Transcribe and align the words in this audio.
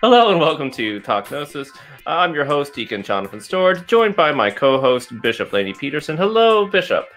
Hello 0.00 0.30
and 0.30 0.38
welcome 0.38 0.70
to 0.70 1.00
Talk 1.00 1.28
Gnosis. 1.28 1.72
I'm 2.06 2.32
your 2.32 2.44
host, 2.44 2.72
Deacon 2.72 3.02
Jonathan 3.02 3.40
Stewart, 3.40 3.88
joined 3.88 4.14
by 4.14 4.30
my 4.30 4.48
co-host, 4.48 5.20
Bishop 5.20 5.52
Lainey 5.52 5.74
Peterson. 5.74 6.16
Hello, 6.16 6.68
Bishop. 6.68 7.08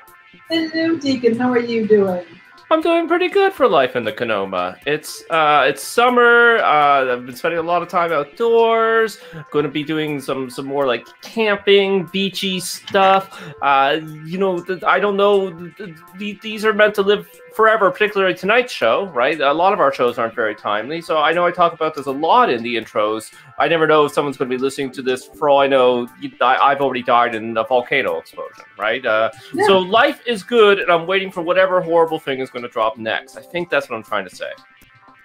Hello, 0.49 0.97
Deacon. 0.97 1.37
How 1.37 1.51
are 1.51 1.59
you 1.59 1.87
doing? 1.87 2.25
I'm 2.71 2.81
doing 2.81 3.07
pretty 3.07 3.27
good 3.27 3.53
for 3.53 3.67
life 3.67 3.95
in 3.95 4.03
the 4.03 4.11
Kenoma. 4.11 4.79
It's 4.87 5.23
uh, 5.29 5.65
it's 5.67 5.83
summer. 5.83 6.57
Uh, 6.57 7.13
I've 7.13 7.25
been 7.25 7.35
spending 7.35 7.59
a 7.59 7.63
lot 7.63 7.83
of 7.83 7.87
time 7.87 8.11
outdoors. 8.11 9.19
Going 9.51 9.65
to 9.65 9.69
be 9.69 9.83
doing 9.83 10.19
some 10.19 10.49
some 10.49 10.65
more 10.65 10.87
like 10.87 11.05
camping, 11.21 12.05
beachy 12.13 12.61
stuff. 12.61 13.53
Uh, 13.61 13.99
you 14.25 14.39
know, 14.39 14.65
I 14.87 14.99
don't 14.99 15.17
know. 15.17 15.69
These 16.17 16.65
are 16.65 16.73
meant 16.73 16.95
to 16.95 17.03
live 17.03 17.29
forever, 17.53 17.91
particularly 17.91 18.33
tonight's 18.33 18.71
show, 18.71 19.07
right? 19.07 19.39
A 19.39 19.53
lot 19.53 19.73
of 19.73 19.79
our 19.79 19.93
shows 19.93 20.17
aren't 20.17 20.35
very 20.35 20.55
timely. 20.55 21.01
So 21.01 21.17
I 21.17 21.33
know 21.33 21.45
I 21.45 21.51
talk 21.51 21.73
about 21.73 21.95
this 21.95 22.05
a 22.05 22.11
lot 22.11 22.49
in 22.49 22.63
the 22.63 22.75
intros. 22.75 23.31
I 23.59 23.67
never 23.67 23.87
know 23.87 24.05
if 24.05 24.13
someone's 24.13 24.37
going 24.37 24.49
to 24.49 24.55
be 24.55 24.61
listening 24.61 24.91
to 24.91 25.01
this. 25.01 25.25
For 25.25 25.49
all 25.49 25.59
I 25.59 25.67
know, 25.67 26.07
I've 26.41 26.81
already 26.81 27.03
died 27.03 27.35
in 27.35 27.57
a 27.57 27.63
volcano 27.63 28.17
explosion, 28.17 28.65
right? 28.77 29.05
Uh, 29.05 29.31
yeah. 29.53 29.65
So 29.67 29.79
life 29.79 30.21
is 30.25 30.43
good, 30.43 30.79
and 30.79 30.91
I'm 30.91 31.07
waiting 31.07 31.31
for 31.31 31.41
whatever 31.41 31.81
horrible 31.81 32.19
thing 32.19 32.39
is 32.39 32.49
going 32.49 32.63
to 32.63 32.69
drop 32.69 32.97
next. 32.97 33.37
I 33.37 33.41
think 33.41 33.69
that's 33.69 33.89
what 33.89 33.95
I'm 33.95 34.03
trying 34.03 34.27
to 34.27 34.35
say. 34.35 34.51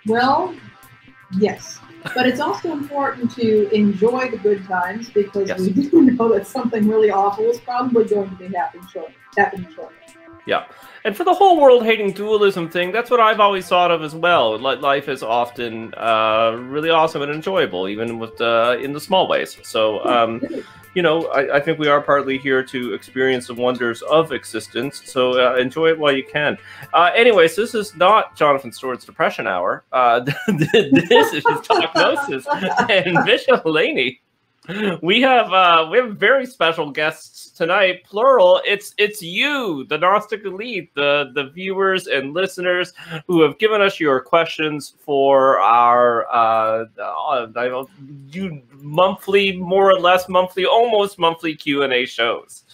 Well, 0.06 0.54
yes. 1.38 1.80
But 2.14 2.26
it's 2.26 2.40
also 2.40 2.72
important 2.72 3.32
to 3.32 3.68
enjoy 3.74 4.30
the 4.30 4.36
good 4.36 4.64
times 4.64 5.08
because 5.08 5.48
yes. 5.48 5.60
we 5.60 5.70
do 5.88 6.02
know 6.02 6.32
that 6.34 6.46
something 6.46 6.86
really 6.88 7.10
awful 7.10 7.44
is 7.46 7.58
probably 7.58 8.04
going 8.04 8.30
to 8.30 8.36
be 8.36 8.54
happening 8.54 8.86
shortly. 8.92 9.14
Happening 9.36 9.66
shortly. 9.74 9.96
Yeah. 10.46 10.66
And 11.04 11.16
for 11.16 11.22
the 11.22 11.34
whole 11.34 11.60
world 11.60 11.84
hating 11.84 12.12
dualism 12.12 12.68
thing, 12.68 12.90
that's 12.90 13.10
what 13.10 13.20
I've 13.20 13.38
always 13.38 13.68
thought 13.68 13.90
of 13.90 14.02
as 14.02 14.14
well. 14.14 14.58
Life 14.58 15.08
is 15.08 15.22
often 15.22 15.94
uh, 15.94 16.56
really 16.60 16.90
awesome 16.90 17.22
and 17.22 17.30
enjoyable, 17.30 17.88
even 17.88 18.18
with 18.18 18.40
uh, 18.40 18.76
in 18.80 18.92
the 18.92 19.00
small 19.00 19.28
ways. 19.28 19.56
So, 19.62 20.04
um, 20.04 20.42
you 20.94 21.02
know, 21.02 21.26
I, 21.26 21.56
I, 21.56 21.60
think 21.60 21.78
we 21.78 21.86
are 21.86 22.00
partly 22.00 22.38
here 22.38 22.62
to 22.64 22.94
experience 22.94 23.46
the 23.46 23.54
wonders 23.54 24.02
of 24.02 24.32
existence. 24.32 25.02
So 25.04 25.38
uh, 25.38 25.56
enjoy 25.56 25.90
it 25.90 25.98
while 25.98 26.16
you 26.16 26.24
can. 26.24 26.58
Uh, 26.92 27.12
anyways, 27.14 27.54
this 27.54 27.74
is 27.74 27.94
not 27.94 28.34
Jonathan 28.34 28.72
Stewart's 28.72 29.04
Depression 29.04 29.46
Hour. 29.46 29.84
Uh, 29.92 30.20
this 30.48 31.34
is 31.34 31.44
Talk 31.62 31.94
Gnosis 31.94 32.46
and 32.88 33.24
Bishop 33.24 33.64
Laney 33.64 34.20
we 35.02 35.20
have 35.20 35.52
uh, 35.52 35.88
we 35.90 35.98
have 35.98 36.16
very 36.16 36.46
special 36.46 36.90
guests 36.90 37.50
tonight, 37.50 38.04
plural. 38.04 38.60
It's 38.66 38.94
it's 38.98 39.22
you, 39.22 39.84
the 39.84 39.98
Gnostic 39.98 40.44
elite, 40.44 40.94
the 40.94 41.30
the 41.34 41.50
viewers 41.50 42.06
and 42.06 42.34
listeners 42.34 42.92
who 43.26 43.42
have 43.42 43.58
given 43.58 43.80
us 43.80 44.00
your 44.00 44.20
questions 44.20 44.94
for 44.98 45.60
our 45.60 46.26
uh, 46.30 46.86
uh 47.00 47.84
you 48.30 48.62
monthly, 48.74 49.56
more 49.56 49.90
or 49.90 50.00
less 50.00 50.28
monthly, 50.28 50.66
almost 50.66 51.18
monthly 51.18 51.54
Q 51.54 51.82
and 51.82 51.92
A 51.92 52.06
shows, 52.06 52.64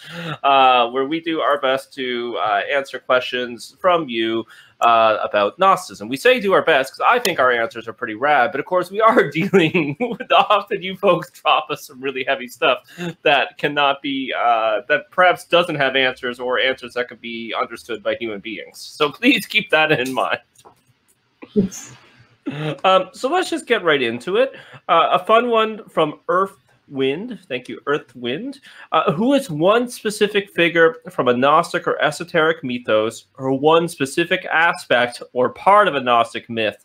uh, 0.43 0.89
where 0.91 1.07
we 1.07 1.21
do 1.21 1.41
our 1.41 1.61
best 1.61 1.93
to 1.95 2.37
uh, 2.39 2.63
answer 2.71 2.99
questions 2.99 3.77
from 3.81 4.09
you 4.09 4.45
uh, 4.83 5.19
about 5.23 5.59
Gnosticism. 5.59 6.09
We 6.09 6.17
say 6.17 6.41
do 6.41 6.53
our 6.53 6.63
best 6.63 6.93
because 6.93 7.07
I 7.09 7.19
think 7.19 7.39
our 7.39 7.51
answers 7.51 7.89
are 7.89 7.93
pretty 7.93 8.15
rad, 8.15 8.51
but 8.53 8.61
of 8.61 8.67
course 8.67 8.91
we 8.91 9.01
are 9.01 9.31
dealing 9.31 9.97
with 10.01 10.31
often 10.33 10.83
you 10.83 10.97
folks 10.97 11.31
drop 11.31 11.71
us 11.71 11.87
some 11.87 12.01
really 12.01 12.25
heavy 12.25 12.49
stuff 12.49 12.79
that 13.23 13.57
cannot 13.59 14.03
be 14.03 14.33
uh, 14.37 14.83
that 14.89 15.11
perhaps 15.11 15.45
doesn't 15.45 15.77
have 15.77 15.97
answers 15.97 16.41
or 16.41 16.59
answers 16.59 16.95
that 16.95 17.09
could 17.09 17.21
be 17.21 17.55
understood 17.59 18.03
by 18.03 18.15
human 18.17 18.41
beings. 18.41 18.79
So 18.79 19.11
please 19.11 19.47
keep 19.47 19.71
that 19.71 19.93
in 19.93 20.13
mind. 20.13 20.41
Yes. 21.55 21.95
Um, 22.85 23.11
so 23.13 23.29
let's 23.31 23.51
just 23.51 23.67
get 23.67 23.85
right 23.85 24.03
into 24.03 24.37
it. 24.37 24.53
Uh, 24.89 25.11
a 25.13 25.25
fun 25.25 25.49
one 25.49 25.89
from 25.89 26.21
Earth 26.29 26.57
Wind. 26.89 27.39
Thank 27.49 27.69
you, 27.69 27.81
Earth 27.87 28.15
Wind. 28.15 28.61
Uh, 28.91 29.13
who 29.13 29.35
is 29.35 29.51
one 29.51 29.89
specific 29.89 30.51
figure 30.51 30.97
from 31.11 31.29
a 31.29 31.37
Gnostic 31.37 31.87
or 31.87 32.01
esoteric 32.03 32.63
mythos, 32.63 33.27
or 33.39 33.53
one 33.53 33.89
specific 33.89 34.45
aspect 34.47 35.23
or 35.33 35.51
part 35.51 35.89
of 35.89 35.95
a 35.95 36.01
Gnostic 36.01 36.49
myth 36.49 36.85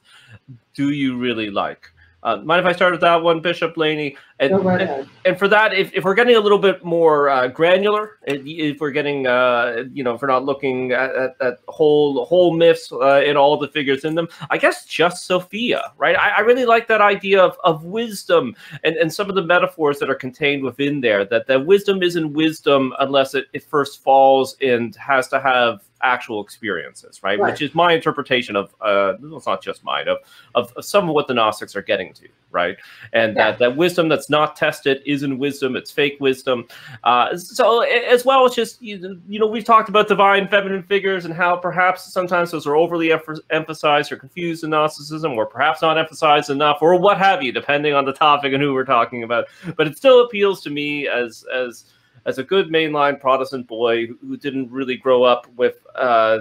do 0.74 0.91
you 0.91 1.18
really 1.18 1.50
like? 1.50 1.91
Uh, 2.24 2.38
mind 2.38 2.60
if 2.60 2.66
I 2.66 2.74
start 2.74 2.92
with 2.92 3.02
that 3.02 3.22
one, 3.22 3.40
Bishop 3.42 3.78
Laney? 3.78 4.18
And, 4.40 4.64
right 4.64 4.82
and, 4.82 5.10
and, 5.26 5.40
for 5.40 5.48
that, 5.48 5.74
if, 5.74 5.94
if 5.94 6.04
we're 6.04 6.14
getting 6.14 6.36
a 6.36 6.40
little 6.40 6.58
bit 6.58 6.84
more 6.84 7.30
uh, 7.30 7.48
granular, 7.48 8.18
if 8.24 8.80
we're 8.80 8.92
getting, 8.92 9.28
uh, 9.28 9.84
you 9.94 10.04
know, 10.04 10.16
if 10.16 10.22
we're 10.22 10.28
not 10.28 10.44
looking 10.44 10.92
at, 10.92 11.16
at, 11.16 11.36
at 11.42 11.58
whole 11.68 12.26
whole 12.26 12.56
myths 12.56 12.92
uh, 12.92 13.22
and 13.26 13.38
all 13.38 13.58
the 13.58 13.68
figures 13.68 14.04
in 14.04 14.16
them, 14.16 14.28
I 14.50 14.58
guess 14.58 14.86
just 14.86 15.26
Sophia, 15.26 15.92
right? 15.98 16.18
I, 16.18 16.30
I, 16.30 16.40
really 16.42 16.66
like 16.66 16.88
that 16.88 17.02
idea 17.02 17.42
of, 17.42 17.58
of 17.64 17.86
wisdom 17.86 18.56
and, 18.84 18.96
and 18.96 19.12
some 19.12 19.30
of 19.30 19.36
the 19.36 19.44
metaphors 19.44 20.00
that 20.00 20.10
are 20.10 20.16
contained 20.16 20.64
within 20.64 21.02
there, 21.02 21.26
that, 21.26 21.48
that 21.48 21.66
wisdom 21.66 22.04
isn't 22.04 22.34
wisdom 22.34 22.94
unless 23.00 23.34
it, 23.36 23.48
it 23.54 23.64
first 23.64 24.04
falls 24.04 24.56
and 24.62 24.96
has 24.96 25.28
to 25.30 25.40
have 25.40 25.87
actual 26.03 26.41
experiences, 26.44 27.22
right? 27.24 27.40
right? 27.40 27.52
Which 27.52 27.62
is 27.62 27.74
my 27.74 27.94
interpretation 27.94 28.56
of 28.56 28.74
uh 28.81 29.13
it's 29.22 29.47
not 29.47 29.63
just 29.63 29.84
mine 29.84 30.08
of, 30.08 30.18
of, 30.56 30.72
of 30.75 30.85
some 30.85 31.09
of 31.09 31.16
what 31.16 31.28
the 31.28 31.34
Gnostics 31.34 31.75
are 31.75 31.81
getting 31.81 32.13
to, 32.13 32.28
right? 32.52 32.78
And 33.13 33.35
yeah. 33.35 33.52
that 33.52 33.59
that 33.59 33.78
wisdom 33.78 34.09
that's 34.09 34.30
not 34.30 34.56
tested 34.56 35.02
isn't 35.06 35.38
wisdom; 35.38 35.75
it's 35.75 35.91
fake 35.91 36.18
wisdom. 36.19 36.68
Uh, 37.03 37.36
so 37.38 37.81
as 37.81 38.25
well 38.25 38.46
as 38.46 38.56
just 38.56 38.81
you, 38.81 39.19
you 39.28 39.40
know 39.40 39.47
we've 39.47 39.63
talked 39.63 39.90
about 39.90 40.07
divine 40.07 40.47
feminine 40.47 40.84
figures 40.84 41.25
and 41.25 41.34
how 41.34 41.56
perhaps 41.56 42.12
sometimes 42.12 42.52
those 42.52 42.68
are 42.68 42.75
overly 42.75 43.12
emphasized 43.50 44.12
or 44.12 44.18
confused 44.18 44.63
in 44.63 44.69
Gnosticism, 44.69 45.34
or 45.34 45.46
perhaps 45.46 45.81
not 45.81 45.97
emphasized 45.97 46.50
enough, 46.50 46.80
or 46.81 47.00
what 47.00 47.18
have 47.18 47.44
you, 47.44 47.52
depending 47.52 47.94
on 47.94 48.06
the 48.06 48.13
topic 48.13 48.53
and 48.53 48.62
who 48.62 48.74
we're 48.74 48.86
talking 48.86 49.24
about. 49.24 49.46
But 49.75 49.88
it 49.88 49.97
still 49.97 50.25
appeals 50.25 50.62
to 50.63 50.69
me 50.69 51.07
as 51.07 51.44
as 51.53 51.86
as 52.28 52.38
a 52.38 52.44
good 52.44 52.68
mainline 52.68 53.20
Protestant 53.20 53.68
boy 53.68 54.08
who 54.08 54.38
didn't 54.38 54.70
really 54.70 54.98
grow 54.98 55.24
up 55.24 55.48
with 55.56 55.78
uh, 55.96 56.40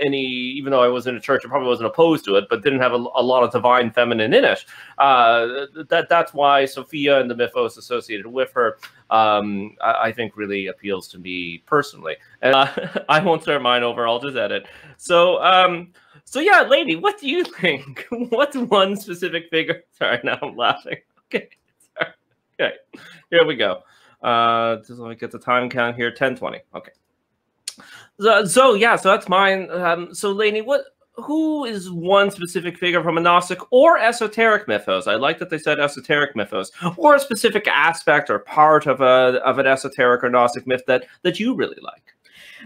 any, 0.00 0.22
even 0.22 0.70
though 0.70 0.82
I 0.82 0.88
was 0.88 1.06
in 1.06 1.16
a 1.16 1.20
church, 1.20 1.42
I 1.44 1.48
probably 1.48 1.68
wasn't 1.68 1.88
opposed 1.88 2.24
to 2.24 2.36
it, 2.36 2.46
but 2.48 2.62
didn't 2.62 2.80
have 2.80 2.92
a, 2.92 2.96
a 2.96 3.22
lot 3.22 3.42
of 3.42 3.52
divine 3.52 3.90
feminine 3.90 4.32
in 4.32 4.44
it. 4.44 4.64
Uh, 4.98 5.66
that 5.88 6.06
that's 6.08 6.32
why 6.32 6.64
Sophia 6.64 7.20
and 7.20 7.30
the 7.30 7.36
mythos 7.36 7.76
associated 7.76 8.26
with 8.26 8.52
her, 8.52 8.78
um, 9.10 9.76
I, 9.82 10.04
I, 10.04 10.12
think, 10.12 10.36
really 10.36 10.68
appeals 10.68 11.08
to 11.08 11.18
me 11.18 11.62
personally. 11.66 12.16
And 12.40 12.54
uh, 12.54 12.72
I 13.08 13.20
won't 13.20 13.42
start 13.42 13.60
mine 13.62 13.82
over; 13.82 14.08
I'll 14.08 14.20
just 14.20 14.36
edit. 14.36 14.66
So. 14.96 15.42
Um, 15.42 15.92
so 16.26 16.40
yeah, 16.40 16.62
lady, 16.62 16.96
what 16.96 17.20
do 17.20 17.28
you 17.28 17.44
think? 17.44 18.06
What's 18.10 18.56
one 18.56 18.96
specific 18.96 19.50
figure? 19.50 19.84
Sorry, 19.98 20.20
now 20.24 20.38
I'm 20.42 20.56
laughing. 20.56 20.96
Okay, 21.26 21.48
Sorry. 21.96 22.12
okay, 22.60 22.76
here 23.30 23.46
we 23.46 23.56
go. 23.56 23.82
Uh, 24.24 24.76
just 24.76 24.98
let 24.98 25.10
me 25.10 25.14
get 25.14 25.30
the 25.30 25.38
time 25.38 25.68
count 25.68 25.94
here. 25.96 26.08
1020. 26.08 26.60
Okay. 26.74 26.92
So, 28.18 28.44
so 28.46 28.74
yeah, 28.74 28.96
so 28.96 29.10
that's 29.10 29.28
mine. 29.28 29.70
Um, 29.70 30.14
so 30.14 30.32
Lainey, 30.32 30.62
what 30.62 30.84
who 31.16 31.64
is 31.64 31.90
one 31.90 32.30
specific 32.30 32.76
figure 32.78 33.02
from 33.02 33.18
a 33.18 33.20
Gnostic 33.20 33.58
or 33.70 33.98
esoteric 33.98 34.66
mythos? 34.66 35.06
I 35.06 35.14
like 35.14 35.38
that 35.38 35.50
they 35.50 35.58
said 35.58 35.78
esoteric 35.78 36.34
mythos, 36.34 36.72
or 36.96 37.14
a 37.14 37.20
specific 37.20 37.68
aspect 37.68 38.30
or 38.30 38.38
part 38.40 38.86
of 38.86 39.00
a 39.00 39.40
of 39.44 39.58
an 39.58 39.66
esoteric 39.66 40.24
or 40.24 40.30
Gnostic 40.30 40.66
myth 40.66 40.82
that 40.86 41.04
that 41.22 41.38
you 41.38 41.54
really 41.54 41.78
like. 41.82 42.14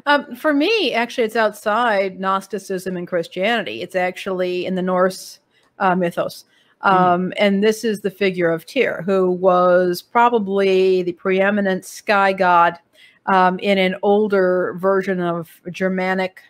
Um, 0.06 0.36
for 0.36 0.54
me, 0.54 0.94
actually, 0.94 1.24
it's 1.24 1.34
outside 1.36 2.20
Gnosticism 2.20 2.96
and 2.96 3.08
Christianity. 3.08 3.82
It's 3.82 3.96
actually 3.96 4.64
in 4.64 4.76
the 4.76 4.82
Norse 4.82 5.40
uh, 5.80 5.96
mythos. 5.96 6.44
Hmm. 6.82 6.88
Um, 6.88 7.30
mm. 7.30 7.32
And 7.38 7.62
this 7.62 7.84
is 7.84 8.00
the 8.00 8.10
figure 8.10 8.50
of 8.50 8.66
Tyr, 8.66 9.02
who 9.02 9.30
was 9.30 10.02
probably 10.02 11.02
the 11.02 11.12
preeminent 11.12 11.84
sky 11.84 12.32
god 12.32 12.78
um, 13.26 13.58
in 13.58 13.78
an 13.78 13.96
older 14.02 14.74
version 14.78 15.20
of 15.20 15.50
Germanic 15.70 16.40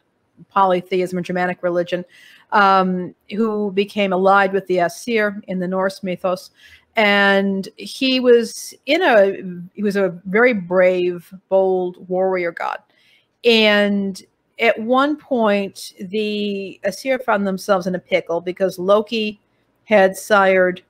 polytheism 0.49 1.19
or 1.19 1.22
Germanic 1.22 1.62
religion, 1.62 2.05
um, 2.53 3.15
who 3.31 3.72
became 3.72 4.12
allied 4.12 4.53
with 4.53 4.66
the 4.66 4.81
Aesir 4.81 5.41
in 5.49 5.59
the 5.59 5.69
Norse 5.69 6.03
mythos. 6.03 6.50
And 6.97 7.69
he 7.77 8.19
was 8.19 8.75
in 8.86 9.03
a 9.03 9.42
he 9.75 9.83
was 9.83 9.97
a 9.97 10.21
very 10.25 10.53
brave, 10.53 11.33
bold 11.48 12.09
warrior 12.09 12.51
god. 12.51 12.78
And 13.45 14.21
at 14.59 14.80
one 14.80 15.16
point, 15.16 15.92
the 16.01 16.80
Aesir 16.84 17.21
found 17.21 17.47
themselves 17.47 17.86
in 17.86 17.95
a 17.95 18.01
pickle 18.01 18.41
because 18.41 18.78
Loki 18.78 19.41
had 19.89 20.15
sired 20.15 20.83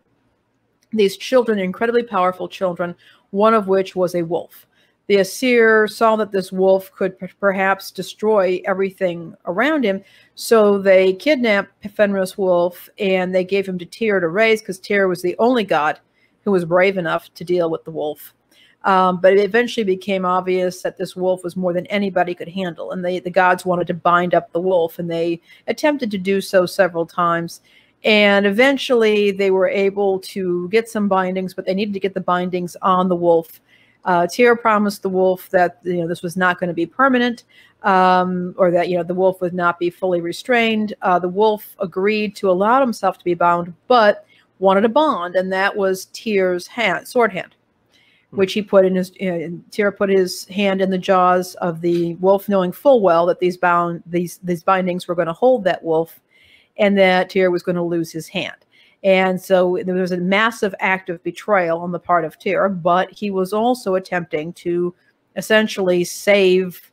these 0.90 1.16
children, 1.16 1.60
incredibly 1.60 2.02
powerful 2.02 2.48
children, 2.48 2.96
one 3.30 3.54
of 3.54 3.68
which 3.68 3.94
was 3.94 4.16
a 4.16 4.22
wolf. 4.22 4.66
The 5.06 5.18
Aesir 5.18 5.86
saw 5.86 6.16
that 6.16 6.32
this 6.32 6.50
wolf 6.50 6.90
could 6.92 7.16
perhaps 7.38 7.92
destroy 7.92 8.60
everything 8.64 9.36
around 9.46 9.84
him, 9.84 10.02
so 10.34 10.78
they 10.78 11.12
kidnapped 11.12 11.70
Fenris 11.94 12.36
Wolf 12.36 12.88
and 12.98 13.32
they 13.32 13.44
gave 13.44 13.68
him 13.68 13.78
to 13.78 13.86
Tyr 13.86 14.18
to 14.18 14.28
raise 14.28 14.60
because 14.60 14.80
Tyr 14.80 15.06
was 15.06 15.22
the 15.22 15.36
only 15.38 15.62
god 15.62 16.00
who 16.44 16.50
was 16.50 16.64
brave 16.64 16.98
enough 16.98 17.32
to 17.34 17.44
deal 17.44 17.70
with 17.70 17.84
the 17.84 17.92
wolf. 17.92 18.34
Um, 18.82 19.20
but 19.20 19.32
it 19.34 19.44
eventually 19.44 19.84
became 19.84 20.24
obvious 20.24 20.82
that 20.82 20.96
this 20.96 21.14
wolf 21.14 21.44
was 21.44 21.56
more 21.56 21.72
than 21.72 21.86
anybody 21.86 22.34
could 22.34 22.48
handle, 22.48 22.90
and 22.90 23.04
they, 23.04 23.20
the 23.20 23.30
gods 23.30 23.64
wanted 23.64 23.86
to 23.86 23.94
bind 23.94 24.34
up 24.34 24.52
the 24.52 24.60
wolf, 24.60 24.98
and 24.98 25.08
they 25.08 25.40
attempted 25.68 26.10
to 26.10 26.18
do 26.18 26.40
so 26.40 26.66
several 26.66 27.06
times 27.06 27.60
And 28.04 28.46
eventually 28.46 29.32
they 29.32 29.50
were 29.50 29.68
able 29.68 30.20
to 30.20 30.68
get 30.68 30.88
some 30.88 31.08
bindings, 31.08 31.54
but 31.54 31.66
they 31.66 31.74
needed 31.74 31.94
to 31.94 32.00
get 32.00 32.14
the 32.14 32.20
bindings 32.20 32.76
on 32.80 33.08
the 33.08 33.16
wolf. 33.16 33.60
Uh, 34.04 34.26
Tyr 34.26 34.56
promised 34.56 35.02
the 35.02 35.08
wolf 35.08 35.50
that 35.50 35.80
you 35.82 35.98
know 35.98 36.08
this 36.08 36.22
was 36.22 36.36
not 36.36 36.58
going 36.58 36.68
to 36.68 36.74
be 36.74 36.86
permanent, 36.86 37.44
um, 37.82 38.54
or 38.56 38.70
that 38.70 38.88
you 38.88 38.96
know 38.96 39.02
the 39.02 39.14
wolf 39.14 39.40
would 39.40 39.54
not 39.54 39.78
be 39.78 39.90
fully 39.90 40.20
restrained. 40.20 40.94
Uh, 41.02 41.18
the 41.18 41.28
wolf 41.28 41.76
agreed 41.80 42.34
to 42.36 42.50
allow 42.50 42.80
himself 42.80 43.18
to 43.18 43.24
be 43.24 43.34
bound, 43.34 43.74
but 43.86 44.24
wanted 44.60 44.84
a 44.84 44.88
bond, 44.88 45.36
and 45.36 45.52
that 45.52 45.76
was 45.76 46.06
Tyr's 46.06 46.66
hand, 46.66 47.06
sword 47.06 47.32
hand, 47.32 47.54
which 48.30 48.52
he 48.52 48.62
put 48.62 48.84
in 48.84 48.94
his. 48.94 49.10
Uh, 49.20 49.50
Tyr 49.70 49.92
put 49.92 50.08
his 50.08 50.46
hand 50.46 50.80
in 50.80 50.90
the 50.90 50.98
jaws 50.98 51.54
of 51.56 51.80
the 51.80 52.14
wolf, 52.14 52.48
knowing 52.48 52.72
full 52.72 53.00
well 53.02 53.26
that 53.26 53.40
these 53.40 53.56
bound 53.56 54.02
these 54.06 54.38
these 54.42 54.62
bindings 54.62 55.08
were 55.08 55.16
going 55.16 55.26
to 55.26 55.34
hold 55.34 55.64
that 55.64 55.82
wolf, 55.82 56.20
and 56.78 56.96
that 56.98 57.30
Tyr 57.30 57.50
was 57.50 57.62
going 57.62 57.76
to 57.76 57.82
lose 57.82 58.12
his 58.12 58.28
hand. 58.28 58.56
And 59.04 59.40
so 59.40 59.78
there 59.84 59.94
was 59.94 60.12
a 60.12 60.16
massive 60.16 60.74
act 60.80 61.08
of 61.08 61.22
betrayal 61.22 61.80
on 61.80 61.92
the 61.92 62.00
part 62.00 62.24
of 62.24 62.38
Tyr, 62.38 62.68
but 62.68 63.10
he 63.10 63.30
was 63.30 63.52
also 63.52 63.94
attempting 63.94 64.52
to 64.54 64.94
essentially 65.36 66.02
save 66.04 66.90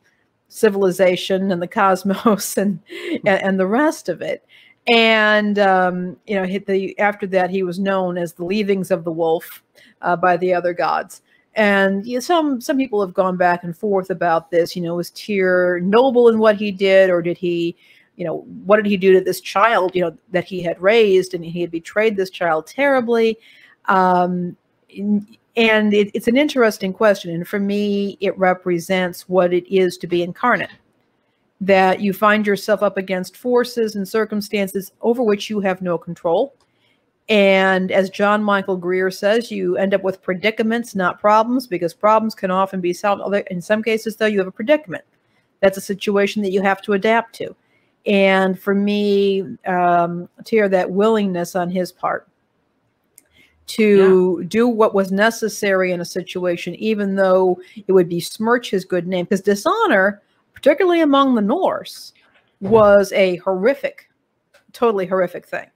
civilization 0.48 1.50
and 1.50 1.60
the 1.60 1.66
cosmos 1.80 2.56
and 2.56 2.80
and, 3.26 3.42
and 3.42 3.60
the 3.60 3.66
rest 3.66 4.08
of 4.08 4.22
it. 4.22 4.44
And 4.88 5.58
um, 5.58 6.16
you 6.26 6.36
know 6.36 6.46
the 6.46 6.96
after 6.98 7.26
that 7.28 7.50
he 7.50 7.64
was 7.64 7.80
known 7.80 8.16
as 8.16 8.34
the 8.34 8.44
leavings 8.44 8.92
of 8.92 9.04
the 9.04 9.10
wolf 9.10 9.64
uh, 10.02 10.16
by 10.16 10.36
the 10.36 10.54
other 10.54 10.72
gods. 10.72 11.22
And 11.54 12.06
you 12.06 12.14
know, 12.14 12.20
some 12.20 12.60
some 12.60 12.76
people 12.76 13.00
have 13.00 13.14
gone 13.14 13.36
back 13.36 13.64
and 13.64 13.76
forth 13.76 14.10
about 14.10 14.52
this 14.52 14.76
you 14.76 14.82
know 14.82 14.94
was 14.94 15.10
Tyr 15.10 15.80
noble 15.80 16.28
in 16.28 16.38
what 16.38 16.56
he 16.56 16.70
did 16.70 17.10
or 17.10 17.20
did 17.20 17.38
he 17.38 17.74
you 18.16 18.24
know 18.24 18.38
what 18.64 18.76
did 18.76 18.86
he 18.86 18.96
do 18.96 19.12
to 19.12 19.20
this 19.20 19.40
child 19.40 19.94
you 19.94 20.02
know 20.02 20.16
that 20.30 20.44
he 20.44 20.62
had 20.62 20.80
raised 20.80 21.34
and 21.34 21.44
he 21.44 21.60
had 21.60 21.70
betrayed 21.70 22.16
this 22.16 22.30
child 22.30 22.66
terribly 22.66 23.38
um, 23.86 24.56
and 25.56 25.94
it, 25.94 26.10
it's 26.14 26.28
an 26.28 26.36
interesting 26.36 26.92
question 26.92 27.30
and 27.34 27.46
for 27.46 27.60
me 27.60 28.16
it 28.20 28.36
represents 28.38 29.28
what 29.28 29.52
it 29.52 29.66
is 29.72 29.96
to 29.98 30.06
be 30.06 30.22
incarnate 30.22 30.70
that 31.60 32.00
you 32.00 32.12
find 32.12 32.46
yourself 32.46 32.82
up 32.82 32.96
against 32.96 33.36
forces 33.36 33.96
and 33.96 34.06
circumstances 34.06 34.92
over 35.00 35.22
which 35.22 35.48
you 35.48 35.60
have 35.60 35.80
no 35.80 35.96
control. 35.96 36.54
And 37.28 37.90
as 37.90 38.10
John 38.10 38.44
Michael 38.44 38.76
Greer 38.76 39.10
says, 39.10 39.50
you 39.50 39.76
end 39.76 39.94
up 39.94 40.02
with 40.02 40.22
predicaments, 40.22 40.94
not 40.94 41.20
problems, 41.20 41.66
because 41.66 41.92
problems 41.92 42.34
can 42.34 42.50
often 42.50 42.80
be 42.80 42.92
solved. 42.92 43.22
In 43.50 43.60
some 43.60 43.82
cases, 43.82 44.16
though, 44.16 44.26
you 44.26 44.38
have 44.38 44.46
a 44.46 44.52
predicament. 44.52 45.04
That's 45.60 45.78
a 45.78 45.80
situation 45.80 46.42
that 46.42 46.52
you 46.52 46.62
have 46.62 46.82
to 46.82 46.92
adapt 46.92 47.34
to. 47.36 47.56
And 48.06 48.58
for 48.58 48.74
me, 48.74 49.56
um, 49.66 50.28
hear 50.46 50.68
that 50.68 50.90
willingness 50.90 51.56
on 51.56 51.70
his 51.70 51.90
part 51.90 52.28
to 53.66 54.38
yeah. 54.40 54.48
do 54.48 54.68
what 54.68 54.94
was 54.94 55.10
necessary 55.10 55.90
in 55.90 56.00
a 56.00 56.04
situation, 56.04 56.76
even 56.76 57.16
though 57.16 57.58
it 57.88 57.92
would 57.92 58.08
besmirch 58.08 58.70
his 58.70 58.84
good 58.84 59.08
name, 59.08 59.24
because 59.24 59.40
dishonor 59.40 60.22
particularly 60.56 61.02
among 61.02 61.34
the 61.34 61.42
Norse, 61.42 62.12
was 62.60 63.12
a 63.12 63.36
horrific, 63.36 64.08
totally 64.72 65.06
horrific 65.06 65.46
thing. 65.46 65.66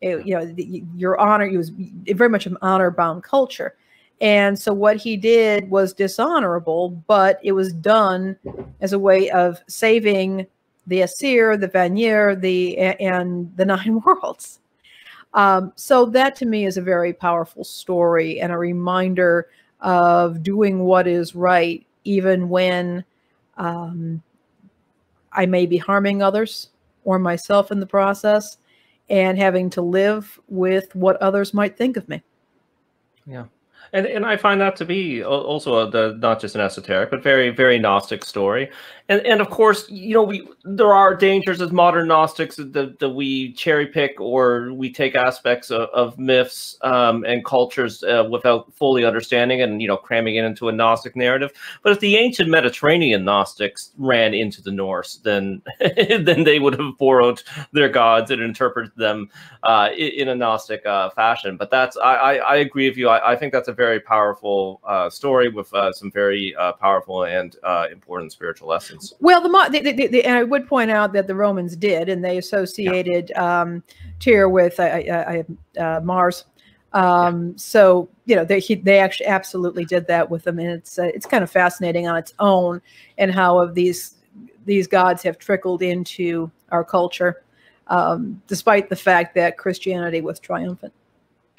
It, 0.00 0.26
you 0.26 0.34
know, 0.34 0.46
the, 0.46 0.82
your 0.96 1.20
honor, 1.20 1.44
it 1.44 1.56
was 1.58 1.70
very 1.70 2.30
much 2.30 2.46
an 2.46 2.56
honor 2.62 2.90
bound 2.90 3.22
culture. 3.22 3.76
And 4.22 4.58
so 4.58 4.72
what 4.72 4.96
he 4.96 5.16
did 5.16 5.70
was 5.70 5.92
dishonorable, 5.92 6.90
but 7.06 7.38
it 7.42 7.52
was 7.52 7.72
done 7.74 8.36
as 8.80 8.94
a 8.94 8.98
way 8.98 9.30
of 9.30 9.60
saving 9.68 10.46
the 10.90 11.02
Aesir, 11.02 11.56
the 11.56 11.68
Vanir, 11.68 12.36
the 12.36 12.76
and 12.78 13.50
the 13.56 13.64
Nine 13.74 14.00
Worlds. 14.00 14.60
Um, 15.32 15.72
so 15.76 16.06
that 16.06 16.34
to 16.36 16.46
me 16.46 16.66
is 16.66 16.76
a 16.76 16.82
very 16.82 17.12
powerful 17.12 17.64
story 17.64 18.40
and 18.40 18.52
a 18.52 18.58
reminder 18.58 19.48
of 19.80 20.42
doing 20.42 20.80
what 20.80 21.06
is 21.06 21.34
right, 21.34 21.86
even 22.04 22.48
when 22.48 23.04
um, 23.56 24.20
I 25.32 25.46
may 25.46 25.66
be 25.66 25.76
harming 25.76 26.20
others 26.20 26.70
or 27.04 27.18
myself 27.18 27.70
in 27.70 27.78
the 27.78 27.86
process 27.86 28.58
and 29.08 29.38
having 29.38 29.70
to 29.70 29.82
live 29.82 30.38
with 30.48 30.94
what 30.96 31.16
others 31.22 31.54
might 31.54 31.76
think 31.78 31.96
of 31.96 32.08
me. 32.08 32.22
Yeah 33.24 33.44
and 33.92 34.06
and 34.06 34.24
I 34.26 34.36
find 34.36 34.60
that 34.60 34.76
to 34.76 34.84
be 34.84 35.22
also 35.22 35.78
a, 35.78 35.90
the 35.90 36.16
not 36.18 36.40
just 36.40 36.54
an 36.54 36.60
esoteric, 36.60 37.10
but 37.10 37.22
very 37.22 37.50
very 37.50 37.78
gnostic 37.78 38.24
story. 38.24 38.70
And 39.10 39.26
and 39.26 39.40
of 39.40 39.50
course, 39.50 39.90
you 39.90 40.14
know, 40.14 40.22
we 40.22 40.48
there 40.64 40.94
are 40.94 41.16
dangers 41.16 41.60
as 41.60 41.72
modern 41.72 42.06
Gnostics 42.06 42.54
that, 42.54 43.00
that 43.00 43.08
we 43.10 43.52
cherry 43.54 43.86
pick 43.86 44.20
or 44.20 44.72
we 44.72 44.92
take 44.92 45.16
aspects 45.16 45.72
of, 45.72 45.88
of 45.88 46.16
myths 46.16 46.76
um, 46.82 47.24
and 47.24 47.44
cultures 47.44 48.04
uh, 48.04 48.28
without 48.30 48.72
fully 48.72 49.04
understanding 49.04 49.62
and 49.62 49.82
you 49.82 49.88
know 49.88 49.96
cramming 49.96 50.36
it 50.36 50.44
into 50.44 50.68
a 50.68 50.72
Gnostic 50.72 51.16
narrative. 51.16 51.50
But 51.82 51.90
if 51.90 51.98
the 51.98 52.18
ancient 52.18 52.50
Mediterranean 52.50 53.24
Gnostics 53.24 53.90
ran 53.98 54.32
into 54.32 54.62
the 54.62 54.70
Norse, 54.70 55.16
then 55.24 55.60
then 55.96 56.44
they 56.44 56.60
would 56.60 56.78
have 56.78 56.96
borrowed 56.96 57.42
their 57.72 57.88
gods 57.88 58.30
and 58.30 58.40
interpreted 58.40 58.92
them 58.94 59.28
uh, 59.64 59.88
in, 59.96 60.10
in, 60.20 60.28
a 60.28 60.36
Gnostic 60.36 60.86
uh, 60.86 61.10
fashion. 61.10 61.56
But 61.56 61.72
that's 61.72 61.96
I, 61.96 62.14
I, 62.14 62.34
I 62.34 62.56
agree 62.58 62.88
with 62.88 62.96
you. 62.96 63.08
I, 63.08 63.32
I 63.32 63.34
think 63.34 63.52
that's 63.52 63.66
a 63.66 63.72
very 63.80 63.98
powerful 63.98 64.80
uh, 64.84 65.08
story 65.08 65.48
with 65.48 65.72
uh, 65.72 65.90
some 65.90 66.12
very 66.12 66.54
uh, 66.56 66.72
powerful 66.72 67.24
and 67.24 67.56
uh, 67.62 67.86
important 67.90 68.30
spiritual 68.30 68.68
lessons. 68.68 69.14
Well, 69.20 69.40
the, 69.40 69.80
the, 69.80 70.06
the, 70.06 70.24
and 70.24 70.36
I 70.36 70.44
would 70.44 70.68
point 70.68 70.90
out 70.90 71.14
that 71.14 71.26
the 71.26 71.34
Romans 71.34 71.76
did, 71.76 72.10
and 72.10 72.22
they 72.22 72.36
associated 72.36 73.30
yeah. 73.30 73.60
um, 73.62 73.82
Tyr 74.18 74.50
with 74.50 74.78
uh, 74.78 76.00
Mars. 76.04 76.44
Um, 76.92 77.48
yeah. 77.48 77.52
So 77.56 78.08
you 78.26 78.36
know 78.36 78.44
they 78.44 78.60
he, 78.60 78.74
they 78.74 78.98
actually 78.98 79.28
absolutely 79.28 79.86
did 79.86 80.06
that 80.08 80.28
with 80.28 80.44
them, 80.44 80.58
and 80.58 80.68
it's 80.68 80.98
it's 80.98 81.24
kind 81.24 81.42
of 81.42 81.50
fascinating 81.50 82.06
on 82.06 82.16
its 82.18 82.34
own, 82.38 82.82
and 83.16 83.32
how 83.32 83.58
of 83.58 83.74
these 83.74 84.16
these 84.66 84.86
gods 84.86 85.22
have 85.22 85.38
trickled 85.38 85.80
into 85.82 86.50
our 86.70 86.84
culture, 86.84 87.44
um, 87.86 88.42
despite 88.46 88.90
the 88.90 88.96
fact 88.96 89.34
that 89.36 89.56
Christianity 89.56 90.20
was 90.20 90.38
triumphant. 90.38 90.92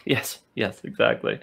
Yes, 0.06 0.40
yes, 0.56 0.82
exactly. 0.84 1.40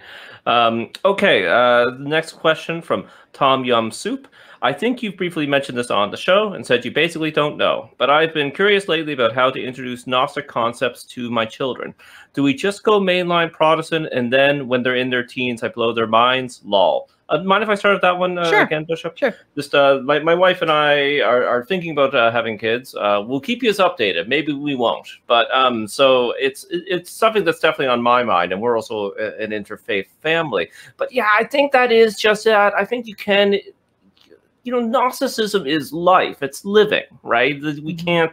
Um, 0.46 0.90
okay, 1.04 1.46
uh, 1.46 1.90
the 1.90 2.04
next 2.08 2.32
question 2.32 2.82
from 2.82 3.06
Tom 3.32 3.64
Yum 3.64 3.90
Soup. 3.90 4.26
I 4.60 4.72
think 4.72 5.02
you've 5.02 5.16
briefly 5.16 5.46
mentioned 5.46 5.78
this 5.78 5.90
on 5.90 6.10
the 6.10 6.16
show 6.16 6.52
and 6.52 6.66
said 6.66 6.84
you 6.84 6.90
basically 6.90 7.30
don't 7.30 7.56
know, 7.56 7.90
but 7.96 8.10
I've 8.10 8.34
been 8.34 8.50
curious 8.50 8.88
lately 8.88 9.12
about 9.12 9.34
how 9.34 9.50
to 9.50 9.62
introduce 9.62 10.06
Gnostic 10.06 10.48
concepts 10.48 11.04
to 11.04 11.30
my 11.30 11.44
children. 11.44 11.94
Do 12.34 12.42
we 12.42 12.54
just 12.54 12.82
go 12.82 13.00
mainline 13.00 13.52
Protestant 13.52 14.08
and 14.12 14.32
then 14.32 14.66
when 14.66 14.82
they're 14.82 14.96
in 14.96 15.10
their 15.10 15.24
teens, 15.24 15.62
I 15.62 15.68
blow 15.68 15.92
their 15.92 16.08
minds? 16.08 16.60
Lol. 16.64 17.08
Uh, 17.30 17.42
mind 17.42 17.62
if 17.62 17.68
I 17.68 17.74
start 17.74 17.94
with 17.94 18.02
that 18.02 18.18
one 18.18 18.38
uh, 18.38 18.48
sure. 18.48 18.62
again, 18.62 18.84
Bishop? 18.84 19.16
Sure. 19.16 19.34
Just 19.54 19.74
uh, 19.74 20.00
my, 20.02 20.18
my 20.18 20.34
wife 20.34 20.62
and 20.62 20.70
I 20.70 21.20
are, 21.20 21.44
are 21.44 21.64
thinking 21.64 21.90
about 21.90 22.14
uh, 22.14 22.30
having 22.30 22.56
kids. 22.56 22.94
Uh, 22.94 23.22
we'll 23.24 23.40
keep 23.40 23.62
you 23.62 23.68
as 23.68 23.78
updated. 23.78 24.28
Maybe 24.28 24.52
we 24.52 24.74
won't, 24.74 25.06
but 25.26 25.50
um, 25.54 25.86
so 25.86 26.32
it's 26.38 26.64
it's 26.70 27.10
something 27.10 27.44
that's 27.44 27.60
definitely 27.60 27.88
on 27.88 28.00
my 28.00 28.22
mind, 28.22 28.52
and 28.52 28.62
we're 28.62 28.76
also 28.76 29.12
an 29.12 29.50
interfaith 29.50 30.06
family. 30.22 30.70
But 30.96 31.12
yeah, 31.12 31.28
I 31.38 31.44
think 31.44 31.72
that 31.72 31.92
is 31.92 32.16
just 32.16 32.44
that. 32.44 32.72
I 32.74 32.86
think 32.86 33.06
you 33.06 33.14
can 33.14 33.58
you 34.68 34.72
know, 34.72 34.86
Gnosticism 34.86 35.66
is 35.66 35.94
life, 35.94 36.42
it's 36.42 36.62
living, 36.62 37.04
right? 37.22 37.58
We 37.62 37.70
mm-hmm. 37.70 38.04
can't 38.04 38.32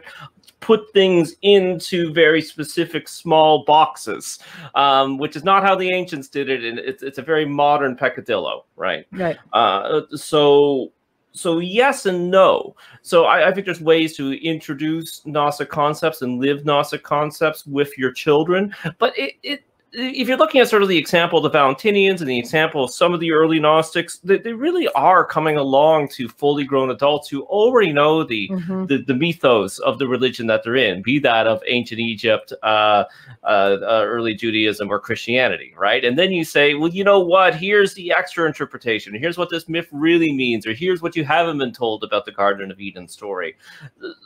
put 0.60 0.92
things 0.92 1.34
into 1.40 2.12
very 2.12 2.42
specific 2.42 3.08
small 3.08 3.64
boxes, 3.64 4.38
um, 4.74 5.16
which 5.16 5.34
is 5.34 5.44
not 5.44 5.62
how 5.62 5.74
the 5.74 5.90
ancients 5.90 6.28
did 6.28 6.50
it. 6.50 6.62
And 6.62 6.78
it's, 6.78 7.02
it's 7.02 7.16
a 7.16 7.22
very 7.22 7.46
modern 7.46 7.96
peccadillo, 7.96 8.66
right? 8.76 9.06
Right. 9.12 9.38
Uh, 9.54 10.02
so 10.14 10.92
so 11.32 11.58
yes 11.58 12.04
and 12.04 12.30
no. 12.30 12.76
So 13.00 13.24
I, 13.24 13.48
I, 13.48 13.52
think 13.54 13.64
there's 13.64 13.80
ways 13.80 14.14
to 14.18 14.32
introduce 14.46 15.24
Gnostic 15.24 15.70
concepts 15.70 16.20
and 16.20 16.38
live 16.38 16.66
Gnostic 16.66 17.02
concepts 17.02 17.66
with 17.66 17.96
your 17.96 18.12
children, 18.12 18.74
but 18.98 19.18
it, 19.18 19.34
it 19.42 19.64
if 19.92 20.28
you're 20.28 20.36
looking 20.36 20.60
at 20.60 20.68
sort 20.68 20.82
of 20.82 20.88
the 20.88 20.98
example 20.98 21.38
of 21.38 21.50
the 21.50 21.58
Valentinians 21.58 22.20
and 22.20 22.28
the 22.28 22.38
example 22.38 22.84
of 22.84 22.90
some 22.90 23.14
of 23.14 23.20
the 23.20 23.32
early 23.32 23.60
Gnostics, 23.60 24.18
they, 24.18 24.38
they 24.38 24.52
really 24.52 24.88
are 24.88 25.24
coming 25.24 25.56
along 25.56 26.08
to 26.08 26.28
fully 26.28 26.64
grown 26.64 26.90
adults 26.90 27.28
who 27.28 27.42
already 27.44 27.92
know 27.92 28.24
the, 28.24 28.48
mm-hmm. 28.48 28.86
the, 28.86 28.98
the 28.98 29.14
mythos 29.14 29.78
of 29.78 29.98
the 29.98 30.08
religion 30.08 30.46
that 30.48 30.64
they're 30.64 30.76
in, 30.76 31.02
be 31.02 31.18
that 31.20 31.46
of 31.46 31.62
ancient 31.66 32.00
Egypt, 32.00 32.52
uh, 32.62 33.04
uh, 33.44 33.46
uh, 33.46 34.02
early 34.04 34.34
Judaism, 34.34 34.90
or 34.90 34.98
Christianity, 34.98 35.72
right? 35.78 36.04
And 36.04 36.18
then 36.18 36.32
you 36.32 36.44
say, 36.44 36.74
well, 36.74 36.90
you 36.90 37.04
know 37.04 37.20
what? 37.20 37.54
Here's 37.54 37.94
the 37.94 38.12
extra 38.12 38.46
interpretation. 38.46 39.14
Here's 39.14 39.38
what 39.38 39.50
this 39.50 39.68
myth 39.68 39.88
really 39.92 40.32
means, 40.32 40.66
or 40.66 40.72
here's 40.72 41.00
what 41.00 41.14
you 41.14 41.24
haven't 41.24 41.58
been 41.58 41.72
told 41.72 42.02
about 42.02 42.24
the 42.24 42.32
Garden 42.32 42.70
of 42.70 42.80
Eden 42.80 43.08
story. 43.08 43.56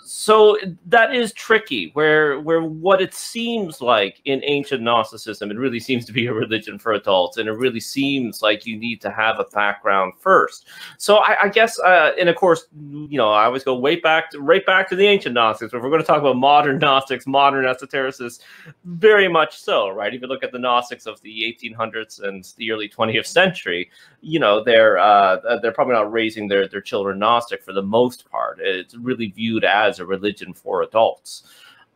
So 0.04 0.58
that 0.86 1.14
is 1.14 1.32
tricky, 1.34 1.90
where 1.92 2.40
where 2.40 2.62
what 2.62 3.00
it 3.02 3.14
seems 3.14 3.80
like 3.80 4.20
in 4.24 4.40
ancient 4.44 4.82
Gnosticism 4.82 5.49
It 5.50 5.58
really 5.58 5.80
seems 5.80 6.04
to 6.06 6.12
be 6.12 6.26
a 6.26 6.32
religion 6.32 6.78
for 6.78 6.92
adults, 6.92 7.36
and 7.36 7.48
it 7.48 7.52
really 7.52 7.80
seems 7.80 8.42
like 8.42 8.66
you 8.66 8.76
need 8.76 9.00
to 9.02 9.10
have 9.10 9.38
a 9.38 9.44
background 9.44 10.14
first. 10.18 10.68
So 10.98 11.16
I, 11.16 11.44
I 11.44 11.48
guess, 11.48 11.78
uh, 11.80 12.12
and 12.18 12.28
of 12.28 12.36
course, 12.36 12.66
you 12.78 13.18
know, 13.18 13.30
I 13.30 13.44
always 13.44 13.64
go 13.64 13.74
way 13.74 13.96
back, 13.96 14.30
to, 14.30 14.40
right 14.40 14.64
back 14.64 14.88
to 14.90 14.96
the 14.96 15.06
ancient 15.06 15.34
Gnostics. 15.34 15.72
But 15.72 15.78
if 15.78 15.82
we're 15.82 15.90
going 15.90 16.02
to 16.02 16.06
talk 16.06 16.20
about 16.20 16.36
modern 16.36 16.78
Gnostics, 16.78 17.26
modern 17.26 17.64
esotericists, 17.64 18.40
very 18.84 19.28
much 19.28 19.58
so, 19.58 19.90
right? 19.90 20.14
If 20.14 20.22
you 20.22 20.28
look 20.28 20.44
at 20.44 20.52
the 20.52 20.58
Gnostics 20.58 21.06
of 21.06 21.20
the 21.22 21.58
1800s 21.62 22.22
and 22.22 22.44
the 22.56 22.72
early 22.72 22.88
20th 22.88 23.26
century, 23.26 23.90
you 24.20 24.38
know, 24.38 24.62
they're 24.62 24.98
uh, 24.98 25.58
they're 25.60 25.72
probably 25.72 25.94
not 25.94 26.12
raising 26.12 26.48
their 26.48 26.68
their 26.68 26.80
children 26.80 27.18
Gnostic 27.18 27.62
for 27.62 27.72
the 27.72 27.82
most 27.82 28.30
part. 28.30 28.58
It's 28.60 28.94
really 28.94 29.28
viewed 29.28 29.64
as 29.64 29.98
a 29.98 30.06
religion 30.06 30.52
for 30.52 30.82
adults. 30.82 31.44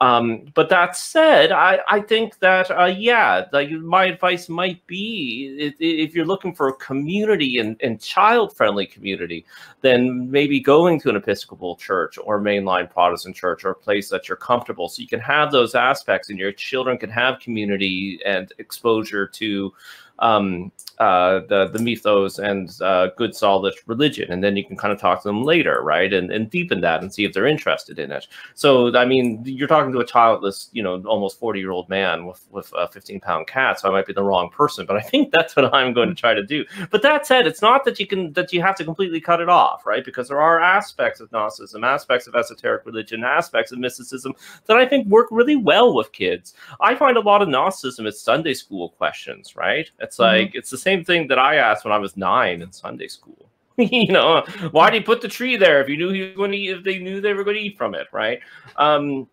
Um, 0.00 0.46
but 0.54 0.68
that 0.70 0.96
said, 0.96 1.52
I, 1.52 1.78
I 1.88 2.00
think 2.00 2.38
that 2.40 2.70
uh, 2.70 2.86
yeah, 2.86 3.44
like 3.52 3.70
my 3.70 4.06
advice 4.06 4.48
might 4.48 4.84
be 4.86 5.72
if, 5.78 6.14
you're 6.14 6.26
looking 6.26 6.54
for 6.54 6.68
a 6.68 6.74
community 6.74 7.58
and, 7.58 7.80
and 7.80 8.00
child 8.00 8.56
friendly 8.56 8.86
community, 8.86 9.46
then 9.82 10.30
maybe 10.30 10.58
going 10.58 11.00
to 11.00 11.10
an 11.10 11.16
Episcopal 11.16 11.76
church 11.76 12.18
or 12.22 12.40
mainline 12.40 12.90
Protestant 12.90 13.36
church 13.36 13.64
or 13.64 13.70
a 13.70 13.74
place 13.74 14.08
that 14.08 14.28
you're 14.28 14.36
comfortable, 14.36 14.88
so 14.88 15.00
you 15.00 15.08
can 15.08 15.20
have 15.20 15.52
those 15.52 15.74
aspects 15.74 16.28
and 16.28 16.38
your 16.38 16.52
children 16.52 16.98
can 16.98 17.10
have 17.10 17.38
community 17.38 18.18
and 18.26 18.52
exposure 18.58 19.28
to 19.28 19.72
um, 20.18 20.72
uh, 20.98 21.40
the 21.48 21.68
the 21.72 21.78
mythos 21.78 22.38
and 22.38 22.70
uh, 22.80 23.08
good 23.16 23.34
solid 23.34 23.74
religion, 23.86 24.30
and 24.30 24.44
then 24.44 24.56
you 24.56 24.64
can 24.64 24.76
kind 24.76 24.92
of 24.92 25.00
talk 25.00 25.22
to 25.22 25.28
them 25.28 25.42
later, 25.42 25.82
right, 25.82 26.12
and 26.12 26.30
and 26.30 26.50
deepen 26.50 26.80
that 26.80 27.02
and 27.02 27.12
see 27.12 27.24
if 27.24 27.32
they're 27.32 27.46
interested 27.46 27.98
in 27.98 28.12
it. 28.12 28.28
So 28.54 28.94
I 28.96 29.04
mean, 29.04 29.42
you're 29.44 29.68
talking 29.68 29.92
to 29.92 29.98
a 29.98 30.06
childless, 30.06 30.70
you 30.72 30.82
know, 30.82 31.02
almost 31.04 31.38
40 31.40 31.58
year 31.58 31.72
old 31.72 31.88
man 31.88 32.26
with 32.26 32.46
with 32.50 32.72
a 32.76 32.86
15 32.86 33.20
pound 33.20 33.48
cat, 33.48 33.80
so 33.80 33.88
I 33.88 33.92
might 33.92 34.06
be 34.06 34.12
the 34.12 34.22
wrong 34.22 34.50
person, 34.50 34.86
but 34.86 34.96
I 34.96 35.00
think 35.00 35.32
that's 35.32 35.56
what 35.56 35.74
I'm 35.74 35.92
going 35.92 36.08
to 36.08 36.14
try 36.14 36.32
to 36.32 36.44
do. 36.44 36.64
But 36.90 37.02
that 37.02 37.26
said, 37.26 37.46
it's 37.46 37.62
not 37.62 37.84
that 37.84 37.98
you 37.98 38.06
can 38.06 38.32
that 38.34 38.52
you 38.52 38.62
have 38.62 38.76
to 38.76 38.84
completely 38.84 39.20
cut 39.20 39.40
it 39.40 39.48
off, 39.48 39.84
right? 39.86 40.04
Because 40.04 40.28
there 40.28 40.40
are 40.40 40.60
aspects 40.60 41.18
of 41.18 41.30
Gnosticism, 41.32 41.82
aspects 41.82 42.28
of 42.28 42.36
esoteric 42.36 42.86
religion, 42.86 43.24
aspects 43.24 43.72
of 43.72 43.78
mysticism 43.78 44.32
that 44.66 44.76
I 44.76 44.86
think 44.86 45.08
work 45.08 45.26
really 45.32 45.56
well 45.56 45.92
with 45.92 46.12
kids. 46.12 46.54
I 46.80 46.94
find 46.94 47.16
a 47.16 47.20
lot 47.20 47.42
of 47.42 47.48
Gnosticism 47.48 48.06
is 48.06 48.20
Sunday 48.20 48.54
school 48.54 48.90
questions, 48.90 49.56
right? 49.56 49.90
It's 50.04 50.18
mm-hmm. 50.18 50.22
like 50.22 50.48
mm-hmm. 50.48 50.58
it's 50.58 50.70
the 50.70 50.78
same 50.78 51.04
thing 51.04 51.26
that 51.28 51.38
I 51.38 51.56
asked 51.56 51.84
when 51.84 51.92
I 51.92 51.98
was 51.98 52.16
nine 52.16 52.62
in 52.62 52.70
Sunday 52.72 53.08
school. 53.08 53.50
you 53.76 54.12
know, 54.12 54.44
why 54.70 54.88
did 54.90 54.98
he 54.98 55.04
put 55.04 55.20
the 55.20 55.28
tree 55.28 55.56
there 55.56 55.82
if 55.82 55.88
you 55.88 55.96
knew 55.96 56.10
he 56.10 56.22
was 56.22 56.36
going 56.36 56.52
to 56.52 56.56
eat, 56.56 56.70
if 56.70 56.84
they 56.84 56.98
knew 57.00 57.20
they 57.20 57.34
were 57.34 57.42
going 57.42 57.56
to 57.56 57.62
eat 57.62 57.76
from 57.76 57.94
it, 57.96 58.06
right? 58.12 58.38
Um, 58.76 59.26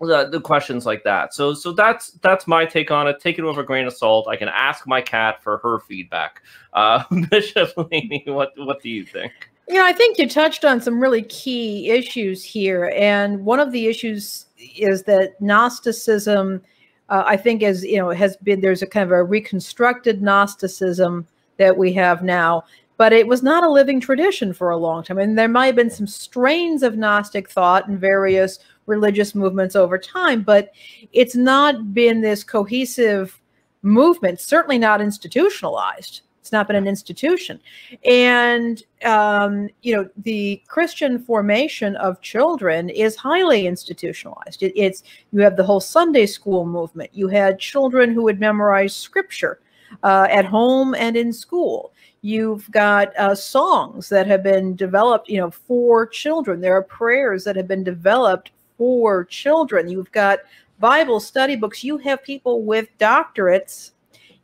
the, 0.00 0.28
the 0.30 0.40
questions 0.40 0.86
like 0.86 1.02
that. 1.04 1.34
So 1.34 1.54
so 1.54 1.72
that's 1.72 2.12
that's 2.22 2.46
my 2.46 2.64
take 2.64 2.90
on 2.90 3.08
it. 3.08 3.20
Take 3.20 3.38
it 3.38 3.42
with 3.42 3.58
a 3.58 3.64
grain 3.64 3.86
of 3.86 3.92
salt. 3.92 4.28
I 4.28 4.36
can 4.36 4.48
ask 4.48 4.86
my 4.86 5.00
cat 5.00 5.42
for 5.42 5.58
her 5.58 5.80
feedback. 5.80 6.42
Uh, 6.72 7.02
Bishop 7.30 7.72
Laney, 7.76 8.22
what 8.26 8.52
what 8.56 8.80
do 8.80 8.88
you 8.88 9.04
think? 9.04 9.32
You 9.68 9.74
know, 9.74 9.84
I 9.84 9.92
think 9.92 10.18
you 10.18 10.28
touched 10.28 10.64
on 10.64 10.80
some 10.80 11.00
really 11.00 11.22
key 11.22 11.90
issues 11.90 12.42
here, 12.44 12.92
and 12.96 13.44
one 13.44 13.60
of 13.60 13.72
the 13.72 13.86
issues 13.86 14.46
is 14.56 15.02
that 15.04 15.40
Gnosticism 15.40 16.62
uh, 17.08 17.24
I 17.26 17.36
think 17.36 17.62
as 17.62 17.84
you 17.84 17.98
know 17.98 18.10
has 18.10 18.36
been 18.38 18.60
there's 18.60 18.82
a 18.82 18.86
kind 18.86 19.04
of 19.04 19.12
a 19.12 19.24
reconstructed 19.24 20.22
Gnosticism 20.22 21.26
that 21.56 21.76
we 21.76 21.92
have 21.94 22.22
now, 22.22 22.64
but 22.96 23.12
it 23.12 23.26
was 23.26 23.42
not 23.42 23.64
a 23.64 23.70
living 23.70 24.00
tradition 24.00 24.52
for 24.52 24.70
a 24.70 24.76
long 24.76 25.02
time. 25.02 25.18
And 25.18 25.38
there 25.38 25.48
might 25.48 25.66
have 25.66 25.76
been 25.76 25.90
some 25.90 26.06
strains 26.06 26.82
of 26.82 26.96
Gnostic 26.96 27.50
thought 27.50 27.88
in 27.88 27.98
various 27.98 28.58
religious 28.86 29.34
movements 29.34 29.76
over 29.76 29.98
time, 29.98 30.42
but 30.42 30.72
it's 31.12 31.36
not 31.36 31.94
been 31.94 32.20
this 32.20 32.44
cohesive 32.44 33.40
movement, 33.82 34.40
certainly 34.40 34.78
not 34.78 35.00
institutionalized. 35.00 36.22
It's 36.48 36.52
not 36.54 36.66
been 36.66 36.76
an 36.76 36.88
institution. 36.88 37.60
And, 38.06 38.82
um, 39.04 39.68
you 39.82 39.94
know, 39.94 40.08
the 40.16 40.62
Christian 40.66 41.18
formation 41.18 41.94
of 41.96 42.22
children 42.22 42.88
is 42.88 43.16
highly 43.16 43.66
institutionalized. 43.66 44.62
It, 44.62 44.72
it's, 44.74 45.02
you 45.30 45.40
have 45.40 45.58
the 45.58 45.64
whole 45.64 45.78
Sunday 45.78 46.24
school 46.24 46.64
movement. 46.64 47.10
You 47.12 47.28
had 47.28 47.58
children 47.58 48.14
who 48.14 48.22
would 48.22 48.40
memorize 48.40 48.96
scripture 48.96 49.60
uh, 50.02 50.26
at 50.30 50.46
home 50.46 50.94
and 50.94 51.18
in 51.18 51.34
school. 51.34 51.92
You've 52.22 52.70
got 52.70 53.14
uh, 53.18 53.34
songs 53.34 54.08
that 54.08 54.26
have 54.26 54.42
been 54.42 54.74
developed, 54.74 55.28
you 55.28 55.36
know, 55.36 55.50
for 55.50 56.06
children. 56.06 56.62
There 56.62 56.74
are 56.74 56.82
prayers 56.82 57.44
that 57.44 57.56
have 57.56 57.68
been 57.68 57.84
developed 57.84 58.52
for 58.78 59.26
children. 59.26 59.86
You've 59.86 60.12
got 60.12 60.38
Bible 60.78 61.20
study 61.20 61.56
books. 61.56 61.84
You 61.84 61.98
have 61.98 62.22
people 62.24 62.62
with 62.62 62.88
doctorates 62.98 63.90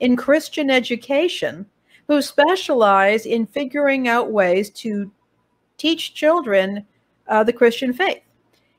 in 0.01 0.17
Christian 0.17 0.69
education 0.69 1.65
who 2.07 2.21
specialize 2.21 3.27
in 3.27 3.47
figuring 3.47 4.09
out 4.09 4.31
ways 4.31 4.71
to 4.71 5.11
teach 5.79 6.15
children 6.15 6.87
uh, 7.29 7.43
the 7.43 7.53
Christian 7.53 7.93
faith. 7.93 8.23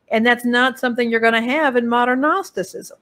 And 0.09 0.25
that's 0.25 0.45
not 0.45 0.79
something 0.79 1.09
you're 1.09 1.19
going 1.19 1.33
to 1.33 1.41
have 1.41 1.75
in 1.75 1.87
modern 1.87 2.21
Gnosticism. 2.21 2.97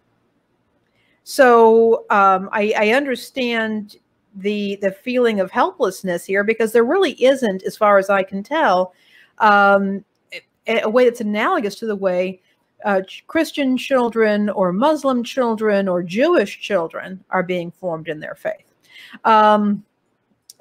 So 1.24 2.06
um, 2.10 2.50
I, 2.52 2.74
I 2.78 2.90
understand 2.90 3.98
the 4.36 4.78
the 4.82 4.92
feeling 4.92 5.40
of 5.40 5.52
helplessness 5.52 6.26
here 6.26 6.44
because 6.44 6.72
there 6.72 6.84
really 6.84 7.12
isn't, 7.24 7.64
as 7.64 7.78
far 7.78 7.98
as 7.98 8.10
I 8.10 8.24
can 8.24 8.42
tell, 8.42 8.94
um, 9.38 10.04
a, 10.68 10.90
way 10.90 11.06
that's 11.06 11.22
analogous 11.22 11.76
to 11.76 11.86
the 11.86 11.96
way 11.96 12.42
uh, 12.84 13.02
Christian 13.28 13.78
children 13.78 14.50
or 14.50 14.74
Muslim 14.74 15.24
children 15.24 15.88
or 15.88 16.04
Jewish 16.04 16.60
children 16.60 17.24
are 17.30 17.44
being 17.44 17.72
formed 17.72 18.08
in 18.08 18.20
their 18.20 18.36
faith. 18.36 18.74
Um, 19.24 19.84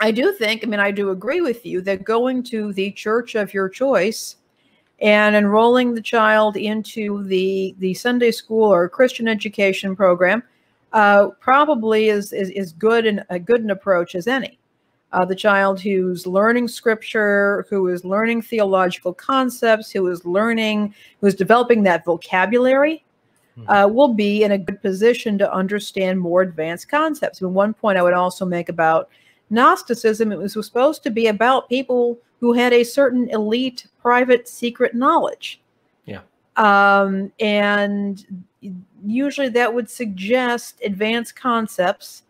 I 0.03 0.11
do 0.11 0.33
think, 0.33 0.65
I 0.65 0.67
mean, 0.67 0.81
I 0.81 0.91
do 0.91 1.11
agree 1.11 1.43
with 1.43 1.65
you 1.65 1.81
that 1.83 2.03
going 2.03 2.43
to 2.45 2.73
the 2.73 2.91
church 2.91 3.37
of 3.37 3.55
your 3.55 3.69
choice 3.69 4.35
and 5.01 5.37
enrolling 5.37 5.95
the 5.95 6.03
child 6.03 6.57
into 6.57 7.23
the 7.23 7.77
the 7.79 7.95
Sunday 7.95 8.33
school 8.33 8.65
or 8.65 8.89
Christian 8.89 9.29
education 9.29 9.95
program 9.95 10.43
uh, 10.93 11.29
probably 11.39 12.09
is, 12.09 12.33
is 12.33 12.51
is 12.51 12.73
good 12.73 13.07
and 13.07 13.23
a 13.31 13.39
good 13.39 13.63
an 13.63 13.71
approach 13.71 14.17
as 14.17 14.27
any. 14.27 14.59
Uh, 15.13 15.25
the 15.25 15.37
child 15.37 15.81
who's 15.81 16.27
learning 16.27 16.67
scripture, 16.67 17.65
who 17.71 17.87
is 17.87 18.05
learning 18.05 18.43
theological 18.43 19.15
concepts, 19.15 19.93
who 19.93 20.05
is 20.09 20.25
learning, 20.25 20.93
who 21.21 21.29
is 21.29 21.37
developing 21.37 21.85
that 21.85 22.05
vocabulary, 22.05 23.05
hmm. 23.55 23.69
uh, 23.69 23.87
will 23.87 24.15
be 24.15 24.43
in 24.43 24.51
a 24.51 24.59
good 24.59 24.83
position 24.83 25.39
to 25.39 25.55
understand 25.55 26.19
more 26.19 26.43
advanced 26.43 26.89
concepts. 26.89 27.41
And 27.41 27.55
one 27.55 27.73
point 27.73 27.99
I 27.99 28.03
would 28.03 28.15
also 28.15 28.45
make 28.45 28.69
about 28.69 29.09
Gnosticism, 29.53 30.33
it 30.33 30.39
was 30.39 30.55
supposed 30.55 31.03
to 31.03 31.11
be 31.11 31.27
about 31.27 31.69
people 31.69 32.19
who 32.41 32.53
had 32.53 32.73
a 32.73 32.83
certain 32.83 33.29
elite, 33.29 33.87
private, 34.01 34.49
secret 34.49 34.95
knowledge. 34.95 35.61
Yeah. 36.07 36.23
Um, 36.57 37.31
and 37.39 38.45
usually 39.05 39.51
that 39.51 39.73
would 39.73 39.91
suggest 39.91 40.81
advanced 40.85 41.37
concepts 41.37 42.25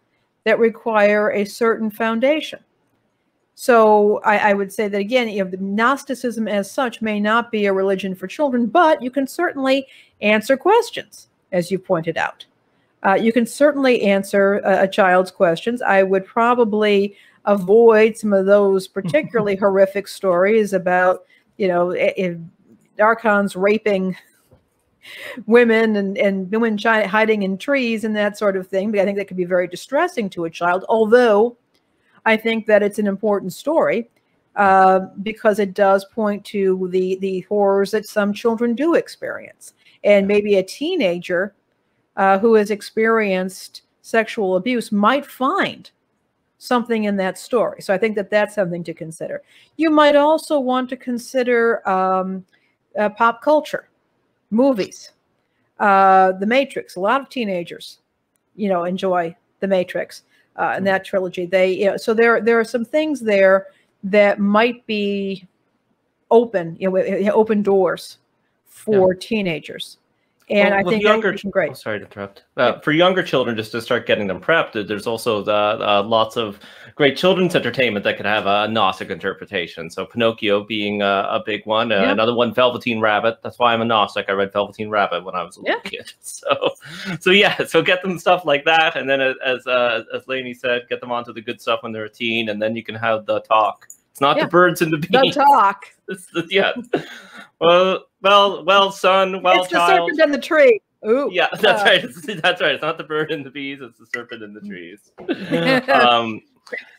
that 0.44 0.58
require 0.58 1.30
a 1.30 1.44
certain 1.44 1.90
foundation. 1.90 2.58
So 3.54 4.18
I, 4.24 4.50
I, 4.50 4.54
would 4.54 4.72
say 4.72 4.88
that 4.88 4.98
again, 4.98 5.28
you 5.28 5.44
know, 5.44 5.50
the 5.50 5.56
Gnosticism 5.58 6.48
as 6.48 6.68
such 6.70 7.00
may 7.00 7.20
not 7.20 7.52
be 7.52 7.66
a 7.66 7.72
religion 7.72 8.14
for 8.14 8.26
children, 8.26 8.66
but 8.66 9.00
you 9.00 9.10
can 9.10 9.26
certainly 9.26 9.86
answer 10.20 10.56
questions, 10.56 11.28
as 11.52 11.70
you 11.70 11.78
pointed 11.78 12.16
out. 12.16 12.44
Uh, 13.04 13.14
you 13.14 13.32
can 13.32 13.46
certainly 13.46 14.02
answer 14.02 14.58
a, 14.58 14.84
a, 14.84 14.88
child's 14.88 15.30
questions. 15.30 15.82
I 15.82 16.02
would 16.02 16.24
probably 16.24 17.16
avoid 17.44 18.16
some 18.16 18.32
of 18.32 18.46
those 18.46 18.86
particularly 18.98 19.56
horrific 19.56 20.06
stories 20.06 20.72
about, 20.72 21.24
you 21.56 21.68
know, 21.68 21.94
archons 23.00 23.56
raping 23.56 24.16
women 25.46 25.96
and, 25.96 26.16
and 26.16 26.50
women 26.52 26.78
hiding 26.78 27.42
in 27.42 27.58
trees 27.58 28.04
and 28.04 28.14
that 28.16 28.38
sort 28.38 28.56
of 28.56 28.68
thing. 28.68 28.92
But 28.92 29.00
I 29.00 29.04
think 29.04 29.18
that 29.18 29.26
could 29.26 29.36
be 29.36 29.44
very 29.44 29.66
distressing 29.66 30.30
to 30.30 30.44
a 30.44 30.50
child, 30.50 30.84
although 30.88 31.56
I 32.24 32.36
think 32.36 32.66
that 32.66 32.82
it's 32.82 32.98
an 33.00 33.08
important 33.08 33.52
story 33.52 34.08
uh, 34.54 35.00
because 35.22 35.58
it 35.58 35.74
does 35.74 36.04
point 36.04 36.44
to 36.44 36.88
the, 36.92 37.16
the 37.16 37.40
horrors 37.48 37.90
that 37.92 38.06
some 38.06 38.32
children 38.32 38.74
do 38.74 38.94
experience. 38.94 39.74
And 40.04 40.28
maybe 40.28 40.56
a 40.56 40.62
teenager 40.62 41.54
uh, 42.16 42.38
who 42.38 42.54
has 42.54 42.70
experienced 42.70 43.82
sexual 44.02 44.56
abuse 44.56 44.92
might 44.92 45.24
find 45.24 45.90
something 46.58 47.04
in 47.04 47.16
that 47.16 47.38
story. 47.38 47.82
So 47.82 47.92
I 47.92 47.98
think 47.98 48.14
that 48.16 48.30
that's 48.30 48.54
something 48.54 48.84
to 48.84 48.94
consider. 48.94 49.42
You 49.76 49.90
might 49.90 50.16
also 50.16 50.60
want 50.60 50.88
to 50.90 50.96
consider 50.96 51.86
um, 51.88 52.44
uh, 52.98 53.08
pop 53.08 53.42
culture, 53.42 53.88
movies, 54.50 55.12
uh, 55.80 56.32
The 56.32 56.46
Matrix. 56.46 56.96
A 56.96 57.00
lot 57.00 57.20
of 57.20 57.28
teenagers, 57.28 57.98
you 58.54 58.68
know, 58.68 58.84
enjoy 58.84 59.34
The 59.60 59.66
Matrix 59.66 60.22
uh, 60.56 60.74
and 60.76 60.86
that 60.86 61.04
trilogy. 61.04 61.46
They, 61.46 61.72
you 61.72 61.86
know, 61.86 61.96
so 61.96 62.14
there 62.14 62.40
there 62.40 62.60
are 62.60 62.64
some 62.64 62.84
things 62.84 63.20
there 63.20 63.68
that 64.04 64.38
might 64.38 64.86
be 64.86 65.46
open, 66.30 66.76
you 66.78 66.90
know, 66.90 67.32
open 67.32 67.62
doors 67.62 68.18
for 68.66 69.14
yeah. 69.14 69.20
teenagers 69.20 69.98
And 70.50 70.70
Well, 70.70 70.86
I 70.86 70.90
think 70.90 71.02
younger 71.02 71.36
great. 71.50 71.70
Oh, 71.70 71.74
sorry 71.74 72.00
to 72.00 72.04
interrupt. 72.04 72.44
Uh, 72.56 72.78
For 72.80 72.92
younger 72.92 73.22
children, 73.22 73.56
just 73.56 73.72
to 73.72 73.80
start 73.80 74.06
getting 74.06 74.26
them 74.26 74.40
prepped, 74.40 74.86
there's 74.86 75.06
also 75.06 75.42
the, 75.42 75.52
uh, 75.54 76.02
lots 76.04 76.36
of 76.36 76.58
great 76.94 77.16
children's 77.16 77.54
entertainment 77.54 78.04
that 78.04 78.16
could 78.16 78.26
have 78.26 78.46
a 78.46 78.68
Gnostic 78.68 79.10
interpretation. 79.10 79.88
So 79.88 80.04
Pinocchio 80.04 80.64
being 80.64 81.00
a, 81.02 81.26
a 81.30 81.42
big 81.44 81.64
one. 81.64 81.90
Uh, 81.92 82.02
Another 82.12 82.34
one, 82.34 82.52
Velveteen 82.52 83.00
Rabbit. 83.00 83.38
That's 83.42 83.58
why 83.58 83.72
I'm 83.72 83.80
a 83.80 83.84
Gnostic. 83.84 84.26
I 84.28 84.32
read 84.32 84.52
Velveteen 84.52 84.90
Rabbit 84.90 85.24
when 85.24 85.34
I 85.34 85.42
was 85.42 85.56
a 85.56 85.60
little 85.62 85.80
kid. 85.80 86.12
So, 86.22 86.74
so 87.20 87.30
yeah. 87.30 87.64
So 87.64 87.82
get 87.82 88.02
them 88.02 88.18
stuff 88.18 88.44
like 88.44 88.64
that, 88.64 88.96
and 88.96 89.08
then 89.08 89.20
uh, 89.20 89.34
as 89.44 89.66
uh, 89.66 90.02
as 90.14 90.26
Lainey 90.28 90.54
said, 90.54 90.82
get 90.88 91.00
them 91.00 91.12
onto 91.12 91.32
the 91.32 91.40
good 91.40 91.60
stuff 91.60 91.82
when 91.82 91.92
they're 91.92 92.04
a 92.04 92.10
teen, 92.10 92.48
and 92.48 92.60
then 92.60 92.74
you 92.74 92.82
can 92.82 92.94
have 92.96 93.26
the 93.26 93.40
talk. 93.40 93.86
It's 94.22 94.28
not 94.28 94.36
Yeah. 94.36 94.44
the 94.44 94.50
birds 94.50 94.82
and 94.82 94.92
the 94.92 94.98
bees. 94.98 95.10
The 95.10 95.20
bees. 95.20 95.34
talk. 95.34 95.82
It's 96.08 96.26
the- 96.26 96.46
yeah. 96.48 96.72
Well, 97.60 98.04
well, 98.22 98.64
well, 98.64 98.92
son. 98.92 99.42
Well, 99.42 99.62
it's 99.62 99.68
the 99.72 99.78
child. 99.78 100.10
serpent 100.10 100.20
and 100.20 100.32
the 100.34 100.38
tree. 100.38 100.80
Ooh. 101.08 101.28
Yeah, 101.32 101.48
that's 101.60 101.82
Uh, 101.82 101.84
right. 101.84 102.04
It's, 102.04 102.20
that's 102.42 102.60
right. 102.60 102.72
It's 102.74 102.82
not 102.82 102.98
the 102.98 103.04
bird 103.04 103.32
and 103.32 103.44
the 103.44 103.50
bees. 103.50 103.80
It's 103.82 103.98
the 103.98 104.06
serpent 104.14 104.44
and 104.44 104.54
the 104.54 104.60
trees. 104.60 105.00
um, 105.88 106.40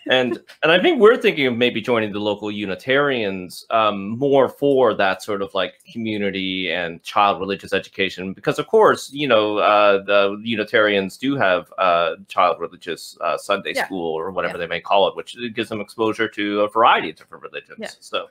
and 0.09 0.39
and 0.61 0.71
I 0.71 0.81
think 0.81 0.99
we're 0.99 1.17
thinking 1.17 1.47
of 1.47 1.55
maybe 1.55 1.81
joining 1.81 2.11
the 2.11 2.19
local 2.19 2.51
Unitarians 2.51 3.65
um, 3.69 4.17
more 4.17 4.49
for 4.49 4.93
that 4.95 5.23
sort 5.23 5.41
of 5.41 5.53
like 5.53 5.75
community 5.91 6.71
and 6.71 7.01
child 7.03 7.39
religious 7.39 7.73
education, 7.73 8.33
because 8.33 8.59
of 8.59 8.67
course 8.67 9.11
you 9.13 9.27
know 9.27 9.57
uh, 9.57 10.03
the 10.03 10.39
Unitarians 10.43 11.17
do 11.17 11.35
have 11.35 11.71
uh, 11.77 12.15
child 12.27 12.57
religious 12.59 13.17
uh, 13.21 13.37
Sunday 13.37 13.73
Yeah. 13.75 13.85
school 13.85 14.13
or 14.13 14.31
whatever 14.31 14.53
Yeah. 14.55 14.59
they 14.59 14.67
may 14.67 14.81
call 14.81 15.07
it, 15.07 15.15
which 15.15 15.35
gives 15.53 15.69
them 15.69 15.81
exposure 15.81 16.27
to 16.29 16.61
a 16.61 16.69
variety 16.69 17.09
of 17.11 17.15
different 17.15 17.43
religions. 17.43 17.77
Yeah. 17.79 17.89
So. 17.99 18.27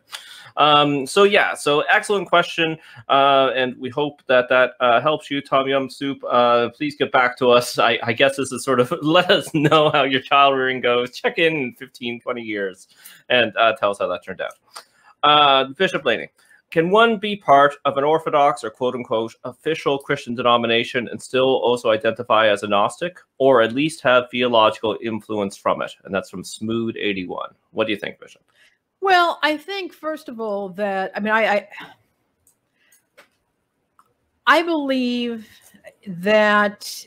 Um, 0.56 1.06
so 1.06 1.22
yeah, 1.22 1.54
so 1.54 1.80
excellent 1.82 2.28
question, 2.28 2.76
uh, 3.08 3.52
and 3.54 3.74
we 3.78 3.88
hope 3.88 4.22
that 4.26 4.48
that 4.50 4.72
uh, 4.80 5.00
helps 5.00 5.30
you, 5.30 5.40
Tom 5.40 5.66
Yum 5.66 5.88
Soup. 5.88 6.22
Uh, 6.28 6.68
please 6.70 6.94
get 6.94 7.10
back 7.10 7.38
to 7.38 7.50
us. 7.50 7.78
I, 7.78 7.98
I 8.02 8.12
guess 8.12 8.36
this 8.36 8.52
is 8.52 8.62
sort 8.62 8.78
of 8.80 8.92
let 9.02 9.30
us 9.30 9.48
know 9.54 9.90
how 9.90 10.02
your 10.02 10.20
child 10.20 10.56
rearing 10.56 10.80
goes. 10.82 11.12
Check 11.16 11.38
in 11.38 11.61
in 11.62 11.74
15, 11.74 12.20
20 12.20 12.42
years, 12.42 12.88
and 13.28 13.56
uh, 13.56 13.74
tell 13.76 13.90
us 13.90 13.98
how 13.98 14.08
that 14.08 14.24
turned 14.24 14.40
out. 14.40 14.54
Uh, 15.22 15.64
Bishop 15.76 16.04
Laney, 16.04 16.28
can 16.72 16.88
one 16.88 17.18
be 17.18 17.36
part 17.36 17.74
of 17.84 17.98
an 17.98 18.04
Orthodox 18.04 18.64
or 18.64 18.70
quote 18.70 18.94
unquote 18.94 19.34
official 19.44 19.98
Christian 19.98 20.34
denomination 20.34 21.06
and 21.08 21.20
still 21.20 21.60
also 21.60 21.90
identify 21.90 22.48
as 22.48 22.62
a 22.62 22.66
Gnostic, 22.66 23.18
or 23.36 23.60
at 23.60 23.72
least 23.72 24.00
have 24.00 24.30
theological 24.30 24.96
influence 25.02 25.54
from 25.54 25.82
it? 25.82 25.92
And 26.04 26.14
that's 26.14 26.30
from 26.30 26.42
Smooth81. 26.42 27.52
What 27.72 27.86
do 27.86 27.92
you 27.92 27.98
think, 27.98 28.18
Bishop? 28.18 28.42
Well, 29.02 29.38
I 29.42 29.58
think 29.58 29.92
first 29.92 30.30
of 30.30 30.40
all 30.40 30.70
that 30.70 31.12
I 31.14 31.20
mean 31.20 31.34
I 31.34 31.44
I, 31.44 31.68
I 34.46 34.62
believe 34.62 35.46
that 36.06 37.06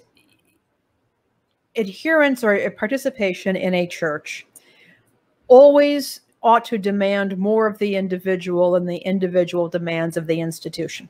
adherence 1.75 2.43
or 2.43 2.69
participation 2.69 3.55
in 3.55 3.73
a 3.73 3.87
church 3.87 4.44
always 5.47 6.21
ought 6.41 6.65
to 6.65 6.77
demand 6.77 7.37
more 7.37 7.67
of 7.67 7.77
the 7.79 7.95
individual 7.95 8.71
than 8.71 8.85
the 8.85 8.97
individual 8.97 9.67
demands 9.67 10.15
of 10.15 10.27
the 10.27 10.39
institution. 10.39 11.09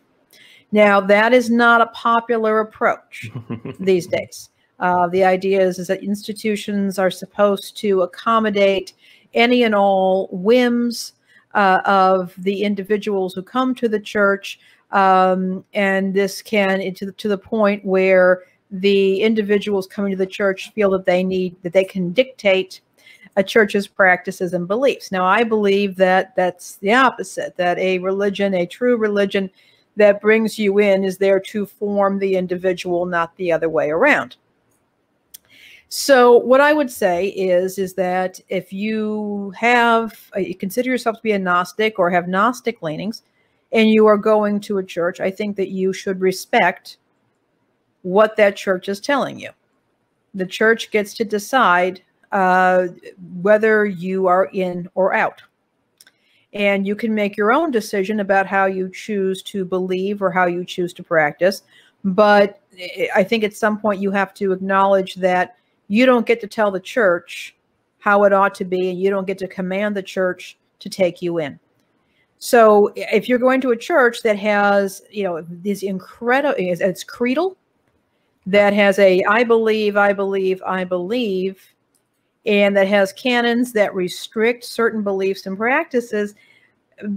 Now, 0.72 1.00
that 1.02 1.34
is 1.34 1.50
not 1.50 1.82
a 1.82 1.88
popular 1.88 2.62
approach 2.62 3.30
these 3.80 4.08
days. 4.08 4.50
Uh, 4.80 5.08
the 5.08 5.24
idea 5.24 5.62
is, 5.62 5.80
is 5.80 5.88
that 5.88 6.04
institutions 6.04 7.00
are 7.00 7.12
supposed 7.12 7.78
to 7.78 8.02
accommodate 8.02 8.94
any 9.34 9.64
and 9.64 9.76
all 9.76 10.30
whims 10.32 11.14
uh, 11.54 11.82
of 11.86 12.34
the 12.38 12.64
individuals 12.64 13.34
who 13.34 13.42
come 13.42 13.74
to 13.76 13.88
the 13.88 14.00
church. 14.00 14.60
Um, 14.92 15.64
and 15.74 16.14
this 16.14 16.42
can, 16.42 16.94
to 16.94 17.06
the, 17.06 17.12
to 17.14 17.28
the 17.28 17.38
point 17.38 17.86
where 17.86 18.44
the 18.72 19.22
individuals 19.22 19.88
coming 19.88 20.12
to 20.12 20.18
the 20.18 20.26
church 20.26 20.72
feel 20.74 20.90
that 20.92 21.06
they 21.06 21.24
need, 21.24 21.56
that 21.64 21.74
they 21.74 21.84
can 21.84 22.12
dictate 22.12 22.82
a 23.36 23.44
church's 23.44 23.88
practices 23.88 24.54
and 24.54 24.68
beliefs. 24.68 25.12
Now, 25.12 25.26
I 25.26 25.44
believe 25.44 25.96
that 25.98 26.36
that's 26.36 26.78
the 26.78 26.94
opposite, 26.94 27.58
that 27.58 27.78
a 27.78 28.00
religion, 28.00 28.54
a 28.54 28.66
true 28.66 28.98
religion 28.98 29.50
that 29.98 30.22
brings 30.22 30.58
you 30.58 30.80
in, 30.80 31.04
is 31.04 31.18
there 31.18 31.40
to 31.40 31.66
form 31.66 32.20
the 32.20 32.36
individual, 32.36 33.06
not 33.06 33.36
the 33.36 33.52
other 33.52 33.70
way 33.70 33.90
around. 33.90 34.38
So 35.90 36.38
what 36.38 36.62
I 36.62 36.74
would 36.74 36.92
say 36.92 37.28
is 37.28 37.78
is 37.78 37.94
that 37.94 38.40
if 38.50 38.74
you 38.74 39.54
have 39.56 40.20
uh, 40.36 40.40
you 40.40 40.56
consider 40.56 40.90
yourself 40.90 41.18
to 41.18 41.22
be 41.22 41.34
a 41.34 41.40
Gnostic 41.40 42.00
or 42.00 42.10
have 42.10 42.28
Gnostic 42.28 42.82
leanings 42.82 43.22
and 43.72 43.90
you 43.90 44.06
are 44.08 44.18
going 44.18 44.60
to 44.62 44.80
a 44.80 44.84
church, 44.84 45.20
I 45.20 45.30
think 45.30 45.56
that 45.58 45.70
you 45.70 45.94
should 45.94 46.22
respect 46.22 46.98
what 48.02 48.36
that 48.36 48.56
church 48.56 48.90
is 48.90 49.00
telling 49.00 49.40
you. 49.40 49.52
The 50.34 50.46
church 50.46 50.92
gets 50.92 51.14
to 51.16 51.24
decide 51.24 52.02
uh, 52.36 52.88
whether 53.42 53.86
you 53.86 54.28
are 54.28 54.50
in 54.52 54.90
or 54.94 55.14
out. 55.14 55.42
And 56.54 56.86
you 56.86 56.94
can 56.94 57.16
make 57.16 57.38
your 57.38 57.54
own 57.54 57.72
decision 57.72 58.20
about 58.20 58.46
how 58.46 58.66
you 58.66 58.90
choose 58.90 59.42
to 59.44 59.64
believe 59.64 60.22
or 60.22 60.32
how 60.32 60.46
you 60.46 60.66
choose 60.66 60.92
to 60.94 61.04
practice. 61.04 61.64
But 62.04 62.60
I- 63.16 63.24
think 63.24 63.46
at 63.46 63.54
some 63.54 63.80
point 63.80 64.02
you 64.02 64.12
have 64.12 64.34
to 64.36 64.52
acknowledge 64.52 65.16
that 65.16 65.56
you 65.88 66.06
don't 66.06 66.26
get 66.26 66.42
to 66.42 66.48
tell 66.48 66.72
the 66.72 66.80
church 66.80 67.56
how 68.00 68.26
it 68.26 68.34
ought 68.34 68.54
to 68.56 68.66
be, 68.66 68.90
and 68.90 69.00
you 69.00 69.10
don't 69.10 69.28
get 69.28 69.38
to 69.38 69.48
command 69.48 69.96
the 69.96 70.04
church 70.04 70.58
to 70.80 70.90
take 70.90 71.22
you 71.22 71.40
in. 71.40 71.58
So 72.38 72.92
if 72.96 73.30
you're 73.30 73.40
going 73.40 73.62
to 73.62 73.72
a 73.72 73.78
church 73.78 74.24
that 74.24 74.38
has, 74.38 75.02
you 75.10 75.24
know, 75.24 75.42
these 75.50 75.84
incredible, 75.84 76.56
it's 76.58 77.04
creedal, 77.04 77.56
that 78.46 78.74
has 78.74 79.00
a 79.00 79.24
I 79.24 79.44
believe, 79.46 79.96
I 79.96 80.12
believe, 80.14 80.62
I 80.66 80.84
believe, 80.84 81.75
and 82.46 82.76
that 82.78 82.88
has 82.88 83.12
canons 83.14 83.74
that 83.74 83.94
restrict 83.96 84.64
certain 84.64 85.02
beliefs 85.02 85.46
and 85.46 85.58
practices, 85.58 86.36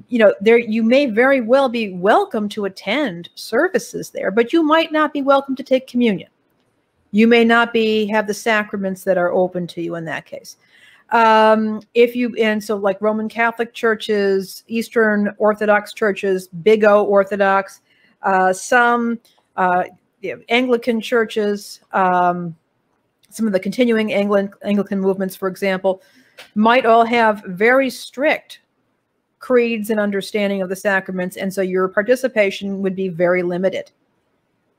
you 0.08 0.18
know, 0.18 0.34
there 0.40 0.58
you 0.58 0.82
may 0.82 1.06
very 1.06 1.40
well 1.40 1.68
be 1.68 1.92
welcome 1.92 2.48
to 2.50 2.64
attend 2.64 3.28
services 3.34 4.10
there, 4.10 4.30
but 4.30 4.52
you 4.52 4.62
might 4.62 4.90
not 4.90 5.12
be 5.12 5.22
welcome 5.22 5.54
to 5.56 5.62
take 5.62 5.86
communion. 5.86 6.28
You 7.10 7.26
may 7.26 7.44
not 7.44 7.72
be 7.72 8.06
have 8.06 8.26
the 8.26 8.34
sacraments 8.34 9.04
that 9.04 9.18
are 9.18 9.32
open 9.32 9.66
to 9.68 9.82
you 9.82 9.94
in 9.94 10.04
that 10.06 10.26
case. 10.26 10.56
Um 11.10 11.80
if 11.94 12.14
you 12.14 12.34
and 12.36 12.62
so 12.62 12.76
like 12.76 13.00
roman 13.00 13.30
catholic 13.30 13.72
churches 13.72 14.62
eastern 14.66 15.34
orthodox 15.38 15.94
churches 15.94 16.48
big 16.48 16.84
o 16.84 17.02
orthodox 17.02 17.80
uh 18.24 18.52
some 18.52 19.18
uh 19.56 19.84
anglican 20.50 21.00
churches 21.00 21.80
um 21.92 22.54
some 23.30 23.46
of 23.46 23.52
the 23.52 23.60
continuing 23.60 24.12
Anglican, 24.12 24.52
Anglican 24.62 25.00
movements, 25.00 25.36
for 25.36 25.48
example, 25.48 26.02
might 26.54 26.86
all 26.86 27.04
have 27.04 27.42
very 27.46 27.90
strict 27.90 28.60
creeds 29.38 29.90
and 29.90 30.00
understanding 30.00 30.62
of 30.62 30.68
the 30.68 30.76
sacraments, 30.76 31.36
and 31.36 31.52
so 31.52 31.62
your 31.62 31.88
participation 31.88 32.80
would 32.82 32.96
be 32.96 33.08
very 33.08 33.42
limited. 33.42 33.90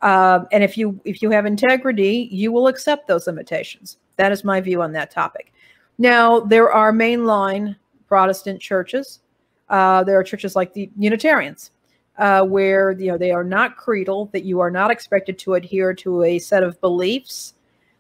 Um, 0.02 0.48
and 0.52 0.64
if 0.64 0.78
you 0.78 1.00
if 1.06 1.22
you 1.22 1.30
have 1.32 1.46
integrity, 1.46 2.30
you 2.32 2.52
will 2.52 2.68
accept 2.68 3.08
those 3.08 3.28
limitations. 3.28 3.98
That 4.16 4.32
is 4.32 4.44
my 4.44 4.62
view 4.62 4.82
on 4.82 4.92
that 4.94 5.12
topic. 5.12 5.54
Now 5.98 6.40
there 6.40 6.72
are 6.72 6.92
mainline 6.92 7.76
Protestant 8.08 8.62
churches. 8.62 9.20
Uh, 9.68 10.04
there 10.04 10.18
are 10.20 10.24
churches 10.24 10.56
like 10.56 10.74
the 10.74 10.90
Unitarians, 10.98 11.72
uh, 12.18 12.44
where 12.44 12.92
you 12.92 13.12
know 13.12 13.18
they 13.18 13.32
are 13.32 13.44
not 13.44 13.78
creedal, 13.78 14.30
that 14.34 14.46
you 14.46 14.60
are 14.60 14.72
not 14.72 14.90
expected 14.90 15.38
to 15.40 15.54
adhere 15.56 15.94
to 15.96 16.24
a 16.24 16.40
set 16.40 16.64
of 16.64 16.80
beliefs. 16.82 17.54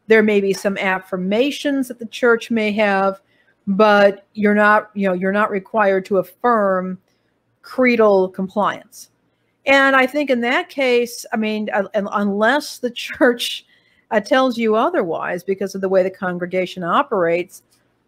There 0.10 0.24
may 0.24 0.41
be 0.41 0.54
some 0.54 0.76
affirmations 0.78 1.88
that 1.88 2.00
the 2.00 2.08
church 2.08 2.50
may 2.50 2.72
have, 2.72 3.22
but 3.67 4.26
you're 4.34 4.56
not 4.56 4.89
you 4.95 5.08
know 5.08 5.13
you're 5.13 5.32
not 5.32 5.52
required 5.52 6.04
to 6.06 6.17
affirm 6.17 6.98
creedal 7.62 8.30
compliance. 8.30 9.12
And 9.67 9.95
I 9.95 10.08
think 10.08 10.32
in 10.32 10.41
that 10.41 10.67
case, 10.67 11.28
I 11.32 11.38
mean, 11.38 11.69
unless 11.93 12.80
the 12.80 12.89
church 12.89 13.65
uh, 14.10 14.19
tells 14.19 14.58
you 14.58 14.76
otherwise 14.76 15.43
because 15.43 15.76
of 15.76 15.82
the 15.82 15.89
way 15.89 16.02
the 16.02 16.10
congregation 16.10 16.84
operates, 16.84 17.62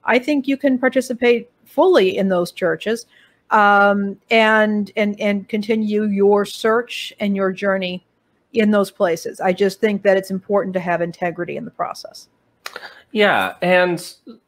I 0.04 0.18
think 0.18 0.48
you 0.48 0.58
can 0.58 0.80
participate 0.80 1.52
fully 1.66 2.18
in 2.18 2.30
those 2.30 2.52
churches 2.52 3.06
um, 3.52 4.18
and 4.32 4.92
and 4.96 5.20
and 5.22 5.48
continue 5.48 6.06
your 6.06 6.46
search 6.46 7.14
and 7.20 7.36
your 7.36 7.52
journey 7.52 8.04
in 8.54 8.72
those 8.72 8.92
places. 8.92 9.40
I 9.40 9.54
just 9.54 9.80
think 9.80 10.04
that 10.04 10.18
it's 10.18 10.32
important 10.32 10.74
to 10.74 10.80
have 10.80 11.02
integrity 11.02 11.58
in 11.58 11.66
the 11.66 11.72
process. 11.72 12.28
Yeah, 13.12 13.56
and 13.62 14.02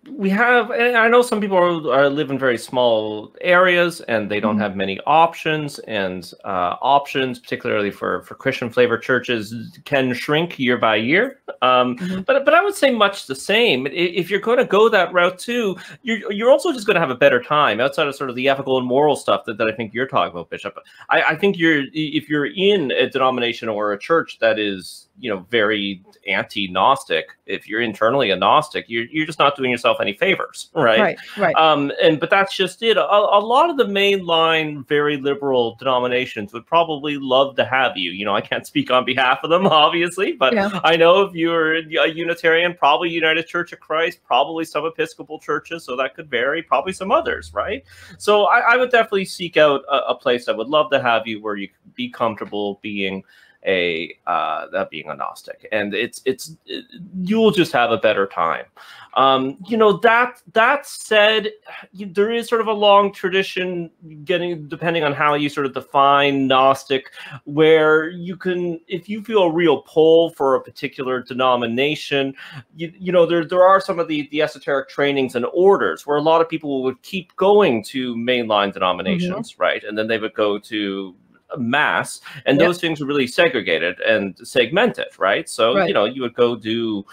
we 0.10 0.30
have 0.30 0.70
i 0.70 1.08
know 1.08 1.22
some 1.22 1.40
people 1.40 1.58
are, 1.58 1.94
are, 1.94 2.10
live 2.10 2.30
in 2.30 2.38
very 2.38 2.58
small 2.58 3.34
areas 3.40 4.02
and 4.02 4.30
they 4.30 4.40
don't 4.40 4.56
mm-hmm. 4.56 4.62
have 4.62 4.76
many 4.76 5.00
options 5.06 5.80
and 5.80 6.34
uh, 6.44 6.76
options 6.82 7.40
particularly 7.40 7.90
for 7.90 8.22
for 8.24 8.36
christian 8.36 8.70
flavor 8.70 8.98
churches 8.98 9.80
can 9.86 10.14
shrink 10.14 10.60
year 10.60 10.78
by 10.78 10.96
year 10.96 11.40
um, 11.62 11.96
mm-hmm. 11.98 12.22
but 12.22 12.44
but 12.44 12.54
i 12.54 12.62
would 12.62 12.76
say 12.76 12.92
much 12.92 13.28
the 13.28 13.36
same 13.36 13.88
if 13.88 14.30
you're 14.30 14.42
going 14.42 14.58
to 14.58 14.66
go 14.66 14.90
that 14.90 15.12
route 15.14 15.40
too 15.40 15.76
you're, 16.02 16.32
you're 16.32 16.52
also 16.52 16.74
just 16.74 16.86
going 16.86 16.96
to 16.96 17.02
have 17.02 17.10
a 17.10 17.16
better 17.16 17.42
time 17.42 17.80
outside 17.80 18.08
of 18.08 18.16
sort 18.16 18.30
of 18.30 18.36
the 18.36 18.50
ethical 18.50 18.78
and 18.78 18.86
moral 18.86 19.16
stuff 19.16 19.46
that, 19.46 19.58
that 19.58 19.68
i 19.68 19.72
think 19.72 19.94
you're 19.94 20.08
talking 20.08 20.32
about 20.32 20.50
bishop 20.50 20.78
I, 21.10 21.22
I 21.24 21.36
think 21.36 21.58
you're 21.58 21.84
if 21.94 22.28
you're 22.28 22.48
in 22.48 22.92
a 22.92 23.10
denomination 23.10 23.70
or 23.70 23.94
a 23.94 24.00
church 24.00 24.38
that 24.40 24.60
is 24.60 25.03
you 25.20 25.30
know 25.30 25.46
very 25.50 26.04
anti-gnostic. 26.28 27.28
If 27.46 27.68
you're 27.68 27.82
internally 27.82 28.32
a 28.32 28.36
gnostic 28.36 28.86
you're, 28.88 29.06
you're 29.06 29.26
just 29.26 29.40
not 29.40 29.56
doing 29.56 29.72
yourself 29.72 29.98
any 30.02 30.14
favors 30.14 30.70
right? 30.74 31.00
Right 31.00 31.18
right. 31.38 31.56
Um 31.56 31.92
and 32.02 32.20
but 32.20 32.30
that's 32.30 32.56
just 32.56 32.82
it. 32.82 32.98
A, 32.98 33.04
a 33.04 33.40
lot 33.40 33.70
of 33.70 33.78
the 33.78 33.86
mainline 33.86 34.88
very 34.88 35.18
liberal 35.18 35.76
denominations 35.76 36.54
would 36.54 36.66
probably 36.66 37.18
love 37.18 37.56
to 37.58 37.66
have 37.66 37.98
you. 37.98 38.12
You 38.12 38.26
know 38.26 38.36
i 38.36 38.42
can't 38.42 38.66
speak 38.66 38.92
on 38.92 39.06
behalf 39.06 39.40
of 39.44 39.50
them 39.50 39.68
obviously 39.84 40.34
but 40.34 40.54
yeah. 40.54 40.80
i 40.84 40.96
know 40.96 41.22
if 41.22 41.34
you're 41.34 41.76
a 41.76 42.08
unitarian 42.08 42.74
probably 42.74 43.10
united 43.10 43.48
church 43.48 43.74
of 43.74 43.80
christ 43.80 44.20
probably 44.24 44.66
some 44.66 44.86
episcopal 44.86 45.40
churches 45.40 45.84
so 45.84 45.96
that 45.96 46.16
could 46.16 46.30
vary 46.30 46.62
probably 46.62 46.94
some 46.94 47.12
others 47.12 47.52
right? 47.54 47.84
So 48.18 48.46
i, 48.46 48.60
I 48.60 48.78
would 48.78 48.92
definitely 48.92 49.26
seek 49.26 49.58
out 49.58 49.84
a, 49.90 50.10
a 50.10 50.16
place 50.16 50.46
that 50.46 50.58
would 50.58 50.68
love 50.68 50.90
to 50.92 51.02
have 51.02 51.28
you 51.28 51.42
where 51.42 51.56
you 51.56 51.68
could 51.68 51.96
be 51.96 52.10
comfortable 52.10 52.80
being 52.82 53.24
a 53.66 54.18
uh, 54.28 54.68
that 54.72 54.90
being 54.90 55.10
a 55.10 55.16
Gnostic, 55.16 55.68
and 55.72 55.94
it's 55.94 56.22
it's 56.26 56.56
it, 56.66 56.86
you'll 57.22 57.52
just 57.52 57.72
have 57.72 57.92
a 57.92 57.98
better 57.98 58.28
time. 58.28 58.66
Um, 59.16 59.58
you 59.68 59.78
know 59.78 59.98
that 60.00 60.42
that 60.54 60.86
said, 60.86 61.52
you, 61.92 62.08
there 62.08 62.32
is 62.32 62.48
sort 62.48 62.62
of 62.62 62.68
a 62.68 62.74
long 62.74 63.14
tradition, 63.14 63.92
getting 64.26 64.68
depending 64.68 65.04
on 65.04 65.14
how 65.14 65.36
you 65.36 65.50
sort 65.50 65.66
of 65.66 65.74
define 65.74 66.48
Gnostic, 66.48 67.12
where 67.46 68.10
you 68.10 68.36
can, 68.36 68.80
if 68.88 69.08
you 69.08 69.24
feel 69.24 69.44
a 69.44 69.52
real 69.52 69.82
pull 69.84 70.32
for 70.32 70.56
a 70.56 70.62
particular 70.62 71.22
denomination, 71.22 72.34
you 72.76 72.92
you 72.98 73.12
know 73.12 73.26
there 73.26 73.46
there 73.46 73.64
are 73.64 73.80
some 73.80 74.00
of 74.00 74.08
the 74.08 74.28
the 74.32 74.42
esoteric 74.42 74.90
trainings 74.90 75.36
and 75.36 75.46
orders 75.54 76.08
where 76.08 76.18
a 76.18 76.22
lot 76.22 76.42
of 76.42 76.50
people 76.50 76.84
would 76.84 77.02
keep 77.04 77.36
going 77.36 77.84
to 77.84 78.16
mainline 78.16 78.74
denominations, 78.74 79.54
mm-hmm. 79.54 79.62
right, 79.62 79.84
and 79.84 79.98
then 79.98 80.08
they 80.08 80.18
would 80.18 80.34
go 80.34 80.58
to 80.58 81.16
mass 81.58 82.22
and 82.46 82.60
yep. 82.60 82.68
those 82.68 82.80
things 82.80 83.02
are 83.02 83.06
really 83.06 83.28
segregated 83.28 84.00
and 84.02 84.38
segmented 84.44 85.08
right 85.20 85.50
so 85.50 85.76
right. 85.76 85.88
you 85.88 85.94
know 85.94 86.06
you 86.06 86.22
would 86.22 86.34
go 86.34 86.56
do 86.56 87.06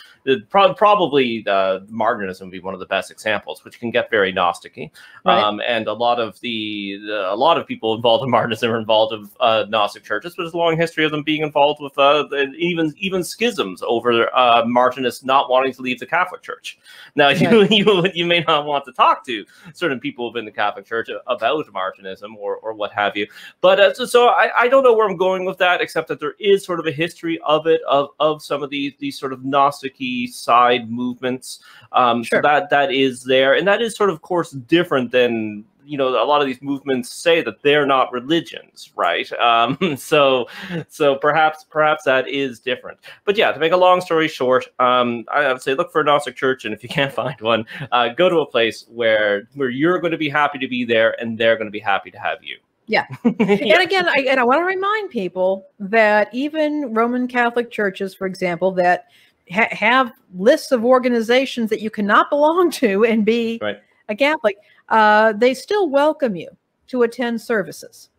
pro- 0.48 0.74
probably 0.74 1.44
uh, 1.46 1.80
martinism 1.88 2.42
would 2.42 2.52
be 2.52 2.60
one 2.60 2.74
of 2.74 2.80
the 2.80 2.86
best 2.86 3.10
examples 3.10 3.64
which 3.64 3.78
can 3.78 3.90
get 3.90 4.10
very 4.10 4.32
gnostic 4.32 4.90
right. 5.24 5.42
um, 5.42 5.60
and 5.66 5.86
a 5.86 5.92
lot 5.92 6.20
of 6.20 6.38
the, 6.40 6.98
the, 7.06 7.32
a 7.32 7.34
lot 7.34 7.58
of 7.58 7.66
people 7.66 7.94
involved 7.94 8.22
in 8.24 8.30
martinism 8.30 8.70
are 8.70 8.78
involved 8.78 9.18
with 9.18 9.30
uh, 9.40 9.64
gnostic 9.68 10.02
churches 10.04 10.34
but 10.36 10.42
there's 10.42 10.54
a 10.54 10.56
long 10.56 10.76
history 10.76 11.04
of 11.04 11.10
them 11.10 11.22
being 11.22 11.42
involved 11.42 11.80
with 11.80 11.96
uh, 11.98 12.26
even 12.56 12.94
even 12.98 13.22
schisms 13.22 13.82
over 13.86 14.34
uh, 14.36 14.64
martinists 14.66 15.24
not 15.24 15.50
wanting 15.50 15.72
to 15.72 15.82
leave 15.82 15.98
the 15.98 16.06
catholic 16.06 16.42
church. 16.42 16.78
Now 17.16 17.28
you, 17.30 17.66
you 17.70 18.06
you 18.14 18.26
may 18.26 18.40
not 18.40 18.66
want 18.66 18.84
to 18.84 18.92
talk 18.92 19.24
to 19.26 19.44
certain 19.74 20.00
people 20.00 20.32
within 20.32 20.44
the 20.44 20.50
catholic 20.50 20.86
church 20.86 21.08
about 21.26 21.66
martinism 21.72 22.36
or, 22.36 22.56
or 22.56 22.72
what 22.74 22.92
have 22.92 23.16
you 23.16 23.26
but 23.60 23.80
uh, 23.80 23.94
so, 23.94 24.04
so 24.04 24.28
I, 24.28 24.50
I 24.56 24.68
don't 24.68 24.82
know 24.82 24.94
where 24.94 25.08
I'm 25.08 25.16
going 25.16 25.44
with 25.44 25.58
that, 25.58 25.80
except 25.80 26.08
that 26.08 26.20
there 26.20 26.34
is 26.38 26.64
sort 26.64 26.80
of 26.80 26.86
a 26.86 26.92
history 26.92 27.38
of 27.44 27.66
it, 27.66 27.80
of 27.88 28.10
of 28.20 28.42
some 28.42 28.62
of 28.62 28.70
these 28.70 28.92
these 28.98 29.18
sort 29.18 29.32
of 29.32 29.44
gnostic 29.44 29.94
side 30.26 30.90
movements. 30.90 31.60
Um, 31.92 32.22
sure. 32.22 32.38
So 32.38 32.48
that 32.48 32.70
that 32.70 32.92
is 32.92 33.24
there, 33.24 33.54
and 33.54 33.66
that 33.66 33.82
is 33.82 33.96
sort 33.96 34.10
of, 34.10 34.14
of 34.14 34.22
course, 34.22 34.50
different 34.50 35.10
than 35.10 35.64
you 35.90 35.98
know 35.98 36.08
a 36.08 36.24
lot 36.24 36.40
of 36.40 36.46
these 36.46 36.62
movements 36.62 37.12
say 37.12 37.42
that 37.42 37.60
they're 37.62 37.84
not 37.84 38.12
religions 38.12 38.92
right 38.94 39.30
um, 39.40 39.76
so 39.96 40.46
so 40.88 41.16
perhaps 41.16 41.64
perhaps 41.68 42.04
that 42.04 42.28
is 42.28 42.60
different 42.60 42.98
but 43.24 43.36
yeah 43.36 43.50
to 43.50 43.58
make 43.58 43.72
a 43.72 43.76
long 43.76 44.00
story 44.00 44.28
short 44.28 44.68
um, 44.78 45.24
i 45.32 45.52
would 45.52 45.60
say 45.60 45.74
look 45.74 45.90
for 45.90 46.00
a 46.00 46.04
gnostic 46.04 46.36
church 46.36 46.64
and 46.64 46.72
if 46.72 46.82
you 46.82 46.88
can't 46.88 47.12
find 47.22 47.40
one 47.40 47.66
uh, 47.90 48.08
go 48.08 48.28
to 48.28 48.38
a 48.38 48.46
place 48.46 48.86
where 48.88 49.48
where 49.54 49.68
you're 49.68 49.98
going 49.98 50.12
to 50.12 50.18
be 50.18 50.28
happy 50.28 50.58
to 50.58 50.68
be 50.68 50.84
there 50.84 51.20
and 51.20 51.36
they're 51.36 51.56
going 51.56 51.66
to 51.66 51.72
be 51.72 51.80
happy 51.80 52.10
to 52.10 52.18
have 52.18 52.38
you 52.42 52.56
yeah. 52.86 53.06
yeah. 53.22 53.30
And 53.48 53.82
again, 53.82 54.08
I, 54.08 54.26
and 54.28 54.40
I 54.40 54.42
want 54.42 54.58
to 54.58 54.64
remind 54.64 55.10
people 55.10 55.64
that 55.78 56.28
even 56.32 56.92
Roman 56.92 57.28
Catholic 57.28 57.70
churches, 57.70 58.16
for 58.16 58.26
example, 58.26 58.72
that 58.72 59.06
ha- 59.52 59.68
have 59.70 60.12
lists 60.34 60.72
of 60.72 60.84
organizations 60.84 61.70
that 61.70 61.80
you 61.80 61.90
cannot 61.90 62.30
belong 62.30 62.70
to 62.82 63.04
and 63.04 63.24
be 63.24 63.58
right. 63.62 63.78
a 64.08 64.14
Catholic, 64.14 64.56
uh, 64.88 65.32
they 65.32 65.54
still 65.54 65.88
welcome 65.88 66.36
you 66.36 66.48
to 66.88 67.02
attend 67.02 67.40
services. 67.40 68.10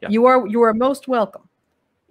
Yeah. 0.00 0.10
You 0.10 0.26
are 0.26 0.46
you 0.46 0.62
are 0.62 0.72
most 0.74 1.08
welcome 1.08 1.48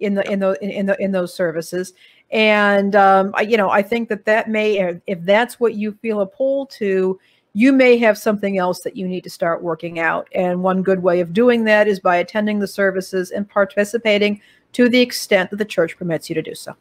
in 0.00 0.14
the 0.14 0.30
in 0.30 0.40
the 0.40 0.58
in 0.62 0.86
the 0.86 1.00
in 1.02 1.12
those 1.12 1.34
services. 1.34 1.94
And 2.30 2.94
um, 2.94 3.32
I, 3.34 3.42
you 3.42 3.56
know, 3.56 3.70
I 3.70 3.82
think 3.82 4.08
that 4.10 4.24
that 4.26 4.50
may, 4.50 4.98
if 5.06 5.22
that's 5.22 5.58
what 5.58 5.74
you 5.74 5.92
feel 5.92 6.20
a 6.20 6.26
pull 6.26 6.66
to, 6.66 7.18
you 7.54 7.72
may 7.72 7.96
have 7.96 8.18
something 8.18 8.58
else 8.58 8.80
that 8.80 8.96
you 8.96 9.08
need 9.08 9.24
to 9.24 9.30
start 9.30 9.62
working 9.62 9.98
out. 9.98 10.28
And 10.32 10.62
one 10.62 10.82
good 10.82 11.02
way 11.02 11.20
of 11.20 11.32
doing 11.32 11.64
that 11.64 11.88
is 11.88 12.00
by 12.00 12.16
attending 12.16 12.58
the 12.58 12.66
services 12.66 13.30
and 13.30 13.48
participating 13.48 14.40
to 14.72 14.88
the 14.88 15.00
extent 15.00 15.50
that 15.50 15.56
the 15.56 15.64
church 15.64 15.96
permits 15.96 16.28
you 16.28 16.34
to 16.34 16.42
do 16.42 16.54
so. 16.54 16.74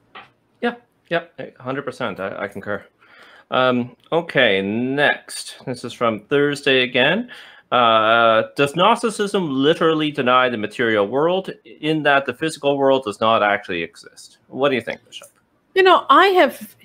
Yeah, 0.62 0.76
yeah, 1.10 1.26
100%. 1.40 2.20
I, 2.20 2.44
I 2.44 2.48
concur. 2.48 2.86
Um, 3.52 3.96
okay, 4.12 4.62
next. 4.62 5.58
This 5.66 5.84
is 5.84 5.94
from 5.94 6.22
Thursday 6.22 6.84
again. 6.84 7.32
Uh, 7.72 8.44
does 8.56 8.76
Gnosticism 8.76 9.50
literally 9.50 10.12
deny 10.12 10.48
the 10.50 10.58
material 10.58 11.08
world 11.08 11.50
in 11.66 12.04
that 12.04 12.26
the 12.26 12.34
physical 12.34 12.78
world 12.78 13.04
does 13.06 13.20
not 13.20 13.44
actually 13.44 13.84
exist? 13.84 14.38
What 14.48 14.70
do 14.70 14.76
you 14.76 14.82
think, 14.82 15.04
Bishop? 15.06 15.28
You 15.76 15.84
know, 15.84 16.06
I 16.10 16.28
have 16.28 16.76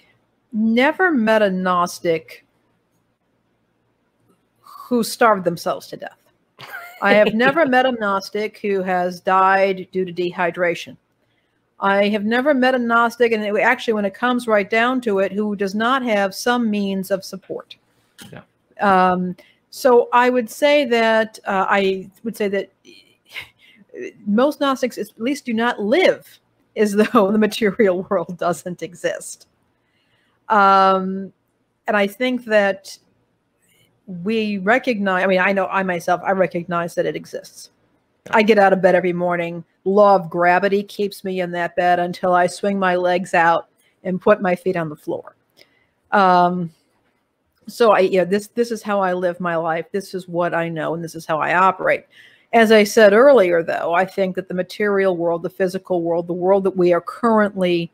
never 0.53 1.13
met 1.13 1.43
a 1.43 1.51
Gnostic 1.51 2.45
who 4.61 5.03
starved 5.03 5.45
themselves 5.45 5.87
to 5.89 5.97
death. 5.97 6.19
I 7.01 7.15
have 7.15 7.35
never 7.35 7.65
met 7.69 7.87
a 7.87 7.93
Gnostic 7.93 8.59
who 8.59 8.83
has 8.83 9.21
died 9.21 9.89
due 9.93 10.05
to 10.05 10.13
dehydration. 10.13 10.97
I 11.83 12.09
have 12.11 12.25
never 12.25 12.55
met 12.55 12.77
a 12.77 12.79
Gnostic, 12.79 13.33
and 13.33 13.45
it, 13.45 13.55
actually, 13.61 13.95
when 13.95 14.05
it 14.05 14.14
comes 14.14 14.47
right 14.47 14.71
down 14.71 15.01
to 15.03 15.18
it, 15.18 15.33
who 15.33 15.57
does 15.57 15.75
not 15.75 16.03
have 16.05 16.33
some 16.35 16.71
means 16.71 17.11
of 17.11 17.25
support. 17.25 17.77
Yeah. 18.33 18.42
Um, 18.81 19.37
so 19.71 20.09
I 20.12 20.31
would 20.31 20.49
say 20.49 20.85
that 20.87 21.40
uh, 21.45 21.66
I 21.68 22.09
would 22.23 22.37
say 22.37 22.49
that 22.49 22.71
most 24.27 24.61
Gnostics 24.61 24.97
at 24.97 25.09
least 25.18 25.45
do 25.45 25.53
not 25.53 25.81
live 25.81 26.38
as 26.77 26.92
though 27.12 27.33
the 27.33 27.38
material 27.38 28.07
world 28.09 28.38
doesn't 28.38 28.83
exist. 28.83 29.49
Um, 30.49 31.33
and 31.88 31.97
I 31.97 32.07
think 32.07 32.45
that 32.45 32.97
we 34.07 34.59
recognize, 34.59 35.25
I 35.25 35.27
mean, 35.27 35.40
I 35.40 35.53
know 35.53 35.66
I 35.66 35.83
myself, 35.83 36.21
I 36.25 36.31
recognize 36.31 36.95
that 36.95 37.07
it 37.07 37.16
exists. 37.16 37.71
I 38.31 38.42
get 38.42 38.59
out 38.59 38.73
of 38.73 38.81
bed 38.81 38.95
every 38.95 39.12
morning. 39.12 39.64
Law 39.85 40.14
of 40.16 40.31
gravity 40.31 40.83
keeps 40.83 41.25
me 41.25 41.40
in 41.40 41.51
that 41.53 41.75
bed 41.77 41.99
until 41.99 42.35
I 42.35 42.47
swing 42.47 42.79
my 42.79 42.97
legs 42.97 43.35
out 43.35 43.68
and 44.05 44.21
put 44.21 44.40
my 44.40 44.55
feet 44.55 44.77
on 44.77 44.88
the 44.88 44.97
floor. 44.97 45.35
Um, 46.12 46.71
so 47.66 47.92
I, 47.92 48.01
you 48.01 48.18
know, 48.18 48.25
this 48.25 48.49
this 48.49 48.71
is 48.71 48.83
how 48.83 49.01
I 49.01 49.12
live 49.12 49.40
my 49.40 49.57
life. 49.57 49.87
This 49.92 50.14
is 50.14 50.29
what 50.29 50.55
I 50.55 50.68
know, 50.68 50.95
and 50.95 51.03
this 51.03 51.14
is 51.14 51.27
how 51.27 51.38
I 51.38 51.55
operate. 51.55 52.05
As 52.53 52.71
I 52.71 52.85
said 52.85 53.12
earlier, 53.12 53.62
though, 53.62 53.95
I 53.95 54.05
think 54.05 54.37
that 54.37 54.49
the 54.49 54.55
material 54.55 55.16
world, 55.16 55.42
the 55.42 55.51
physical 55.51 56.03
world, 56.03 56.27
the 56.27 56.35
world 56.35 56.64
that 56.64 56.77
we 56.77 56.92
are 56.92 57.01
currently 57.01 57.90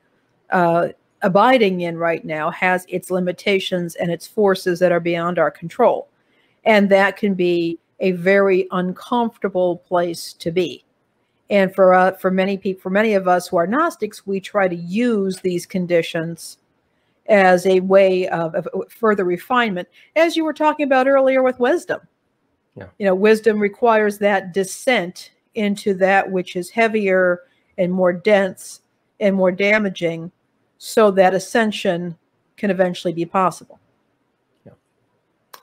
uh, 0.50 0.88
abiding 1.22 1.82
in 1.82 1.96
right 1.96 2.24
now 2.24 2.50
has 2.50 2.84
its 2.88 3.10
limitations 3.10 3.94
and 3.96 4.10
its 4.10 4.26
forces 4.26 4.78
that 4.80 4.92
are 4.92 5.00
beyond 5.00 5.38
our 5.38 5.50
control. 5.50 6.08
And 6.64 6.88
that 6.90 7.16
can 7.16 7.34
be 7.34 7.78
a 8.00 8.12
very 8.12 8.66
uncomfortable 8.72 9.78
place 9.88 10.32
to 10.34 10.50
be. 10.50 10.84
And 11.50 11.74
for 11.74 11.94
uh, 11.94 12.12
for 12.12 12.30
many 12.30 12.58
people, 12.58 12.82
for 12.82 12.90
many 12.90 13.14
of 13.14 13.26
us 13.26 13.48
who 13.48 13.56
are 13.56 13.66
Gnostics, 13.66 14.26
we 14.26 14.40
try 14.40 14.68
to 14.68 14.76
use 14.76 15.40
these 15.40 15.64
conditions 15.64 16.58
as 17.28 17.66
a 17.66 17.80
way 17.80 18.28
of, 18.28 18.54
of 18.54 18.68
further 18.90 19.24
refinement, 19.24 19.88
as 20.16 20.36
you 20.36 20.44
were 20.44 20.52
talking 20.52 20.84
about 20.84 21.06
earlier 21.06 21.42
with 21.42 21.58
wisdom. 21.58 22.00
Yeah. 22.74 22.86
You 22.98 23.06
know, 23.06 23.14
wisdom 23.14 23.58
requires 23.58 24.18
that 24.18 24.52
descent 24.52 25.32
into 25.54 25.94
that 25.94 26.30
which 26.30 26.56
is 26.56 26.70
heavier 26.70 27.42
and 27.76 27.92
more 27.92 28.12
dense 28.12 28.82
and 29.20 29.34
more 29.34 29.52
damaging 29.52 30.30
so 30.78 31.10
that 31.10 31.34
ascension 31.34 32.16
can 32.56 32.70
eventually 32.70 33.12
be 33.12 33.24
possible. 33.24 33.78
Yeah, 34.64 34.72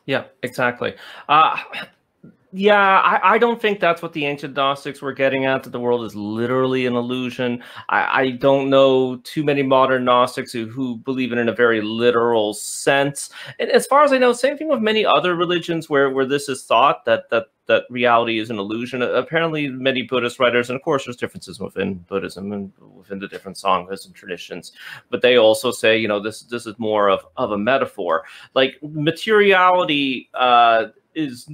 yeah, 0.05 0.23
exactly. 0.43 0.95
Uh, 1.29 1.57
yeah, 2.57 3.01
I, 3.01 3.35
I, 3.35 3.37
don't 3.37 3.61
think 3.61 3.81
that's 3.81 4.01
what 4.01 4.13
the 4.13 4.25
ancient 4.25 4.55
Gnostics 4.55 5.01
were 5.01 5.11
getting 5.11 5.43
at, 5.45 5.63
that 5.63 5.71
the 5.71 5.79
world 5.79 6.05
is 6.05 6.15
literally 6.15 6.85
an 6.85 6.95
illusion. 6.95 7.61
I, 7.89 8.21
I 8.21 8.29
don't 8.31 8.69
know 8.69 9.17
too 9.17 9.43
many 9.43 9.61
modern 9.61 10.05
Gnostics 10.05 10.53
who, 10.53 10.65
who 10.67 10.95
believe 10.97 11.33
it 11.33 11.37
in 11.37 11.49
a 11.49 11.53
very 11.53 11.81
literal 11.81 12.53
sense. 12.53 13.29
And 13.59 13.69
as 13.69 13.85
far 13.85 14.03
as 14.03 14.13
I 14.13 14.19
know, 14.19 14.31
same 14.31 14.57
thing 14.57 14.69
with 14.69 14.79
many 14.79 15.05
other 15.05 15.35
religions 15.35 15.89
where, 15.89 16.09
where 16.09 16.25
this 16.25 16.47
is 16.47 16.63
thought 16.63 17.03
that, 17.03 17.29
that 17.29 17.47
that 17.67 17.83
reality 17.89 18.39
is 18.39 18.49
an 18.49 18.59
illusion. 18.59 19.01
Apparently, 19.01 19.67
many 19.67 20.03
Buddhist 20.03 20.39
writers, 20.39 20.69
and 20.69 20.77
of 20.77 20.83
course, 20.83 21.05
there's 21.05 21.17
differences 21.17 21.59
within 21.59 21.95
Buddhism 21.95 22.51
and 22.51 22.71
within 22.93 23.19
the 23.19 23.27
different 23.27 23.57
sanghas 23.57 24.05
and 24.05 24.13
traditions, 24.13 24.71
but 25.09 25.21
they 25.23 25.37
also 25.37 25.71
say, 25.71 25.97
you 25.97 26.07
know, 26.07 26.19
this 26.19 26.43
this 26.43 26.67
is 26.67 26.77
more 26.77 27.09
of 27.09 27.25
of 27.37 27.51
a 27.51 27.57
metaphor. 27.57 28.23
Like 28.53 28.77
materiality 28.83 30.29
uh, 30.35 30.89
is 31.15 31.49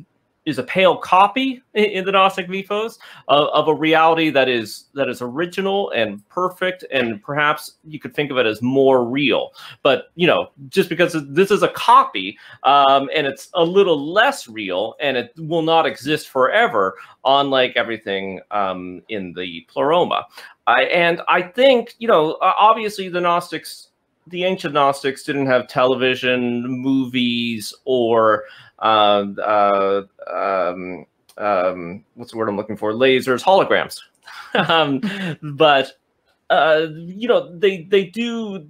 is 0.46 0.58
a 0.58 0.64
pale 0.64 0.98
copy 0.98 1.62
in 1.74 2.04
the 2.04 2.12
Gnostic 2.12 2.50
mythos 2.50 2.98
of, 3.28 3.48
of, 3.50 3.68
a 3.68 3.74
reality 3.74 4.30
that 4.32 4.50
is 4.50 4.86
that 4.96 5.08
is 5.08 5.22
original 5.22 5.92
and 5.92 6.28
perfect, 6.30 6.84
and 6.92 7.22
perhaps 7.22 7.74
you 7.86 8.00
could 8.00 8.16
think 8.16 8.32
of 8.32 8.38
it 8.38 8.46
as 8.46 8.62
more 8.62 9.06
real. 9.06 9.52
But 9.84 10.06
you 10.16 10.26
know, 10.26 10.50
just 10.70 10.90
because 10.90 11.16
this 11.30 11.52
is 11.52 11.62
a 11.62 11.68
copy 11.70 12.38
um, 12.64 13.10
and 13.14 13.28
it's 13.28 13.50
a 13.54 13.64
little 13.64 14.12
less 14.12 14.48
real, 14.48 14.96
and 15.00 15.16
it 15.16 15.32
will 15.38 15.62
not 15.62 15.86
exist 15.86 16.30
forever, 16.30 16.96
unlike 17.24 17.74
everything 17.76 18.42
um, 18.50 19.02
in 19.10 19.34
the 19.34 19.66
Pleroma. 19.70 20.26
I, 20.66 20.84
and 20.84 21.22
I 21.28 21.44
think 21.44 21.96
you 22.00 22.08
know, 22.08 22.38
obviously 22.42 23.10
the 23.10 23.22
Gnostics 23.22 23.91
the 24.32 24.44
ancient 24.46 24.74
Gnostics 24.74 25.24
didn't 25.24 25.46
have 25.48 25.68
television, 25.68 26.64
movies, 26.66 27.74
or 27.86 28.46
uh, 28.80 29.26
uh, 29.42 30.04
um, 30.34 31.06
um, 31.38 32.04
what's 32.16 32.32
the 32.32 32.38
word 32.38 32.50
I'm 32.50 32.58
looking 32.58 32.78
for? 32.78 32.94
Lasers, 32.94 33.44
holograms. 33.44 34.00
um, 34.70 35.02
but 35.56 35.94
uh, 36.50 36.88
you 36.94 37.28
know, 37.28 37.56
they 37.58 37.84
they 37.84 38.06
do. 38.06 38.68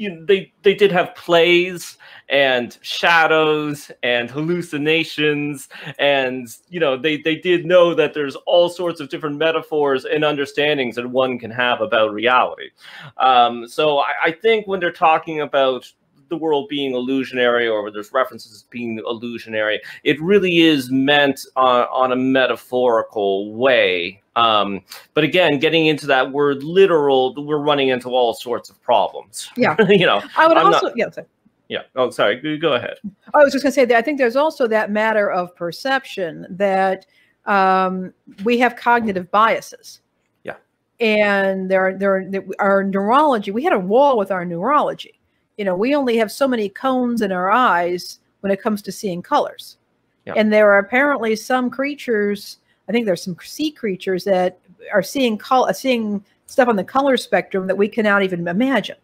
You 0.00 0.10
know, 0.14 0.24
they 0.24 0.52
they 0.62 0.74
did 0.74 0.90
have 0.92 1.14
plays 1.14 1.98
and 2.30 2.78
shadows 2.80 3.90
and 4.02 4.30
hallucinations 4.30 5.68
and 5.98 6.48
you 6.68 6.80
know 6.80 6.96
they 6.96 7.18
they 7.18 7.34
did 7.36 7.66
know 7.66 7.92
that 7.92 8.14
there's 8.14 8.36
all 8.46 8.68
sorts 8.68 9.00
of 9.00 9.08
different 9.08 9.36
metaphors 9.36 10.04
and 10.04 10.24
understandings 10.24 10.94
that 10.94 11.10
one 11.10 11.38
can 11.38 11.50
have 11.50 11.80
about 11.80 12.12
reality 12.12 12.70
um, 13.16 13.66
so 13.66 13.98
I, 13.98 14.12
I 14.26 14.32
think 14.32 14.68
when 14.68 14.78
they're 14.78 14.92
talking 14.92 15.40
about 15.40 15.92
the 16.30 16.36
world 16.36 16.68
being 16.68 16.94
illusionary 16.94 17.68
or 17.68 17.90
there's 17.90 18.12
references 18.12 18.64
being 18.70 19.02
illusionary. 19.06 19.80
It 20.04 20.20
really 20.22 20.60
is 20.60 20.90
meant 20.90 21.40
on, 21.56 21.86
on 21.90 22.12
a 22.12 22.16
metaphorical 22.16 23.52
way. 23.54 24.19
Um, 24.36 24.82
but 25.14 25.24
again, 25.24 25.58
getting 25.58 25.86
into 25.86 26.06
that 26.06 26.30
word 26.30 26.62
literal, 26.62 27.34
we're 27.44 27.58
running 27.58 27.88
into 27.88 28.10
all 28.10 28.34
sorts 28.34 28.70
of 28.70 28.80
problems. 28.82 29.50
Yeah. 29.56 29.76
you 29.88 30.06
know, 30.06 30.22
I 30.36 30.46
would 30.46 30.56
I'm 30.56 30.66
also, 30.66 30.88
not, 30.88 30.96
yeah. 30.96 31.10
Sorry. 31.10 31.26
Yeah. 31.68 31.82
Oh, 31.96 32.10
sorry. 32.10 32.58
Go 32.58 32.74
ahead. 32.74 32.96
I 33.34 33.38
was 33.38 33.52
just 33.52 33.62
going 33.62 33.70
to 33.70 33.74
say 33.74 33.84
that 33.84 33.96
I 33.96 34.02
think 34.02 34.18
there's 34.18 34.36
also 34.36 34.66
that 34.68 34.90
matter 34.90 35.30
of 35.30 35.54
perception 35.54 36.46
that 36.50 37.06
um, 37.46 38.12
we 38.44 38.58
have 38.58 38.76
cognitive 38.76 39.30
biases. 39.30 40.00
Yeah. 40.44 40.56
And 41.00 41.70
there, 41.70 41.96
there, 41.96 42.44
our 42.58 42.82
neurology. 42.84 43.50
We 43.50 43.64
had 43.64 43.72
a 43.72 43.78
wall 43.78 44.18
with 44.18 44.30
our 44.30 44.44
neurology 44.44 45.20
you 45.60 45.64
know, 45.66 45.76
we 45.76 45.94
only 45.94 46.16
have 46.16 46.32
so 46.32 46.48
many 46.48 46.70
cones 46.70 47.20
in 47.20 47.32
our 47.32 47.50
eyes 47.50 48.20
when 48.40 48.50
it 48.50 48.62
comes 48.62 48.80
to 48.80 48.90
seeing 48.90 49.20
colors. 49.20 49.76
Yep. 50.24 50.36
And 50.38 50.50
there 50.50 50.72
are 50.72 50.78
apparently 50.78 51.36
some 51.36 51.68
creatures, 51.68 52.60
I 52.90 52.92
think 52.92 53.06
there's 53.06 53.22
some 53.22 53.36
sea 53.40 53.70
creatures 53.70 54.24
that 54.24 54.58
are 54.92 55.02
seeing 55.02 55.38
color, 55.38 55.72
seeing 55.72 56.24
stuff 56.46 56.66
on 56.66 56.74
the 56.74 56.82
color 56.82 57.16
spectrum 57.16 57.68
that 57.68 57.76
we 57.76 57.86
cannot 57.86 58.24
even 58.24 58.48
imagine. 58.48 58.96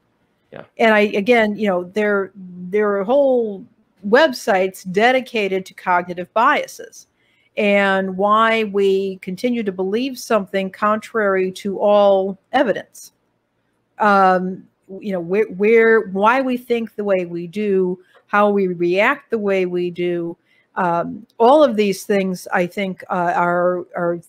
Yeah. 0.50 0.64
And 0.78 0.92
I 0.92 1.00
again, 1.00 1.56
you 1.56 1.68
know, 1.68 1.84
there 1.84 2.32
there 2.34 2.96
are 2.96 3.04
whole 3.04 3.64
websites 4.04 4.90
dedicated 4.90 5.64
to 5.66 5.74
cognitive 5.74 6.32
biases 6.34 7.06
and 7.56 8.16
why 8.16 8.64
we 8.64 9.18
continue 9.18 9.62
to 9.62 9.70
believe 9.70 10.18
something 10.18 10.68
contrary 10.68 11.52
to 11.52 11.78
all 11.78 12.36
evidence. 12.52 13.12
Um, 14.00 14.66
you 14.98 15.12
know 15.12 15.20
where 15.20 15.46
where 15.46 16.08
why 16.08 16.40
we 16.40 16.56
think 16.56 16.96
the 16.96 17.04
way 17.04 17.24
we 17.24 17.46
do 17.46 18.00
how 18.26 18.50
we 18.50 18.66
react 18.66 19.30
the 19.30 19.38
way 19.38 19.64
we 19.64 19.92
do 19.92 20.36
um, 20.76 21.26
all 21.38 21.62
of 21.62 21.76
these 21.76 22.04
things 22.04 22.46
i 22.52 22.66
think 22.66 23.02
uh, 23.10 23.32
are 23.34 23.86
are 23.96 24.20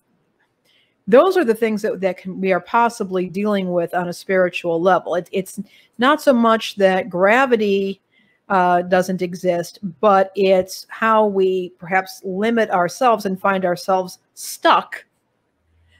those 1.10 1.38
are 1.38 1.46
the 1.46 1.56
things 1.56 1.82
that, 1.84 2.02
that 2.02 2.18
can, 2.18 2.42
we 2.42 2.52
are 2.52 2.60
possibly 2.60 3.30
dealing 3.30 3.72
with 3.72 3.94
on 3.94 4.10
a 4.10 4.14
spiritual 4.14 4.82
level 4.82 5.16
it, 5.16 5.30
it's 5.32 5.60
not 5.98 6.22
so 6.22 6.34
much 6.34 6.76
that 6.76 7.10
gravity 7.10 8.02
uh, 8.50 8.82
doesn't 8.84 9.22
exist 9.22 9.80
but 10.00 10.32
it's 10.36 10.86
how 10.90 11.26
we 11.26 11.70
perhaps 11.78 12.22
limit 12.24 12.70
ourselves 12.70 13.26
and 13.26 13.40
find 13.40 13.66
ourselves 13.66 14.20
stuck 14.34 15.04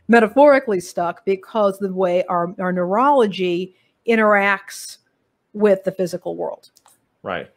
metaphorically 0.08 0.80
stuck 0.80 1.24
because 1.26 1.78
the 1.78 1.92
way 1.92 2.24
our, 2.26 2.54
our 2.60 2.72
neurology 2.72 3.76
interacts 4.08 4.98
with 5.54 5.84
the 5.84 5.92
physical 5.92 6.36
world. 6.36 6.72
Right. 7.24 7.50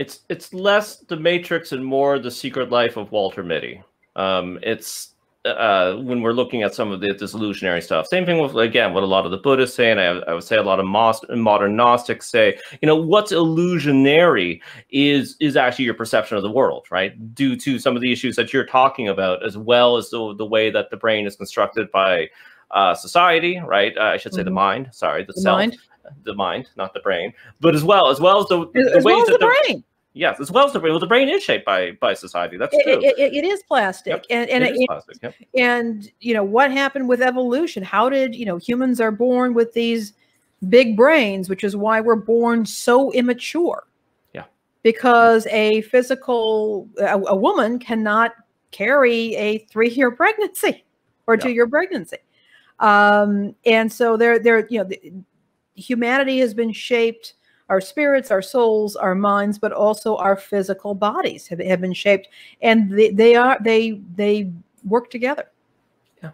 It's 0.00 0.20
it's 0.30 0.54
less 0.54 0.96
the 0.96 1.16
Matrix 1.18 1.72
and 1.72 1.84
more 1.84 2.18
the 2.18 2.30
Secret 2.30 2.70
Life 2.70 2.96
of 2.96 3.12
Walter 3.12 3.42
Mitty. 3.42 3.82
Um, 4.16 4.58
it's 4.62 5.10
uh, 5.44 5.96
when 5.96 6.22
we're 6.22 6.32
looking 6.32 6.62
at 6.62 6.74
some 6.74 6.90
of 6.90 7.02
the 7.02 7.08
disillusionary 7.08 7.82
stuff. 7.82 8.06
Same 8.06 8.24
thing 8.24 8.38
with 8.38 8.56
again 8.56 8.94
what 8.94 9.02
a 9.02 9.06
lot 9.06 9.26
of 9.26 9.30
the 9.30 9.36
Buddhists 9.36 9.76
say, 9.76 9.90
and 9.90 10.00
I, 10.00 10.06
I 10.06 10.32
would 10.32 10.42
say 10.42 10.56
a 10.56 10.62
lot 10.62 10.80
of 10.80 10.86
most, 10.86 11.26
modern 11.28 11.76
Gnostics 11.76 12.30
say. 12.30 12.58
You 12.80 12.86
know, 12.86 12.96
what's 12.96 13.30
illusionary 13.30 14.62
is 14.88 15.36
is 15.38 15.54
actually 15.54 15.84
your 15.84 15.92
perception 15.92 16.38
of 16.38 16.42
the 16.42 16.50
world, 16.50 16.86
right? 16.90 17.12
Due 17.34 17.54
to 17.56 17.78
some 17.78 17.94
of 17.94 18.00
the 18.00 18.10
issues 18.10 18.36
that 18.36 18.54
you're 18.54 18.64
talking 18.64 19.06
about, 19.06 19.44
as 19.44 19.58
well 19.58 19.98
as 19.98 20.08
the 20.08 20.34
the 20.34 20.46
way 20.46 20.70
that 20.70 20.88
the 20.90 20.96
brain 20.96 21.26
is 21.26 21.36
constructed 21.36 21.90
by 21.90 22.30
uh, 22.70 22.94
society, 22.94 23.60
right? 23.66 23.92
Uh, 23.98 24.14
I 24.14 24.16
should 24.16 24.32
say 24.32 24.40
mm 24.40 24.48
-hmm. 24.48 24.54
the 24.54 24.72
mind. 24.72 24.94
Sorry, 24.94 25.24
the, 25.26 25.34
the 25.34 25.40
self. 25.42 25.58
Mind 25.58 25.76
the 26.24 26.34
mind, 26.34 26.68
not 26.76 26.92
the 26.94 27.00
brain, 27.00 27.32
but 27.60 27.74
as 27.74 27.84
well 27.84 28.08
as 28.08 28.20
well 28.20 28.40
as 28.40 28.46
the, 28.46 28.66
the 28.72 28.96
as 28.96 29.04
ways 29.04 29.14
well 29.14 29.20
as 29.22 29.28
that 29.28 29.40
the 29.40 29.52
brain. 29.64 29.84
Yes, 30.12 30.40
as 30.40 30.50
well 30.50 30.66
as 30.66 30.72
the 30.72 30.80
brain. 30.80 30.92
Well, 30.92 31.00
the 31.00 31.06
brain 31.06 31.28
is 31.28 31.42
shaped 31.42 31.64
by 31.64 31.92
by 31.92 32.14
society. 32.14 32.56
That's 32.56 32.74
it, 32.74 32.82
true. 32.82 33.00
It, 33.00 33.18
it, 33.18 33.32
it 33.32 33.44
is 33.44 33.62
plastic, 33.62 34.10
yep. 34.12 34.26
and 34.28 34.50
and 34.50 34.64
it 34.64 34.74
is 34.74 34.84
plastic. 34.88 35.18
Yep. 35.22 35.34
And 35.56 36.10
you 36.20 36.34
know 36.34 36.42
what 36.42 36.72
happened 36.72 37.08
with 37.08 37.22
evolution? 37.22 37.82
How 37.84 38.08
did 38.08 38.34
you 38.34 38.44
know 38.44 38.56
humans 38.56 39.00
are 39.00 39.12
born 39.12 39.54
with 39.54 39.72
these 39.72 40.14
big 40.68 40.96
brains, 40.96 41.48
which 41.48 41.64
is 41.64 41.76
why 41.76 42.00
we're 42.00 42.16
born 42.16 42.66
so 42.66 43.12
immature. 43.12 43.86
Yeah. 44.34 44.44
Because 44.82 45.46
a 45.46 45.82
physical 45.82 46.88
a, 46.98 47.18
a 47.18 47.36
woman 47.36 47.78
cannot 47.78 48.32
carry 48.70 49.34
a 49.36 49.58
three 49.58 49.90
year 49.90 50.10
pregnancy 50.16 50.84
or 51.26 51.36
two 51.36 51.50
year 51.50 51.68
pregnancy. 51.68 52.18
Um, 52.78 53.54
and 53.64 53.92
so 53.92 54.16
they're 54.16 54.38
they're 54.38 54.66
you 54.68 54.84
know 54.84 54.90
humanity 55.74 56.38
has 56.40 56.52
been 56.52 56.72
shaped 56.72 57.34
our 57.70 57.80
spirits 57.80 58.30
our 58.30 58.42
souls 58.42 58.96
our 58.96 59.14
minds 59.14 59.58
but 59.58 59.72
also 59.72 60.16
our 60.16 60.36
physical 60.36 60.94
bodies 60.94 61.46
have, 61.46 61.60
have 61.60 61.80
been 61.80 61.94
shaped 61.94 62.28
and 62.60 62.90
they, 62.90 63.10
they 63.10 63.34
are 63.36 63.56
they 63.62 63.92
they 64.16 64.50
work 64.84 65.10
together. 65.10 65.44
Yeah. 66.22 66.30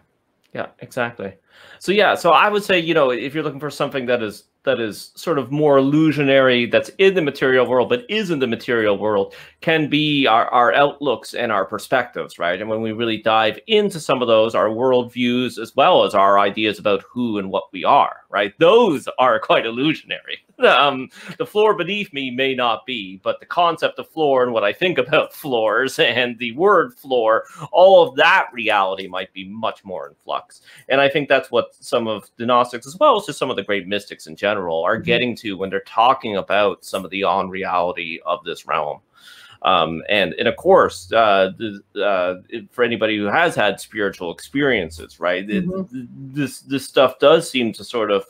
Yeah 0.53 0.67
exactly. 0.79 1.33
So 1.79 1.91
yeah 1.91 2.15
so 2.15 2.31
i 2.31 2.49
would 2.49 2.63
say 2.63 2.79
you 2.79 2.93
know 2.93 3.11
if 3.11 3.33
you're 3.33 3.43
looking 3.43 3.59
for 3.59 3.69
something 3.71 4.05
that 4.07 4.21
is 4.21 4.43
that 4.63 4.79
is 4.81 5.11
sort 5.15 5.39
of 5.39 5.49
more 5.49 5.77
illusionary 5.77 6.65
that's 6.65 6.89
in 6.97 7.13
the 7.13 7.21
material 7.21 7.65
world 7.65 7.87
but 7.87 8.05
isn't 8.09 8.39
the 8.39 8.47
material 8.47 8.97
world 8.97 9.33
can 9.61 9.89
be 9.89 10.27
our, 10.27 10.47
our 10.49 10.73
outlooks 10.73 11.33
and 11.33 11.51
our 11.51 11.65
perspectives 11.65 12.37
right? 12.37 12.59
And 12.59 12.69
when 12.69 12.81
we 12.81 12.91
really 12.91 13.21
dive 13.21 13.59
into 13.67 13.99
some 13.99 14.21
of 14.21 14.27
those 14.27 14.55
our 14.55 14.69
worldviews 14.69 15.57
as 15.57 15.75
well 15.75 16.03
as 16.03 16.13
our 16.13 16.39
ideas 16.39 16.79
about 16.79 17.03
who 17.11 17.37
and 17.37 17.49
what 17.51 17.71
we 17.71 17.83
are 17.83 18.17
right? 18.29 18.53
Those 18.59 19.07
are 19.19 19.39
quite 19.39 19.65
illusionary 19.65 20.39
um, 20.65 21.09
the 21.37 21.45
floor 21.45 21.75
beneath 21.75 22.11
me 22.13 22.31
may 22.31 22.55
not 22.55 22.85
be, 22.85 23.19
but 23.23 23.39
the 23.39 23.45
concept 23.45 23.99
of 23.99 24.09
floor 24.09 24.43
and 24.43 24.53
what 24.53 24.63
I 24.63 24.73
think 24.73 24.97
about 24.97 25.33
floors 25.43 25.99
and 25.99 26.37
the 26.39 26.51
word 26.53 26.93
floor, 26.95 27.45
all 27.71 28.07
of 28.07 28.15
that 28.15 28.47
reality 28.51 29.07
might 29.07 29.31
be 29.33 29.47
much 29.47 29.83
more 29.85 30.07
in 30.07 30.15
flux. 30.23 30.61
And 30.89 30.99
I 30.99 31.09
think 31.09 31.29
that's 31.29 31.51
what 31.51 31.75
some 31.75 32.07
of 32.07 32.29
the 32.37 32.45
Gnostics, 32.45 32.87
as 32.87 32.97
well 32.97 33.17
as 33.17 33.25
just 33.25 33.39
some 33.39 33.49
of 33.49 33.55
the 33.55 33.63
great 33.63 33.87
mystics 33.87 34.27
in 34.27 34.35
general, 34.35 34.83
are 34.83 34.95
mm-hmm. 34.95 35.03
getting 35.03 35.35
to 35.37 35.57
when 35.57 35.69
they're 35.69 35.81
talking 35.81 36.37
about 36.37 36.83
some 36.83 37.05
of 37.05 37.11
the 37.11 37.23
on 37.23 37.49
reality 37.49 38.19
of 38.25 38.43
this 38.43 38.65
realm. 38.65 39.01
Um, 39.63 40.03
and 40.07 40.33
and 40.35 40.47
of 40.47 40.55
course, 40.55 41.11
uh, 41.11 41.51
the, 41.57 41.81
uh, 42.03 42.35
for 42.71 42.83
anybody 42.83 43.17
who 43.17 43.25
has 43.25 43.55
had 43.55 43.79
spiritual 43.79 44.31
experiences, 44.31 45.19
right, 45.19 45.47
mm 45.47 45.69
-hmm. 45.69 45.81
it, 45.81 46.07
this 46.35 46.61
this 46.61 46.85
stuff 46.85 47.17
does 47.19 47.49
seem 47.49 47.73
to 47.73 47.83
sort 47.83 48.11
of 48.11 48.25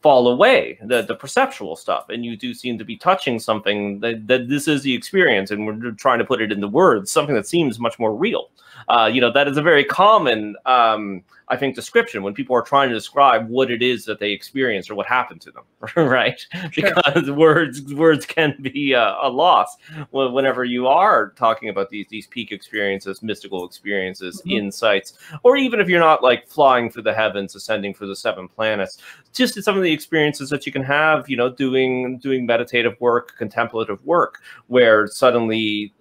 fall 0.00 0.28
away, 0.28 0.78
the, 0.82 1.02
the 1.02 1.14
perceptual 1.14 1.76
stuff. 1.76 2.08
And 2.08 2.24
you 2.24 2.36
do 2.36 2.54
seem 2.54 2.78
to 2.78 2.84
be 2.84 2.96
touching 2.96 3.38
something 3.38 3.98
that, 4.00 4.26
that 4.28 4.48
this 4.48 4.68
is 4.68 4.82
the 4.82 4.94
experience, 4.94 5.50
and 5.50 5.66
we're 5.66 5.90
trying 5.92 6.20
to 6.20 6.24
put 6.24 6.40
it 6.40 6.52
into 6.52 6.68
words, 6.68 7.10
something 7.10 7.34
that 7.34 7.48
seems 7.48 7.78
much 7.80 7.98
more 7.98 8.14
real. 8.14 8.50
Uh, 8.88 9.10
you 9.12 9.20
know, 9.20 9.30
that 9.32 9.48
is 9.48 9.56
a 9.56 9.62
very 9.62 9.84
common, 9.84 10.56
um, 10.66 11.22
I 11.48 11.56
think, 11.56 11.74
description 11.74 12.22
when 12.22 12.34
people 12.34 12.54
are 12.54 12.62
trying 12.62 12.88
to 12.90 12.94
describe 12.94 13.48
what 13.48 13.70
it 13.70 13.82
is 13.82 14.04
that 14.04 14.18
they 14.20 14.32
experience 14.32 14.90
or 14.90 14.94
what 14.94 15.06
happened 15.06 15.40
to 15.42 15.50
them, 15.50 15.64
right? 15.96 16.44
Sure. 16.70 16.92
Because 16.94 17.30
words 17.30 17.94
words 17.94 18.26
can 18.26 18.56
be 18.60 18.92
a, 18.92 19.16
a 19.22 19.28
loss 19.30 19.76
whenever 20.10 20.64
you 20.64 20.86
are 20.86 21.30
talking 21.30 21.68
about 21.70 21.88
these 21.90 22.06
these 22.08 22.26
peak 22.26 22.52
experiences, 22.52 23.22
mystical 23.22 23.64
experiences, 23.66 24.42
Mhm. 24.44 24.58
insights, 24.58 25.14
or 25.42 25.56
even 25.56 25.80
if 25.80 25.88
you're 25.88 26.00
not 26.00 26.22
like 26.22 26.46
flying 26.48 26.90
through 26.90 27.02
the 27.04 27.14
heavens, 27.14 27.54
ascending 27.54 27.94
through 27.94 28.08
the 28.08 28.16
seven 28.16 28.46
planets, 28.48 28.98
just 29.32 29.62
some 29.62 29.76
of 29.76 29.82
the 29.82 29.92
experiences 29.92 30.50
that 30.50 30.66
you 30.66 30.72
can 30.72 30.82
have, 30.82 31.28
you 31.28 31.36
know, 31.36 31.48
doing 31.48 32.18
doing 32.18 32.44
meditative 32.46 32.94
work, 33.00 33.34
contemplative 33.38 34.04
work, 34.04 34.40
where 34.66 35.06
suddenly 35.06 35.92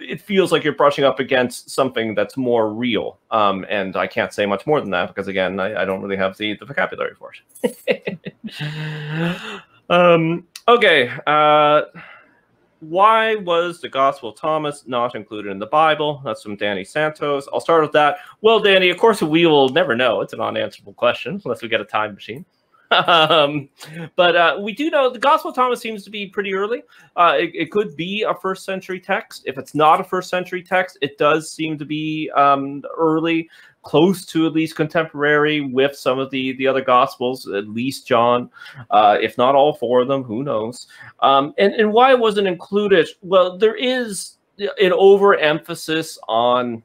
it 0.00 0.20
feels 0.20 0.52
like 0.52 0.64
you're 0.64 0.74
brushing 0.74 1.04
up 1.04 1.20
against 1.20 1.70
something 1.70 2.14
that's 2.14 2.36
more 2.36 2.72
real. 2.72 3.18
Um, 3.30 3.64
and 3.68 3.96
I 3.96 4.06
can't 4.06 4.32
say 4.32 4.46
much 4.46 4.66
more 4.66 4.80
than 4.80 4.90
that 4.90 5.08
because 5.08 5.28
again, 5.28 5.60
I, 5.60 5.82
I 5.82 5.84
don't 5.84 6.02
really 6.02 6.16
have 6.16 6.36
the, 6.36 6.56
the 6.56 6.64
vocabulary 6.64 7.14
for 7.14 7.32
it. 7.62 8.18
um, 9.90 10.46
okay. 10.68 11.10
Uh, 11.26 11.82
why 12.80 13.34
was 13.34 13.80
the 13.80 13.88
Gospel 13.88 14.30
of 14.30 14.36
Thomas 14.36 14.84
not 14.86 15.14
included 15.14 15.50
in 15.50 15.58
the 15.58 15.66
Bible? 15.66 16.22
That's 16.24 16.42
from 16.42 16.56
Danny 16.56 16.84
Santos. 16.84 17.46
I'll 17.52 17.60
start 17.60 17.82
with 17.82 17.92
that. 17.92 18.16
Well, 18.40 18.58
Danny, 18.58 18.88
of 18.88 18.96
course, 18.96 19.20
we 19.20 19.44
will 19.46 19.68
never 19.68 19.94
know. 19.94 20.22
It's 20.22 20.32
an 20.32 20.40
unanswerable 20.40 20.94
question 20.94 21.40
unless 21.44 21.62
we 21.62 21.68
get 21.68 21.82
a 21.82 21.84
time 21.84 22.14
machine. 22.14 22.44
Um, 22.90 23.68
but 24.16 24.36
uh, 24.36 24.58
we 24.60 24.72
do 24.72 24.90
know 24.90 25.10
the 25.10 25.18
Gospel 25.18 25.50
of 25.50 25.54
Thomas 25.54 25.80
seems 25.80 26.04
to 26.04 26.10
be 26.10 26.26
pretty 26.26 26.54
early. 26.54 26.82
Uh, 27.16 27.36
it, 27.38 27.50
it 27.54 27.70
could 27.70 27.96
be 27.96 28.22
a 28.22 28.34
first 28.34 28.64
century 28.64 29.00
text. 29.00 29.42
If 29.46 29.58
it's 29.58 29.74
not 29.74 30.00
a 30.00 30.04
first 30.04 30.28
century 30.28 30.62
text, 30.62 30.98
it 31.00 31.18
does 31.18 31.50
seem 31.52 31.78
to 31.78 31.84
be 31.84 32.30
um, 32.34 32.82
early, 32.96 33.48
close 33.82 34.26
to 34.26 34.46
at 34.46 34.52
least 34.52 34.76
contemporary 34.76 35.60
with 35.60 35.96
some 35.96 36.18
of 36.18 36.30
the 36.30 36.52
the 36.54 36.66
other 36.66 36.82
Gospels, 36.82 37.48
at 37.48 37.68
least 37.68 38.06
John, 38.06 38.50
uh, 38.90 39.16
if 39.20 39.38
not 39.38 39.54
all 39.54 39.72
four 39.74 40.00
of 40.00 40.08
them. 40.08 40.22
Who 40.22 40.42
knows? 40.42 40.86
Um, 41.20 41.54
and 41.58 41.72
and 41.74 41.92
why 41.92 42.10
it 42.10 42.18
wasn't 42.18 42.48
included? 42.48 43.08
Well, 43.22 43.56
there 43.56 43.76
is 43.76 44.36
an 44.58 44.92
overemphasis 44.92 46.18
on 46.28 46.82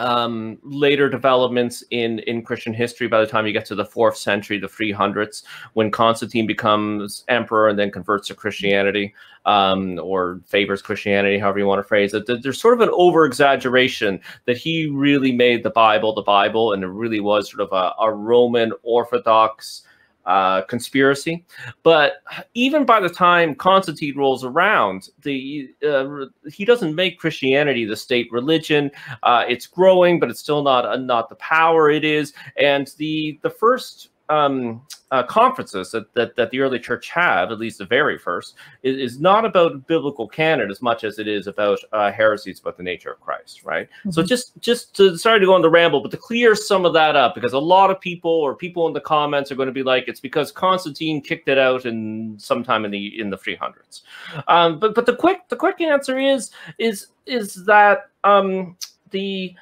um, 0.00 0.58
later 0.62 1.08
developments 1.08 1.84
in 1.90 2.20
in 2.20 2.42
Christian 2.42 2.72
history. 2.72 3.06
By 3.06 3.20
the 3.20 3.26
time 3.26 3.46
you 3.46 3.52
get 3.52 3.66
to 3.66 3.74
the 3.74 3.84
fourth 3.84 4.16
century, 4.16 4.58
the 4.58 4.66
300s, 4.66 5.42
when 5.74 5.90
Constantine 5.90 6.46
becomes 6.46 7.24
emperor 7.28 7.68
and 7.68 7.78
then 7.78 7.90
converts 7.90 8.28
to 8.28 8.34
Christianity 8.34 9.14
um, 9.44 9.98
or 10.02 10.40
favors 10.46 10.82
Christianity, 10.82 11.38
however 11.38 11.58
you 11.58 11.66
want 11.66 11.80
to 11.80 11.88
phrase 11.88 12.14
it, 12.14 12.26
there's 12.26 12.60
sort 12.60 12.74
of 12.74 12.80
an 12.80 12.94
over 12.94 13.24
exaggeration 13.26 14.20
that 14.46 14.56
he 14.56 14.86
really 14.86 15.32
made 15.32 15.62
the 15.62 15.70
Bible 15.70 16.14
the 16.14 16.22
Bible, 16.22 16.72
and 16.72 16.82
it 16.82 16.88
really 16.88 17.20
was 17.20 17.50
sort 17.50 17.60
of 17.60 17.72
a, 17.72 18.02
a 18.02 18.12
Roman 18.12 18.72
Orthodox 18.82 19.82
uh, 20.26 20.62
conspiracy. 20.62 21.44
But 21.82 22.22
even 22.54 22.84
by 22.84 23.00
the 23.00 23.08
time 23.08 23.54
Constantine 23.54 24.16
rolls 24.16 24.44
around, 24.44 25.08
the 25.22 25.70
uh, 25.86 26.26
he 26.50 26.64
doesn't 26.64 26.94
make 26.94 27.18
Christianity 27.18 27.84
the 27.84 27.96
state 27.96 28.30
religion. 28.30 28.90
Uh, 29.22 29.44
it's 29.48 29.66
growing, 29.66 30.20
but 30.20 30.30
it's 30.30 30.40
still 30.40 30.62
not 30.62 31.00
not 31.02 31.28
the 31.28 31.36
power 31.36 31.90
it 31.90 32.04
is. 32.04 32.32
And 32.56 32.88
the 32.98 33.38
the 33.42 33.50
first 33.50 34.10
um, 34.30 34.80
uh, 35.10 35.24
conferences 35.24 35.90
that, 35.90 36.12
that 36.14 36.36
that 36.36 36.50
the 36.52 36.60
early 36.60 36.78
church 36.78 37.10
have, 37.10 37.50
at 37.50 37.58
least 37.58 37.78
the 37.78 37.84
very 37.84 38.16
first, 38.16 38.54
is, 38.84 38.96
is 38.96 39.20
not 39.20 39.44
about 39.44 39.86
biblical 39.88 40.28
canon 40.28 40.70
as 40.70 40.80
much 40.80 41.02
as 41.02 41.18
it 41.18 41.26
is 41.26 41.48
about 41.48 41.80
uh, 41.92 42.12
heresies 42.12 42.60
about 42.60 42.76
the 42.76 42.82
nature 42.82 43.10
of 43.10 43.20
Christ, 43.20 43.64
right? 43.64 43.88
So 44.10 44.22
Mhm. 44.22 44.28
just 44.28 44.58
just 44.60 44.94
to 44.96 45.18
sorry 45.18 45.40
to 45.40 45.46
go 45.46 45.54
on 45.54 45.62
the 45.62 45.68
ramble, 45.68 46.00
but 46.00 46.12
to 46.12 46.16
clear 46.16 46.54
some 46.54 46.86
of 46.86 46.92
that 46.92 47.16
up, 47.16 47.34
because 47.34 47.54
a 47.54 47.58
lot 47.58 47.90
of 47.90 48.00
people 48.00 48.30
or 48.30 48.54
people 48.54 48.86
in 48.86 48.92
the 48.92 49.00
comments 49.00 49.50
are 49.50 49.56
going 49.56 49.66
to 49.66 49.72
be 49.72 49.82
like, 49.82 50.06
it's 50.06 50.20
because 50.20 50.52
Constantine 50.52 51.20
kicked 51.20 51.48
it 51.48 51.58
out 51.58 51.86
in 51.86 52.38
sometime 52.38 52.84
in 52.84 52.92
the 52.92 53.20
in 53.20 53.30
the 53.30 53.36
300s. 53.38 54.02
Um, 54.46 54.78
but 54.78 54.94
but 54.94 55.06
the 55.06 55.16
quick 55.16 55.48
the 55.48 55.56
quick 55.56 55.80
answer 55.80 56.18
is 56.20 56.52
is 56.78 57.08
is 57.26 57.64
that 57.66 58.10
um, 58.22 58.76
the 59.10 59.54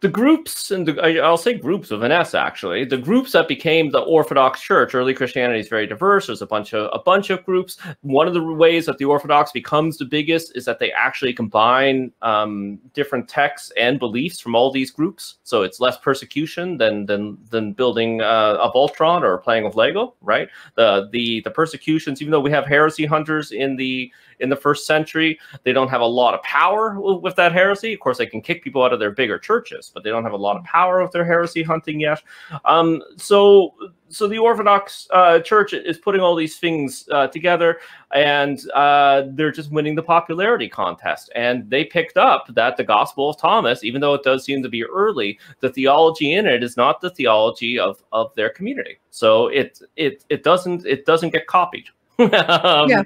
the 0.00 0.08
groups 0.08 0.70
and 0.70 0.86
the, 0.86 1.20
I'll 1.20 1.36
say 1.36 1.54
groups 1.54 1.90
of 1.90 2.02
an 2.02 2.12
S 2.12 2.34
actually. 2.34 2.84
The 2.84 2.98
groups 2.98 3.32
that 3.32 3.48
became 3.48 3.90
the 3.90 4.00
Orthodox 4.00 4.60
Church, 4.60 4.94
early 4.94 5.12
Christianity 5.12 5.58
is 5.58 5.68
very 5.68 5.86
diverse. 5.86 6.28
There's 6.28 6.42
a 6.42 6.46
bunch 6.46 6.72
of 6.72 6.88
a 6.92 7.02
bunch 7.02 7.30
of 7.30 7.44
groups. 7.44 7.78
One 8.02 8.28
of 8.28 8.34
the 8.34 8.42
ways 8.42 8.86
that 8.86 8.98
the 8.98 9.06
Orthodox 9.06 9.50
becomes 9.50 9.98
the 9.98 10.04
biggest 10.04 10.56
is 10.56 10.64
that 10.66 10.78
they 10.78 10.92
actually 10.92 11.32
combine 11.32 12.12
um, 12.22 12.78
different 12.94 13.28
texts 13.28 13.72
and 13.76 13.98
beliefs 13.98 14.40
from 14.40 14.54
all 14.54 14.70
these 14.70 14.92
groups. 14.92 15.38
So 15.42 15.62
it's 15.62 15.80
less 15.80 15.98
persecution 15.98 16.78
than 16.78 17.06
than 17.06 17.36
than 17.50 17.72
building 17.72 18.20
uh, 18.20 18.58
a 18.60 18.70
Voltron 18.70 19.22
or 19.22 19.38
playing 19.38 19.64
with 19.64 19.74
Lego, 19.74 20.14
right? 20.20 20.48
The 20.76 21.08
the 21.10 21.40
the 21.40 21.50
persecutions, 21.50 22.22
even 22.22 22.30
though 22.30 22.40
we 22.40 22.52
have 22.52 22.66
heresy 22.66 23.04
hunters 23.04 23.50
in 23.50 23.74
the 23.74 24.12
in 24.40 24.48
the 24.48 24.56
first 24.56 24.86
century, 24.86 25.38
they 25.64 25.72
don't 25.72 25.88
have 25.88 26.00
a 26.00 26.06
lot 26.06 26.34
of 26.34 26.42
power 26.42 26.98
with 27.00 27.36
that 27.36 27.52
heresy. 27.52 27.92
Of 27.92 28.00
course, 28.00 28.18
they 28.18 28.26
can 28.26 28.40
kick 28.40 28.62
people 28.62 28.82
out 28.82 28.92
of 28.92 29.00
their 29.00 29.10
bigger 29.10 29.38
churches, 29.38 29.90
but 29.92 30.02
they 30.02 30.10
don't 30.10 30.24
have 30.24 30.32
a 30.32 30.36
lot 30.36 30.56
of 30.56 30.64
power 30.64 31.02
with 31.02 31.12
their 31.12 31.24
heresy 31.24 31.62
hunting 31.62 32.00
yet. 32.00 32.22
Um, 32.64 33.02
so, 33.16 33.74
so 34.08 34.26
the 34.26 34.38
Orthodox 34.38 35.06
uh, 35.10 35.40
Church 35.40 35.72
is 35.72 35.98
putting 35.98 36.20
all 36.20 36.34
these 36.34 36.58
things 36.58 37.08
uh, 37.10 37.26
together, 37.26 37.78
and 38.12 38.58
uh, 38.74 39.24
they're 39.32 39.52
just 39.52 39.70
winning 39.70 39.94
the 39.94 40.02
popularity 40.02 40.68
contest. 40.68 41.30
And 41.34 41.68
they 41.68 41.84
picked 41.84 42.16
up 42.16 42.46
that 42.54 42.76
the 42.76 42.84
Gospel 42.84 43.30
of 43.30 43.38
Thomas, 43.38 43.84
even 43.84 44.00
though 44.00 44.14
it 44.14 44.22
does 44.22 44.44
seem 44.44 44.62
to 44.62 44.68
be 44.68 44.84
early, 44.84 45.38
the 45.60 45.70
theology 45.70 46.34
in 46.34 46.46
it 46.46 46.62
is 46.62 46.76
not 46.76 47.00
the 47.00 47.10
theology 47.10 47.78
of 47.78 48.02
of 48.12 48.34
their 48.34 48.50
community. 48.50 48.98
So 49.10 49.48
it 49.48 49.80
it 49.96 50.24
it 50.28 50.42
doesn't 50.42 50.86
it 50.86 51.04
doesn't 51.04 51.30
get 51.30 51.46
copied. 51.46 51.86
Um, 52.18 52.88
Yeah. 52.88 53.02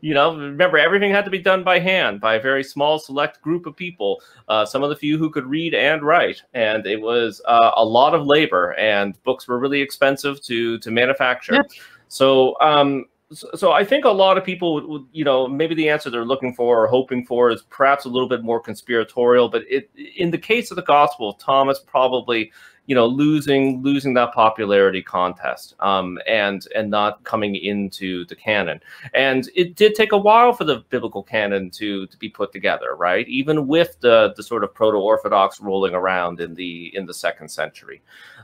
You 0.00 0.14
know, 0.14 0.36
remember 0.36 0.78
everything 0.78 1.12
had 1.12 1.24
to 1.24 1.30
be 1.30 1.38
done 1.38 1.62
by 1.62 1.78
hand 1.78 2.20
by 2.20 2.34
a 2.34 2.40
very 2.40 2.64
small 2.64 2.98
select 2.98 3.40
group 3.42 3.66
of 3.66 3.76
people. 3.76 4.20
Uh, 4.48 4.64
some 4.64 4.82
of 4.82 4.90
the 4.90 4.96
few 4.96 5.18
who 5.18 5.30
could 5.30 5.46
read 5.46 5.74
and 5.74 6.02
write, 6.02 6.42
and 6.54 6.86
it 6.86 7.00
was 7.00 7.40
uh, 7.46 7.72
a 7.76 7.84
lot 7.84 8.14
of 8.14 8.26
labor. 8.26 8.72
And 8.74 9.20
books 9.22 9.46
were 9.46 9.58
really 9.58 9.80
expensive 9.80 10.42
to 10.44 10.78
to 10.78 10.90
manufacture. 10.90 11.54
Yeah. 11.54 11.62
So, 12.08 12.56
um, 12.60 13.06
so, 13.32 13.48
so 13.56 13.72
I 13.72 13.84
think 13.84 14.04
a 14.04 14.10
lot 14.10 14.38
of 14.38 14.44
people 14.44 14.74
would, 14.74 14.84
would, 14.84 15.06
you 15.12 15.24
know, 15.24 15.48
maybe 15.48 15.74
the 15.74 15.88
answer 15.88 16.10
they're 16.10 16.24
looking 16.24 16.54
for 16.54 16.84
or 16.84 16.86
hoping 16.86 17.26
for 17.26 17.50
is 17.50 17.62
perhaps 17.62 18.04
a 18.04 18.08
little 18.08 18.28
bit 18.28 18.44
more 18.44 18.60
conspiratorial. 18.60 19.48
But 19.48 19.62
it, 19.68 19.90
in 20.16 20.30
the 20.30 20.38
case 20.38 20.70
of 20.70 20.76
the 20.76 20.82
Gospel 20.82 21.30
of 21.30 21.38
Thomas, 21.38 21.80
probably 21.80 22.52
you 22.86 22.94
know 22.94 23.06
losing 23.06 23.82
losing 23.82 24.14
that 24.14 24.32
popularity 24.32 25.02
contest 25.02 25.74
um, 25.80 26.18
and 26.26 26.66
and 26.74 26.90
not 26.90 27.22
coming 27.24 27.56
into 27.56 28.24
the 28.26 28.36
canon. 28.36 28.80
And 29.14 29.48
it 29.54 29.74
did 29.74 29.94
take 29.94 30.12
a 30.12 30.18
while 30.18 30.52
for 30.52 30.64
the 30.64 30.84
biblical 30.90 31.22
canon 31.22 31.70
to 31.70 32.06
to 32.06 32.16
be 32.16 32.28
put 32.28 32.52
together 32.52 32.94
right? 32.96 33.28
Even 33.28 33.66
with 33.66 33.96
the 34.00 34.32
the 34.36 34.42
sort 34.42 34.64
of 34.64 34.74
proto-orthodox 34.74 35.60
rolling 35.60 35.94
around 35.94 36.40
in 36.40 36.54
the 36.54 36.94
in 36.96 37.06
the 37.06 37.14
second 37.14 37.48
century. 37.48 38.02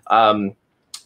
Um, 0.09 0.55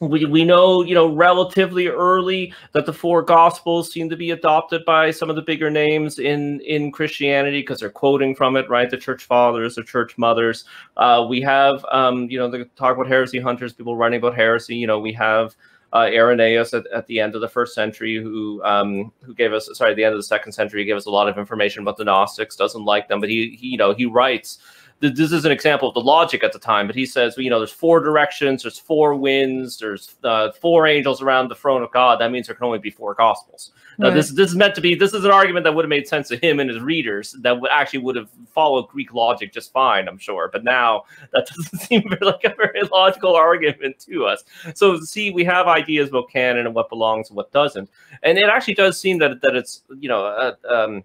we, 0.01 0.25
we 0.25 0.45
know 0.45 0.83
you 0.83 0.95
know 0.95 1.07
relatively 1.07 1.89
early 1.89 2.53
that 2.73 2.87
the 2.87 2.93
four 2.93 3.23
gospels 3.23 3.91
seem 3.91 4.09
to 4.11 4.17
be 4.17 4.31
adopted 4.31 4.85
by 4.85 5.11
some 5.11 5.31
of 5.31 5.37
the 5.37 5.43
bigger 5.43 5.71
names 5.71 6.19
in 6.19 6.61
in 6.61 6.93
christianity 6.93 7.61
because 7.61 7.81
they're 7.81 7.91
quoting 7.91 8.35
from 8.35 8.57
it 8.57 8.69
right 8.69 8.91
the 8.91 8.97
church 8.97 9.25
fathers 9.25 9.75
the 9.75 9.83
church 9.83 10.17
mothers 10.19 10.65
uh, 10.97 11.25
we 11.29 11.41
have 11.41 11.85
um, 11.93 12.29
you 12.31 12.39
know 12.39 12.51
the 12.51 12.65
talk 12.77 12.95
about 12.95 13.07
heresy 13.07 13.41
hunters 13.41 13.73
people 13.73 13.97
writing 13.97 14.19
about 14.19 14.35
heresy 14.35 14.77
you 14.77 14.87
know 14.87 14.99
we 14.99 15.13
have 15.13 15.57
uh, 15.93 16.11
Irenaeus 16.13 16.75
at, 16.75 16.87
at 16.89 17.07
the 17.07 17.21
end 17.21 17.35
of 17.35 17.41
the 17.41 17.49
first 17.49 17.75
century, 17.75 18.17
who 18.17 18.63
um, 18.65 19.13
who 19.23 19.35
gave 19.35 19.53
us 19.53 19.69
sorry, 19.73 19.95
the 19.95 20.05
end 20.05 20.13
of 20.13 20.19
the 20.19 20.25
second 20.25 20.53
century, 20.53 20.85
gave 20.85 20.97
us 20.97 21.07
a 21.07 21.11
lot 21.11 21.29
of 21.29 21.39
information 21.39 21.81
about 21.81 21.97
the 21.97 22.05
Gnostics. 22.05 22.57
Doesn't 22.57 22.85
like 22.85 23.09
them, 23.09 23.21
but 23.21 23.31
he, 23.31 23.57
he 23.59 23.69
you 23.69 23.79
know 23.79 23.95
he 23.95 24.05
writes. 24.05 24.59
Th- 25.01 25.15
This 25.15 25.33
is 25.33 25.45
an 25.45 25.53
example 25.53 25.89
of 25.89 25.95
the 25.95 26.01
logic 26.01 26.43
at 26.45 26.53
the 26.53 26.59
time, 26.59 26.87
but 26.87 26.97
he 26.97 27.07
says, 27.07 27.37
well, 27.37 27.45
you 27.45 27.51
know, 27.51 27.59
there's 27.59 27.73
four 27.73 28.01
directions, 28.01 28.63
there's 28.63 28.79
four 28.79 29.15
winds, 29.15 29.79
there's 29.79 30.15
uh, 30.25 30.53
four 30.53 30.87
angels 30.87 31.23
around 31.23 31.49
the 31.49 31.55
throne 31.55 31.83
of 31.83 31.91
God. 31.93 32.21
That 32.21 32.31
means 32.31 32.47
there 32.47 32.57
can 32.57 32.67
only 32.67 32.79
be 32.79 32.91
four 32.91 33.15
gospels. 33.15 33.73
Now, 33.99 34.09
Right. 34.09 34.15
this 34.17 34.31
this 34.33 34.51
is 34.51 34.57
meant 34.57 34.75
to 34.75 34.83
be. 34.83 34.95
This 34.95 35.15
is 35.15 35.25
an 35.25 35.31
argument 35.31 35.65
that 35.65 35.75
would 35.75 35.85
have 35.87 35.89
made 35.89 36.07
sense 36.07 36.29
to 36.29 36.37
him 36.37 36.61
and 36.61 36.69
his 36.69 36.81
readers. 36.81 37.33
That 37.41 37.59
would 37.59 37.71
actually 37.71 38.01
would 38.01 38.17
have 38.17 38.29
followed 38.53 38.89
Greek 38.89 39.15
logic 39.15 39.55
just 39.55 39.73
fine, 39.73 40.07
I'm 40.07 40.19
sure. 40.19 40.51
But 40.53 40.65
now 40.65 41.05
that 41.33 41.47
doesn't 41.47 41.79
seem 41.81 42.05
like 42.21 42.45
a 42.45 42.55
very 42.55 42.83
logical 42.93 43.35
argument 43.35 43.99
to 44.01 44.27
us. 44.27 44.45
So 44.75 45.01
see, 45.01 45.31
we 45.31 45.45
have 45.45 45.67
ideas 45.67 46.11
about 46.11 46.29
canon 46.31 46.67
and 46.67 46.75
what 46.75 46.91
belongs 46.91 47.31
and 47.31 47.39
what 47.39 47.51
doesn't, 47.53 47.89
and 48.23 48.37
it 48.37 48.51
actually 48.51 48.75
does 48.75 49.01
seem 49.01 49.19
that 49.21 49.41
that 49.41 49.57
it's 49.57 49.83
you 49.99 50.11
know 50.11 50.27
uh, 50.27 50.55
um, 50.69 51.03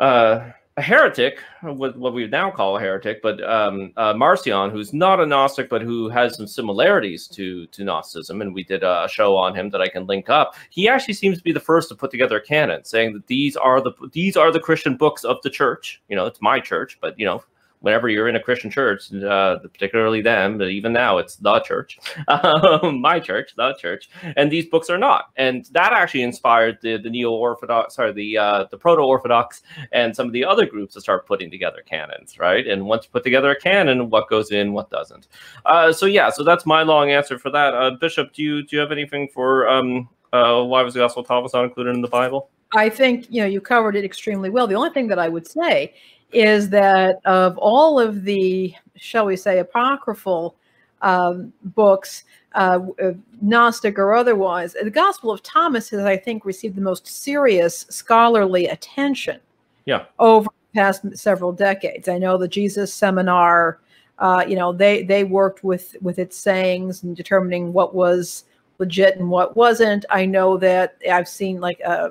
uh, 0.00 0.50
a 0.78 0.82
heretic, 0.82 1.42
what, 1.62 1.96
what 1.96 2.12
we 2.12 2.26
now 2.26 2.50
call 2.50 2.76
a 2.76 2.80
heretic, 2.80 3.22
but 3.22 3.42
um, 3.42 3.92
uh, 3.96 4.12
Marcion, 4.12 4.70
who's 4.70 4.92
not 4.92 5.20
a 5.20 5.26
Gnostic, 5.26 5.70
but 5.70 5.80
who 5.80 6.10
has 6.10 6.36
some 6.36 6.46
similarities 6.46 7.26
to 7.28 7.66
to 7.68 7.82
Gnosticism, 7.82 8.42
and 8.42 8.54
we 8.54 8.62
did 8.62 8.82
a 8.82 9.08
show 9.10 9.36
on 9.36 9.54
him 9.54 9.70
that 9.70 9.80
I 9.80 9.88
can 9.88 10.06
link 10.06 10.28
up. 10.28 10.54
He 10.68 10.86
actually 10.86 11.14
seems 11.14 11.38
to 11.38 11.44
be 11.44 11.52
the 11.52 11.60
first 11.60 11.88
to 11.88 11.94
put 11.94 12.10
together 12.10 12.36
a 12.36 12.42
canon, 12.42 12.84
saying 12.84 13.14
that 13.14 13.26
these 13.26 13.56
are 13.56 13.80
the 13.80 13.92
these 14.12 14.36
are 14.36 14.52
the 14.52 14.60
Christian 14.60 14.96
books 14.96 15.24
of 15.24 15.38
the 15.42 15.50
church. 15.50 16.02
You 16.08 16.16
know, 16.16 16.26
it's 16.26 16.42
my 16.42 16.60
church, 16.60 16.98
but 17.00 17.18
you 17.18 17.24
know, 17.24 17.42
whenever 17.86 18.08
you're 18.08 18.26
in 18.26 18.34
a 18.34 18.42
Christian 18.42 18.68
church, 18.68 19.14
uh, 19.14 19.58
particularly 19.58 20.20
them, 20.20 20.58
but 20.58 20.70
even 20.70 20.92
now 20.92 21.18
it's 21.18 21.36
the 21.36 21.60
church, 21.60 22.00
um, 22.28 23.00
my 23.00 23.20
church, 23.20 23.54
the 23.56 23.74
church, 23.74 24.10
and 24.36 24.50
these 24.50 24.66
books 24.66 24.90
are 24.90 24.98
not. 24.98 25.30
And 25.36 25.66
that 25.66 25.92
actually 25.92 26.22
inspired 26.22 26.78
the 26.82 26.96
the 26.96 27.08
neo 27.08 27.30
orthodox, 27.30 27.94
sorry, 27.94 28.12
the 28.12 28.38
uh, 28.38 28.64
the 28.72 28.76
proto 28.76 29.02
orthodox, 29.02 29.62
and 29.92 30.16
some 30.16 30.26
of 30.26 30.32
the 30.32 30.44
other 30.44 30.66
groups 30.66 30.94
to 30.94 31.00
start 31.00 31.28
putting 31.28 31.48
together 31.48 31.84
canons, 31.86 32.40
right? 32.40 32.66
And 32.66 32.86
once 32.86 33.04
you 33.04 33.10
put 33.12 33.22
together 33.22 33.52
a 33.52 33.60
canon, 33.60 34.10
what 34.10 34.28
goes 34.28 34.50
in, 34.50 34.72
what 34.72 34.90
doesn't. 34.90 35.28
Uh, 35.64 35.92
so 35.92 36.06
yeah, 36.06 36.28
so 36.28 36.42
that's 36.42 36.66
my 36.66 36.82
long 36.82 37.12
answer 37.12 37.38
for 37.38 37.50
that. 37.50 37.72
Uh, 37.72 37.92
Bishop, 37.92 38.32
do 38.32 38.42
you 38.42 38.64
do 38.64 38.74
you 38.74 38.80
have 38.80 38.90
anything 38.90 39.28
for 39.32 39.68
um, 39.68 40.08
uh, 40.32 40.60
why 40.64 40.82
was 40.82 40.94
the 40.94 41.00
Gospel 41.00 41.22
of 41.22 41.28
Thomas 41.28 41.54
not 41.54 41.62
included 41.62 41.94
in 41.94 42.02
the 42.02 42.08
Bible? 42.08 42.50
I 42.74 42.88
think 42.88 43.26
you 43.30 43.42
know 43.42 43.46
you 43.46 43.60
covered 43.60 43.94
it 43.94 44.04
extremely 44.04 44.50
well. 44.50 44.66
The 44.66 44.74
only 44.74 44.90
thing 44.90 45.06
that 45.06 45.20
I 45.20 45.28
would 45.28 45.46
say 45.46 45.94
is 46.32 46.68
that 46.70 47.20
of 47.24 47.56
all 47.58 47.98
of 47.98 48.24
the, 48.24 48.74
shall 48.96 49.26
we 49.26 49.36
say, 49.36 49.58
apocryphal 49.58 50.54
um, 51.02 51.52
books, 51.62 52.24
uh, 52.54 52.80
uh, 53.02 53.12
Gnostic 53.42 53.98
or 53.98 54.14
otherwise, 54.14 54.74
the 54.82 54.90
Gospel 54.90 55.30
of 55.30 55.42
Thomas 55.42 55.90
has, 55.90 56.00
I 56.00 56.16
think, 56.16 56.44
received 56.44 56.76
the 56.76 56.80
most 56.82 57.06
serious 57.06 57.86
scholarly 57.90 58.66
attention. 58.66 59.40
Yeah. 59.84 60.04
Over 60.18 60.48
the 60.72 60.80
past 60.80 61.04
several 61.16 61.52
decades, 61.52 62.08
I 62.08 62.18
know 62.18 62.38
the 62.38 62.48
Jesus 62.48 62.92
Seminar. 62.92 63.78
Uh, 64.18 64.44
you 64.48 64.56
know, 64.56 64.72
they 64.72 65.02
they 65.02 65.24
worked 65.24 65.62
with 65.62 65.94
with 66.00 66.18
its 66.18 66.38
sayings 66.38 67.02
and 67.02 67.14
determining 67.14 67.74
what 67.74 67.94
was 67.94 68.44
legit 68.78 69.18
and 69.18 69.28
what 69.28 69.56
wasn't. 69.56 70.06
I 70.08 70.24
know 70.24 70.56
that 70.58 70.96
I've 71.10 71.28
seen 71.28 71.60
like 71.60 71.80
a. 71.80 71.90
Uh, 71.90 72.10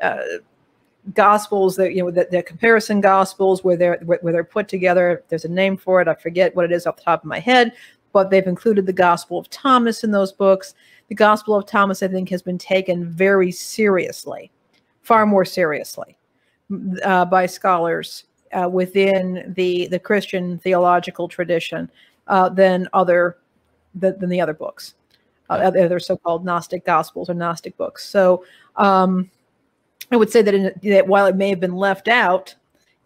uh, 0.00 0.22
gospels 1.14 1.76
that 1.76 1.94
you 1.94 2.02
know 2.02 2.10
the, 2.10 2.28
the 2.30 2.42
comparison 2.42 3.00
gospels 3.00 3.64
where 3.64 3.76
they're 3.76 3.98
where 3.98 4.32
they're 4.32 4.44
put 4.44 4.68
together. 4.68 5.24
There's 5.28 5.44
a 5.44 5.48
name 5.48 5.76
for 5.76 6.00
it. 6.00 6.08
I 6.08 6.14
forget 6.14 6.54
what 6.54 6.64
it 6.64 6.72
is 6.72 6.86
off 6.86 6.96
the 6.96 7.02
top 7.02 7.22
of 7.22 7.28
my 7.28 7.40
head 7.40 7.72
but 8.12 8.30
they've 8.30 8.46
included 8.46 8.86
the 8.86 8.92
gospel 8.92 9.38
of 9.38 9.48
thomas 9.50 10.02
in 10.02 10.10
those 10.10 10.32
books. 10.32 10.74
The 11.08 11.14
gospel 11.14 11.54
of 11.54 11.66
thomas 11.66 12.02
i 12.02 12.08
think 12.08 12.28
has 12.28 12.42
been 12.42 12.58
taken 12.58 13.06
very 13.06 13.50
seriously 13.50 14.50
far 15.02 15.24
more 15.24 15.44
seriously 15.44 16.18
uh, 17.02 17.24
by 17.24 17.46
scholars 17.46 18.24
uh, 18.52 18.68
within 18.68 19.54
the 19.56 19.88
the 19.88 19.98
christian 19.98 20.58
theological 20.58 21.28
tradition 21.28 21.90
uh, 22.26 22.50
than 22.50 22.88
other 22.92 23.38
than, 23.94 24.18
than 24.18 24.28
the 24.28 24.40
other 24.40 24.52
books 24.52 24.94
uh, 25.50 25.54
other 25.54 25.98
so-called 25.98 26.44
gnostic 26.44 26.84
gospels 26.84 27.30
or 27.30 27.34
gnostic 27.34 27.74
books. 27.78 28.06
So 28.06 28.44
um, 28.76 29.30
I 30.10 30.16
would 30.16 30.30
say 30.30 30.42
that, 30.42 30.54
in, 30.54 30.72
that 30.84 31.06
while 31.06 31.26
it 31.26 31.36
may 31.36 31.50
have 31.50 31.60
been 31.60 31.76
left 31.76 32.08
out 32.08 32.54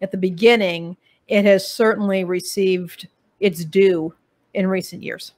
at 0.01 0.11
the 0.11 0.17
beginning, 0.17 0.97
it 1.27 1.45
has 1.45 1.67
certainly 1.67 2.23
received 2.23 3.07
its 3.39 3.65
due 3.65 4.13
in 4.53 4.67
recent 4.67 5.03
years. 5.03 5.33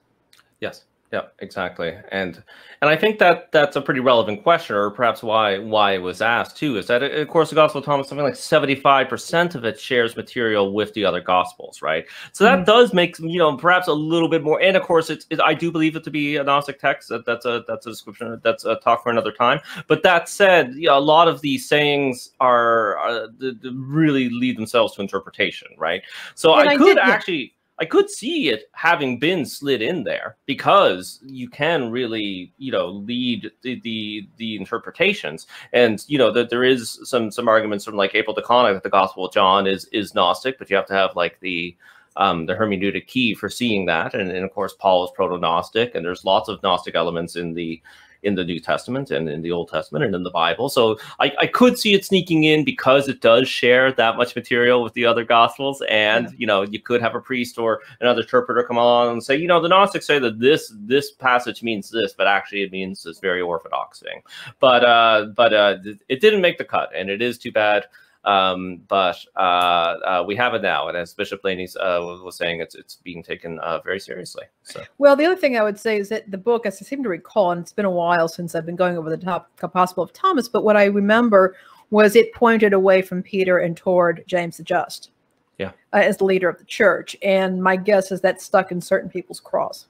Yes. 0.60 0.86
Yeah, 1.16 1.28
exactly. 1.40 1.94
And 2.12 2.44
and 2.82 2.90
I 2.90 2.98
think 2.98 3.20
that 3.20 3.50
that's 3.54 3.78
a 3.78 3.82
pretty 3.82 4.02
relevant 4.02 4.44
question, 4.44 4.76
or 4.76 4.92
perhaps 4.92 5.24
why 5.24 5.60
why 5.60 5.94
it 5.94 6.00
was 6.00 6.22
asked 6.22 6.58
too, 6.58 6.78
is 6.78 6.88
that 6.88 7.04
of 7.04 7.28
course 7.30 7.52
the 7.52 7.56
Gospel 7.56 7.80
of 7.80 7.86
Thomas, 7.86 8.10
something 8.10 8.26
like 8.26 8.36
seventy 8.36 8.76
five 8.76 9.08
percent 9.08 9.56
of 9.56 9.64
it 9.64 9.80
shares 9.80 10.18
material 10.18 10.74
with 10.74 10.94
the 10.94 11.06
other 11.06 11.22
Gospels, 11.22 11.82
right? 11.82 12.06
So 12.34 12.44
that 12.44 12.56
mm-hmm. 12.58 12.66
does 12.66 12.94
make 12.94 13.18
you 13.20 13.40
know 13.40 13.56
perhaps 13.56 13.88
a 13.88 13.94
little 13.94 14.28
bit 14.28 14.44
more. 14.44 14.62
And 14.62 14.76
of 14.76 14.84
course, 14.84 15.10
it's 15.10 15.26
it, 15.30 15.40
I 15.40 15.54
do 15.54 15.72
believe 15.72 15.96
it 15.96 16.04
to 16.04 16.12
be 16.12 16.36
a 16.36 16.44
Gnostic 16.44 16.80
text. 16.80 17.08
That, 17.08 17.26
that's 17.26 17.46
a 17.46 17.64
that's 17.66 17.86
a 17.86 17.92
description. 17.92 18.42
That's 18.44 18.66
a 18.66 18.76
talk 18.76 19.02
for 19.02 19.10
another 19.10 19.32
time. 19.32 19.62
But 19.88 20.04
that 20.04 20.28
said, 20.28 20.74
you 20.76 20.90
know, 20.90 20.98
a 20.98 21.00
lot 21.00 21.30
of 21.30 21.40
these 21.40 21.66
sayings 21.66 22.32
are, 22.42 22.98
are 22.98 23.30
really 23.64 24.28
lead 24.32 24.58
themselves 24.58 24.96
to 24.96 25.02
interpretation, 25.02 25.70
right? 25.78 26.02
So 26.34 26.54
and 26.56 26.68
I, 26.68 26.74
I 26.74 26.78
could 26.78 26.96
did, 26.96 26.98
actually. 26.98 27.38
Yeah 27.38 27.50
I 27.78 27.86
could 27.86 28.10
see 28.10 28.50
it 28.50 28.70
having 28.72 29.20
been 29.20 29.46
slid 29.46 29.82
in 29.82 30.04
there 30.04 30.38
because 30.46 31.20
you 31.26 31.50
can 31.50 31.92
really, 31.92 32.54
you 32.58 32.72
know, 32.72 32.88
lead 32.88 33.52
the 33.64 33.80
the, 33.82 34.28
the 34.38 34.56
interpretations, 34.56 35.48
and 35.74 36.04
you 36.08 36.18
know 36.18 36.32
that 36.32 36.50
there 36.50 36.64
is 36.64 37.00
some 37.04 37.32
some 37.32 37.50
arguments 37.50 37.84
from 37.84 37.96
like 37.96 38.16
April 38.16 38.36
DeConnick 38.36 38.74
that 38.74 38.84
the 38.84 38.90
Gospel 38.90 39.26
of 39.26 39.34
John 39.34 39.68
is 39.68 39.86
is 39.92 40.16
Gnostic, 40.16 40.58
but 40.58 40.70
you 40.70 40.76
have 40.76 40.88
to 40.88 40.94
have 40.94 41.16
like 41.16 41.40
the 41.42 41.76
um, 42.18 42.46
the 42.46 42.56
hermeneutic 42.56 43.08
key 43.08 43.34
for 43.34 43.50
seeing 43.50 43.86
that, 43.88 44.14
and, 44.14 44.32
and 44.32 44.46
of 44.46 44.54
course 44.54 44.74
Paul 44.74 45.04
is 45.04 45.12
proto-Gnostic, 45.14 45.96
and 45.96 46.06
there's 46.06 46.24
lots 46.24 46.48
of 46.48 46.64
Gnostic 46.64 46.96
elements 46.96 47.36
in 47.36 47.54
the 47.54 47.82
in 48.26 48.36
the 48.36 48.44
New 48.44 48.60
Testament 48.60 49.12
and 49.12 49.30
in 49.30 49.42
the 49.42 49.52
Old 49.52 49.70
Testament 49.70 50.04
and 50.04 50.16
in 50.16 50.24
the 50.24 50.32
Bible. 50.32 50.68
So 50.68 50.98
I, 51.20 51.32
I 51.40 51.48
could 51.48 51.78
see 51.78 51.94
it 51.94 52.04
sneaking 52.04 52.44
in 52.44 52.66
because 52.66 53.08
it 53.08 53.22
does 53.22 53.48
share 53.48 53.92
that 53.94 54.18
much 54.18 54.36
material 54.36 54.84
with 54.84 54.94
the 54.94 55.06
other 55.06 55.24
Gospels. 55.24 55.82
And, 55.90 56.26
yeah. 56.26 56.36
you 56.38 56.48
know, 56.48 56.64
you 56.64 56.80
could 56.80 57.02
have 57.02 57.16
a 57.16 57.22
priest 57.22 57.58
or 57.58 57.82
another 58.02 58.22
interpreter 58.22 58.64
come 58.64 58.78
along 58.78 59.12
and 59.14 59.24
say, 59.24 59.36
you 59.36 59.48
know, 59.48 59.62
the 59.62 59.70
Gnostics 59.70 60.08
say 60.08 60.20
that 60.20 60.40
this 60.40 60.74
this 60.76 61.12
passage 61.12 61.64
means 61.64 61.90
this, 61.90 62.14
but 62.18 62.28
actually 62.28 62.64
it 62.64 62.72
means 62.72 63.04
this 63.04 63.20
very 63.20 63.42
orthodox 63.42 64.00
thing. 64.00 64.22
But 64.60 64.84
uh, 64.84 65.28
but 65.36 65.54
uh, 65.54 65.78
it 66.10 66.20
didn't 66.20 66.42
make 66.42 66.58
the 66.58 66.66
cut, 66.66 66.90
and 66.96 67.10
it 67.10 67.22
is 67.22 67.38
too 67.38 67.52
bad. 67.52 67.86
Um, 68.26 68.82
but 68.88 69.24
uh, 69.36 69.40
uh, 69.40 70.24
we 70.28 70.36
have 70.36 70.56
it 70.56 70.64
now, 70.64 70.88
and 70.88 70.98
as 70.98 71.14
Bishop 71.14 71.44
Laney 71.44 71.68
uh, 71.80 72.00
was 72.02 72.36
saying, 72.36 72.60
it's 72.60 72.74
it's 72.74 72.96
being 72.96 73.22
taken 73.22 73.60
uh, 73.60 73.80
very 73.82 74.00
seriously. 74.00 74.46
So, 74.64 74.84
well, 74.98 75.16
the 75.16 75.26
other 75.26 75.36
thing 75.36 75.58
I 75.58 75.64
would 75.64 75.80
say 75.80 75.98
is 76.00 76.10
that 76.10 76.30
the 76.32 76.38
book, 76.38 76.66
as 76.66 76.82
I 76.82 76.86
seem 76.86 77.04
to 77.04 77.10
recall, 77.10 77.52
and 77.52 77.62
it's 77.62 77.72
been 77.72 77.86
a 77.86 77.92
while 77.92 78.28
since 78.28 78.56
I've 78.56 78.66
been 78.66 78.76
going 78.76 78.98
over 78.98 79.12
the 79.12 79.18
top 79.18 79.56
Gospel 79.58 80.04
of 80.04 80.12
Thomas, 80.12 80.50
but 80.50 80.64
what 80.64 80.76
I 80.76 80.86
remember 80.86 81.56
was 81.92 82.16
it 82.16 82.34
pointed 82.34 82.74
away 82.74 83.04
from 83.04 83.22
Peter 83.22 83.60
and 83.60 83.78
toward 83.78 84.24
James 84.26 84.58
the 84.58 84.64
Just, 84.64 85.12
yeah, 85.60 85.72
uh, 85.94 85.98
as 85.98 86.18
the 86.18 86.26
leader 86.26 86.50
of 86.50 86.58
the 86.58 86.66
church. 86.66 87.16
And 87.22 87.62
my 87.62 87.76
guess 87.76 88.12
is 88.12 88.22
that 88.22 88.42
stuck 88.42 88.72
in 88.72 88.82
certain 88.82 89.10
people's 89.10 89.40
craws. 89.40 89.86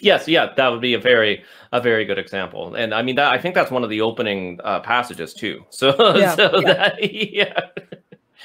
Yes, 0.00 0.28
yeah, 0.28 0.52
that 0.56 0.68
would 0.68 0.80
be 0.80 0.94
a 0.94 0.98
very 0.98 1.44
a 1.72 1.80
very 1.80 2.04
good 2.04 2.18
example, 2.18 2.74
and 2.74 2.92
I 2.92 3.02
mean 3.02 3.16
that 3.16 3.32
I 3.32 3.38
think 3.38 3.54
that's 3.54 3.70
one 3.70 3.84
of 3.84 3.90
the 3.90 4.00
opening 4.00 4.58
uh, 4.64 4.80
passages 4.80 5.34
too. 5.34 5.64
So, 5.70 6.16
yeah, 6.16 6.34
so 6.34 6.60
yeah. 6.60 6.72
that 6.72 6.98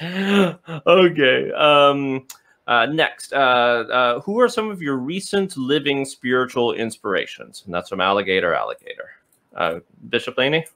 yeah. 0.00 0.56
okay. 0.86 1.52
Um, 1.52 2.26
uh, 2.66 2.86
next, 2.86 3.32
uh, 3.32 3.36
uh, 3.36 4.20
who 4.20 4.40
are 4.40 4.48
some 4.48 4.70
of 4.70 4.82
your 4.82 4.96
recent 4.96 5.56
living 5.56 6.04
spiritual 6.04 6.72
inspirations? 6.72 7.62
And 7.64 7.74
that's 7.74 7.88
from 7.88 8.00
Alligator 8.00 8.54
Alligator. 8.54 9.10
Uh, 9.54 9.80
Bishop 10.08 10.36
Laney. 10.36 10.66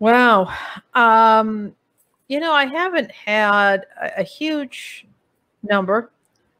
Wow. 0.00 0.52
Um, 0.94 1.74
you 2.28 2.40
know, 2.40 2.52
I 2.52 2.66
haven't 2.66 3.10
had 3.10 3.86
a, 4.00 4.20
a 4.20 4.22
huge 4.22 5.06
number 5.62 6.10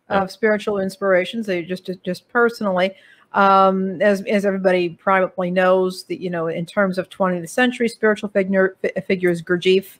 of 0.09 0.31
spiritual 0.31 0.79
inspirations. 0.79 1.47
They 1.47 1.63
just 1.63 1.89
just 2.05 2.29
personally, 2.29 2.95
um, 3.33 4.01
as 4.03 4.23
as 4.23 4.45
everybody 4.45 4.91
probably 4.91 5.51
knows, 5.51 6.05
that 6.05 6.21
you 6.21 6.31
know, 6.31 6.49
in 6.49 6.67
terms 6.67 6.99
of 6.99 7.09
20th 7.11 7.49
century 7.49 7.89
spiritual 7.89 8.29
figure 8.29 8.77
figures, 9.07 9.43
Gurdjieff 9.43 9.99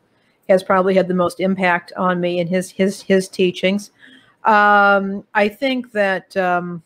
has 0.49 0.63
probably 0.63 0.95
had 0.95 1.09
the 1.09 1.15
most 1.15 1.41
impact 1.41 1.93
on 1.97 2.21
me 2.21 2.39
in 2.39 2.47
his 2.47 2.71
his 2.71 3.03
his 3.03 3.29
teachings. 3.29 3.91
Um, 4.45 5.25
I 5.35 5.49
think 5.49 5.93
that. 5.93 6.37
Um, 6.37 6.83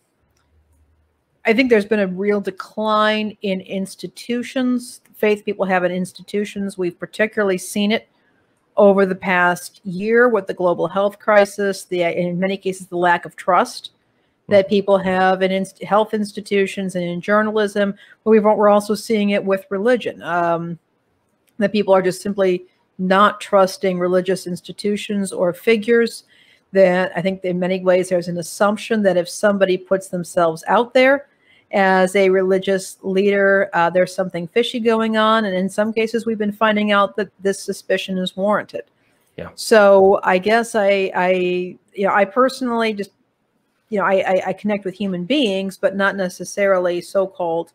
I 1.46 1.54
think 1.54 1.70
there's 1.70 1.86
been 1.86 2.00
a 2.00 2.06
real 2.06 2.42
decline 2.42 3.34
in 3.40 3.62
institutions. 3.62 5.00
Faith 5.14 5.46
people 5.46 5.64
have 5.64 5.82
in 5.82 5.90
institutions. 5.90 6.76
We've 6.76 6.98
particularly 6.98 7.56
seen 7.56 7.90
it 7.90 8.06
over 8.78 9.04
the 9.04 9.14
past 9.14 9.80
year 9.84 10.28
with 10.28 10.46
the 10.46 10.54
global 10.54 10.88
health 10.88 11.18
crisis, 11.18 11.84
the 11.84 12.02
in 12.02 12.38
many 12.38 12.56
cases 12.56 12.86
the 12.86 12.96
lack 12.96 13.26
of 13.26 13.36
trust 13.36 13.90
that 14.48 14.64
mm-hmm. 14.64 14.70
people 14.70 14.98
have 14.98 15.42
in 15.42 15.50
inst- 15.50 15.82
health 15.82 16.14
institutions 16.14 16.94
and 16.94 17.04
in 17.04 17.20
journalism. 17.20 17.94
But 18.24 18.30
we 18.30 18.38
are 18.38 18.68
also 18.68 18.94
seeing 18.94 19.30
it 19.30 19.44
with 19.44 19.66
religion. 19.68 20.22
Um, 20.22 20.78
that 21.58 21.72
people 21.72 21.92
are 21.92 22.02
just 22.02 22.22
simply 22.22 22.64
not 22.98 23.40
trusting 23.40 23.98
religious 23.98 24.46
institutions 24.46 25.32
or 25.32 25.52
figures. 25.52 26.24
That 26.72 27.12
I 27.16 27.20
think 27.20 27.44
in 27.44 27.58
many 27.58 27.80
ways 27.80 28.08
there's 28.08 28.28
an 28.28 28.38
assumption 28.38 29.02
that 29.02 29.16
if 29.16 29.28
somebody 29.28 29.76
puts 29.76 30.08
themselves 30.08 30.62
out 30.68 30.94
there 30.94 31.28
as 31.70 32.16
a 32.16 32.30
religious 32.30 32.96
leader, 33.02 33.68
uh, 33.74 33.90
there's 33.90 34.14
something 34.14 34.48
fishy 34.48 34.80
going 34.80 35.16
on. 35.16 35.44
And 35.44 35.54
in 35.54 35.68
some 35.68 35.92
cases, 35.92 36.24
we've 36.24 36.38
been 36.38 36.52
finding 36.52 36.92
out 36.92 37.16
that 37.16 37.30
this 37.40 37.62
suspicion 37.62 38.16
is 38.16 38.36
warranted. 38.36 38.84
Yeah. 39.36 39.50
So 39.54 40.18
I 40.24 40.38
guess 40.38 40.74
I, 40.74 41.12
I, 41.14 41.30
you 41.92 42.06
know, 42.06 42.14
I 42.14 42.24
personally 42.24 42.94
just, 42.94 43.10
you 43.90 43.98
know, 43.98 44.04
I, 44.04 44.14
I, 44.26 44.42
I 44.46 44.52
connect 44.52 44.84
with 44.84 44.94
human 44.94 45.24
beings, 45.24 45.76
but 45.76 45.94
not 45.94 46.16
necessarily 46.16 47.00
so-called 47.00 47.72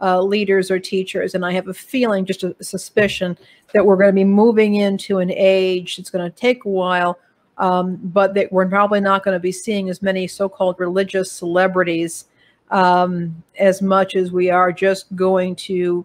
uh, 0.00 0.20
leaders 0.20 0.70
or 0.70 0.78
teachers. 0.78 1.34
And 1.34 1.44
I 1.44 1.52
have 1.52 1.68
a 1.68 1.74
feeling, 1.74 2.24
just 2.24 2.42
a 2.42 2.56
suspicion, 2.62 3.38
that 3.72 3.84
we're 3.84 3.96
going 3.96 4.08
to 4.08 4.12
be 4.12 4.24
moving 4.24 4.74
into 4.74 5.18
an 5.18 5.30
age. 5.30 5.98
It's 5.98 6.10
going 6.10 6.30
to 6.30 6.36
take 6.36 6.64
a 6.64 6.68
while, 6.68 7.18
um, 7.58 7.96
but 8.02 8.34
that 8.34 8.52
we're 8.52 8.68
probably 8.68 9.00
not 9.00 9.24
going 9.24 9.34
to 9.34 9.40
be 9.40 9.52
seeing 9.52 9.88
as 9.88 10.02
many 10.02 10.26
so-called 10.26 10.76
religious 10.78 11.30
celebrities 11.30 12.26
um, 12.70 13.42
as 13.58 13.82
much 13.82 14.16
as 14.16 14.32
we 14.32 14.50
are 14.50 14.72
just 14.72 15.14
going 15.14 15.56
to 15.56 16.04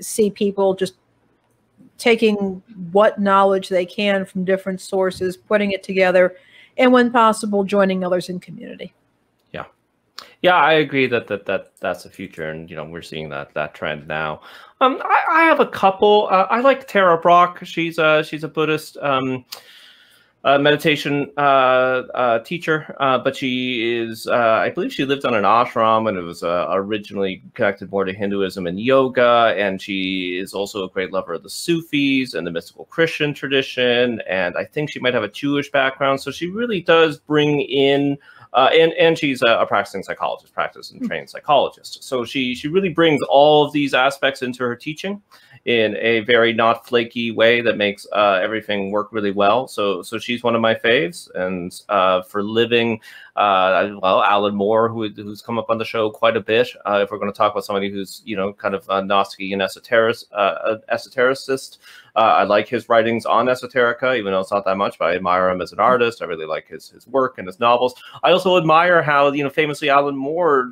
see 0.00 0.30
people 0.30 0.74
just 0.74 0.94
taking 1.98 2.62
what 2.92 3.18
knowledge 3.18 3.68
they 3.68 3.86
can 3.86 4.24
from 4.24 4.44
different 4.44 4.80
sources, 4.80 5.36
putting 5.36 5.72
it 5.72 5.82
together, 5.82 6.36
and 6.76 6.92
when 6.92 7.10
possible, 7.10 7.64
joining 7.64 8.04
others 8.04 8.28
in 8.28 8.38
community. 8.38 8.92
Yeah, 9.52 9.64
yeah, 10.42 10.56
I 10.56 10.74
agree 10.74 11.06
that 11.06 11.26
that 11.28 11.46
that 11.46 11.72
that's 11.80 12.02
the 12.02 12.10
future, 12.10 12.50
and 12.50 12.68
you 12.68 12.76
know 12.76 12.84
we're 12.84 13.02
seeing 13.02 13.28
that 13.30 13.54
that 13.54 13.74
trend 13.74 14.06
now. 14.06 14.42
Um, 14.80 15.00
I, 15.04 15.22
I 15.30 15.44
have 15.44 15.60
a 15.60 15.66
couple. 15.66 16.28
Uh, 16.30 16.46
I 16.50 16.60
like 16.60 16.86
Tara 16.86 17.18
Brach. 17.18 17.64
She's 17.64 17.98
a 17.98 18.22
she's 18.22 18.44
a 18.44 18.48
Buddhist. 18.48 18.98
Um, 19.00 19.44
uh, 20.46 20.58
meditation 20.58 21.28
uh, 21.36 21.40
uh, 22.14 22.38
teacher, 22.38 22.94
uh, 23.00 23.18
but 23.18 23.34
she 23.34 23.98
is, 23.98 24.28
uh, 24.28 24.60
I 24.62 24.70
believe 24.70 24.92
she 24.92 25.04
lived 25.04 25.24
on 25.24 25.34
an 25.34 25.42
ashram 25.42 26.08
and 26.08 26.16
it 26.16 26.22
was 26.22 26.44
uh, 26.44 26.68
originally 26.70 27.42
connected 27.54 27.90
more 27.90 28.04
to 28.04 28.12
Hinduism 28.12 28.64
and 28.64 28.78
yoga. 28.78 29.52
And 29.58 29.82
she 29.82 30.38
is 30.38 30.54
also 30.54 30.84
a 30.84 30.88
great 30.88 31.12
lover 31.12 31.34
of 31.34 31.42
the 31.42 31.50
Sufis 31.50 32.34
and 32.34 32.46
the 32.46 32.52
mystical 32.52 32.84
Christian 32.84 33.34
tradition. 33.34 34.22
And 34.28 34.56
I 34.56 34.64
think 34.64 34.88
she 34.88 35.00
might 35.00 35.14
have 35.14 35.24
a 35.24 35.28
Jewish 35.28 35.68
background. 35.72 36.20
So 36.20 36.30
she 36.30 36.46
really 36.46 36.80
does 36.80 37.18
bring 37.18 37.62
in. 37.62 38.16
and 38.54 38.92
and 38.92 39.18
she's 39.18 39.42
a, 39.42 39.58
a, 39.58 39.66
practicing 39.66 40.04
psychologist, 40.04 40.54
practice 40.54 40.92
and 40.92 41.00
hmm. 41.00 41.08
trained 41.08 41.28
psychologist. 41.28 42.04
So 42.04 42.24
she 42.24 42.54
she 42.54 42.68
really 42.68 42.90
brings 42.90 43.20
all 43.28 43.64
of 43.64 43.72
these 43.72 43.94
aspects 43.94 44.42
into 44.42 44.62
her 44.62 44.76
teaching, 44.76 45.20
in 45.66 45.96
a 45.96 46.20
very 46.20 46.52
not 46.52 46.86
flaky 46.86 47.32
way 47.32 47.60
that 47.60 47.76
makes 47.76 48.06
uh, 48.12 48.38
everything 48.40 48.92
work 48.92 49.08
really 49.10 49.32
well. 49.32 49.66
So 49.66 50.00
so 50.00 50.16
she's 50.16 50.44
one 50.44 50.54
of 50.54 50.60
my 50.60 50.76
faves, 50.76 51.28
and 51.34 51.74
uh, 51.88 52.22
for 52.22 52.40
living, 52.44 53.00
uh, 53.34 53.90
well, 54.00 54.22
Alan 54.22 54.54
Moore, 54.54 54.88
who, 54.88 55.08
who's 55.08 55.42
come 55.42 55.58
up 55.58 55.68
on 55.68 55.78
the 55.78 55.84
show 55.84 56.08
quite 56.08 56.36
a 56.36 56.40
bit. 56.40 56.68
Uh, 56.86 57.00
if 57.02 57.10
we're 57.10 57.18
going 57.18 57.32
to 57.32 57.36
talk 57.36 57.50
about 57.50 57.64
somebody 57.64 57.90
who's 57.90 58.22
you 58.24 58.36
know 58.36 58.52
kind 58.52 58.76
of 58.76 58.86
a 58.88 59.02
Gnostic 59.02 59.50
and 59.50 59.60
esoteric, 59.60 60.18
uh, 60.32 60.76
esotericist, 60.92 61.78
uh, 62.14 62.20
I 62.20 62.44
like 62.44 62.68
his 62.68 62.88
writings 62.88 63.26
on 63.26 63.46
esoterica, 63.46 64.16
even 64.16 64.32
though 64.32 64.40
it's 64.40 64.52
not 64.52 64.64
that 64.66 64.76
much. 64.76 65.00
But 65.00 65.06
I 65.06 65.16
admire 65.16 65.50
him 65.50 65.60
as 65.60 65.72
an 65.72 65.80
artist. 65.80 66.22
I 66.22 66.26
really 66.26 66.46
like 66.46 66.68
his 66.68 66.90
his 66.90 67.08
work 67.08 67.38
and 67.38 67.46
his 67.48 67.58
novels. 67.58 67.96
I 68.22 68.30
also 68.30 68.56
admire 68.56 69.02
how 69.02 69.32
you 69.32 69.42
know 69.42 69.50
famously 69.50 69.90
Alan 69.90 70.16
Moore 70.16 70.70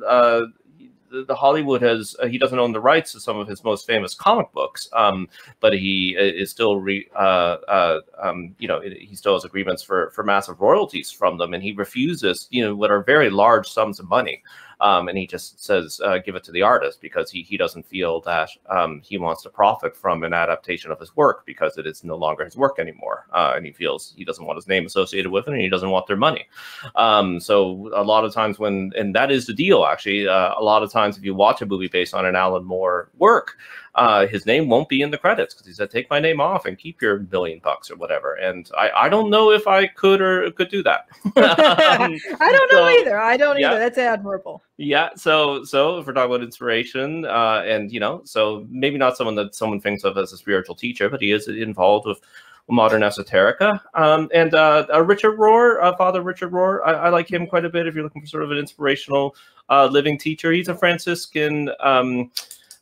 the, 1.23 1.35
Hollywood 1.35 1.81
has 1.81 2.15
uh, 2.21 2.27
he 2.27 2.37
doesn't 2.37 2.59
own 2.59 2.71
the 2.71 2.81
rights 2.81 3.11
to 3.13 3.19
some 3.19 3.37
of 3.37 3.47
his 3.47 3.63
most 3.63 3.87
famous 3.87 4.13
comic 4.13 4.51
books, 4.51 4.89
um, 4.93 5.29
but 5.59 5.73
he 5.73 6.15
uh, 6.17 6.23
is 6.23 6.51
still 6.51 6.79
re, 6.79 7.07
uh, 7.15 7.57
uh, 7.67 7.99
um, 8.21 8.55
you 8.59 8.67
know 8.67 8.81
he 8.81 9.15
still 9.15 9.33
has 9.33 9.45
agreements 9.45 9.83
for 9.83 10.11
for 10.11 10.23
massive 10.23 10.59
royalties 10.59 11.11
from 11.11 11.37
them, 11.37 11.53
and 11.53 11.63
he 11.63 11.71
refuses 11.71 12.47
you 12.49 12.63
know 12.63 12.75
what 12.75 12.91
are 12.91 13.03
very 13.03 13.29
large 13.29 13.67
sums 13.67 13.99
of 13.99 14.09
money 14.09 14.43
um, 14.81 15.07
and 15.07 15.17
he 15.17 15.27
just 15.27 15.63
says 15.63 16.01
uh, 16.03 16.17
give 16.19 16.35
it 16.35 16.43
to 16.43 16.51
the 16.51 16.61
artist 16.61 17.01
because 17.01 17.31
he 17.31 17.41
he 17.43 17.57
doesn't 17.57 17.85
feel 17.85 18.21
that 18.21 18.49
um, 18.69 19.01
he 19.03 19.17
wants 19.17 19.43
to 19.43 19.49
profit 19.49 19.95
from 19.95 20.23
an 20.23 20.33
adaptation 20.33 20.91
of 20.91 20.99
his 20.99 21.15
work 21.15 21.45
because 21.45 21.77
it 21.77 21.87
is 21.87 22.03
no 22.03 22.15
longer 22.15 22.43
his 22.43 22.57
work 22.57 22.79
anymore, 22.79 23.27
uh, 23.33 23.53
and 23.55 23.65
he 23.65 23.71
feels 23.71 24.13
he 24.15 24.25
doesn't 24.25 24.45
want 24.45 24.57
his 24.57 24.67
name 24.67 24.85
associated 24.85 25.31
with 25.31 25.47
it, 25.47 25.53
and 25.53 25.61
he 25.61 25.69
doesn't 25.69 25.91
want 25.91 26.07
their 26.07 26.17
money. 26.17 26.47
Um, 26.95 27.39
so 27.39 27.91
a 27.95 28.03
lot 28.03 28.25
of 28.25 28.33
times 28.33 28.59
when 28.59 28.91
and 28.97 29.15
that 29.15 29.31
is 29.31 29.45
the 29.45 29.53
deal 29.53 29.85
actually. 29.85 30.27
Uh, 30.27 30.53
a 30.57 30.63
lot 30.63 30.83
of 30.83 30.91
times 30.91 31.17
if 31.17 31.23
you 31.23 31.35
watch 31.35 31.61
a 31.61 31.65
movie 31.65 31.87
based 31.87 32.13
on 32.13 32.25
an 32.25 32.35
Alan 32.35 32.63
Moore 32.63 33.09
work, 33.17 33.57
uh, 33.95 34.27
his 34.27 34.45
name 34.45 34.67
won't 34.67 34.89
be 34.89 35.01
in 35.01 35.09
the 35.09 35.17
credits 35.17 35.53
because 35.53 35.65
he 35.65 35.73
said, 35.73 35.89
"Take 35.89 36.09
my 36.09 36.19
name 36.19 36.41
off 36.41 36.65
and 36.65 36.77
keep 36.77 37.01
your 37.01 37.17
billion 37.17 37.59
bucks 37.59 37.89
or 37.89 37.95
whatever." 37.95 38.35
And 38.35 38.69
I, 38.77 38.91
I 38.91 39.09
don't 39.09 39.29
know 39.29 39.51
if 39.51 39.67
I 39.67 39.87
could 39.87 40.21
or 40.21 40.51
could 40.51 40.69
do 40.69 40.83
that. 40.83 41.07
um, 41.25 41.33
I 41.37 42.51
don't 42.51 42.73
know 42.73 42.89
so, 42.89 42.99
either. 42.99 43.19
I 43.19 43.37
don't 43.37 43.57
yeah. 43.57 43.71
either. 43.71 43.79
That's 43.79 43.97
admirable. 43.97 44.61
Yeah. 44.77 45.09
So, 45.15 45.63
so 45.63 45.99
if 45.99 46.07
we're 46.07 46.13
talking 46.13 46.35
about 46.35 46.43
inspiration, 46.43 47.25
uh, 47.25 47.63
and 47.65 47.91
you 47.91 47.99
know, 48.01 48.21
so 48.25 48.67
maybe 48.69 48.97
not 48.97 49.15
someone 49.15 49.35
that 49.35 49.55
someone 49.55 49.79
thinks 49.79 50.03
of 50.03 50.17
as 50.17 50.33
a 50.33 50.37
spiritual 50.37 50.75
teacher, 50.75 51.09
but 51.09 51.21
he 51.21 51.31
is 51.31 51.47
involved 51.47 52.05
with 52.05 52.19
modern 52.67 53.01
esoterica. 53.01 53.79
Um, 53.93 54.29
and 54.33 54.53
uh, 54.55 54.87
uh, 54.93 55.03
Richard 55.03 55.37
Rohr, 55.37 55.81
uh, 55.81 55.95
Father 55.95 56.21
Richard 56.21 56.51
Rohr, 56.51 56.79
I, 56.85 56.93
I, 56.93 57.09
like 57.09 57.31
him 57.31 57.45
quite 57.45 57.63
a 57.63 57.69
bit. 57.69 57.87
If 57.87 57.93
you're 57.93 58.03
looking 58.03 58.21
for 58.21 58.27
sort 58.27 58.43
of 58.43 58.51
an 58.51 58.57
inspirational 58.57 59.35
uh, 59.69 59.85
living 59.85 60.17
teacher, 60.17 60.51
he's 60.51 60.67
a 60.67 60.75
Franciscan. 60.75 61.69
Um, 61.79 62.31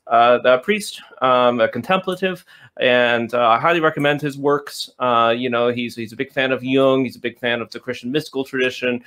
uh, 0.07 0.37
the 0.39 0.57
priest, 0.59 1.01
um, 1.21 1.61
a 1.61 1.67
contemplative, 1.67 2.45
and 2.79 3.33
uh, 3.33 3.49
I 3.49 3.59
highly 3.59 3.79
recommend 3.79 4.21
his 4.21 4.37
works. 4.37 4.89
Uh, 4.99 5.33
you 5.35 5.49
know, 5.49 5.69
he's 5.69 5.95
he's 5.95 6.13
a 6.13 6.15
big 6.15 6.31
fan 6.31 6.51
of 6.51 6.63
Jung. 6.63 7.05
He's 7.05 7.15
a 7.15 7.19
big 7.19 7.39
fan 7.39 7.61
of 7.61 7.69
the 7.71 7.79
Christian 7.79 8.11
mystical 8.11 8.43
tradition. 8.43 9.03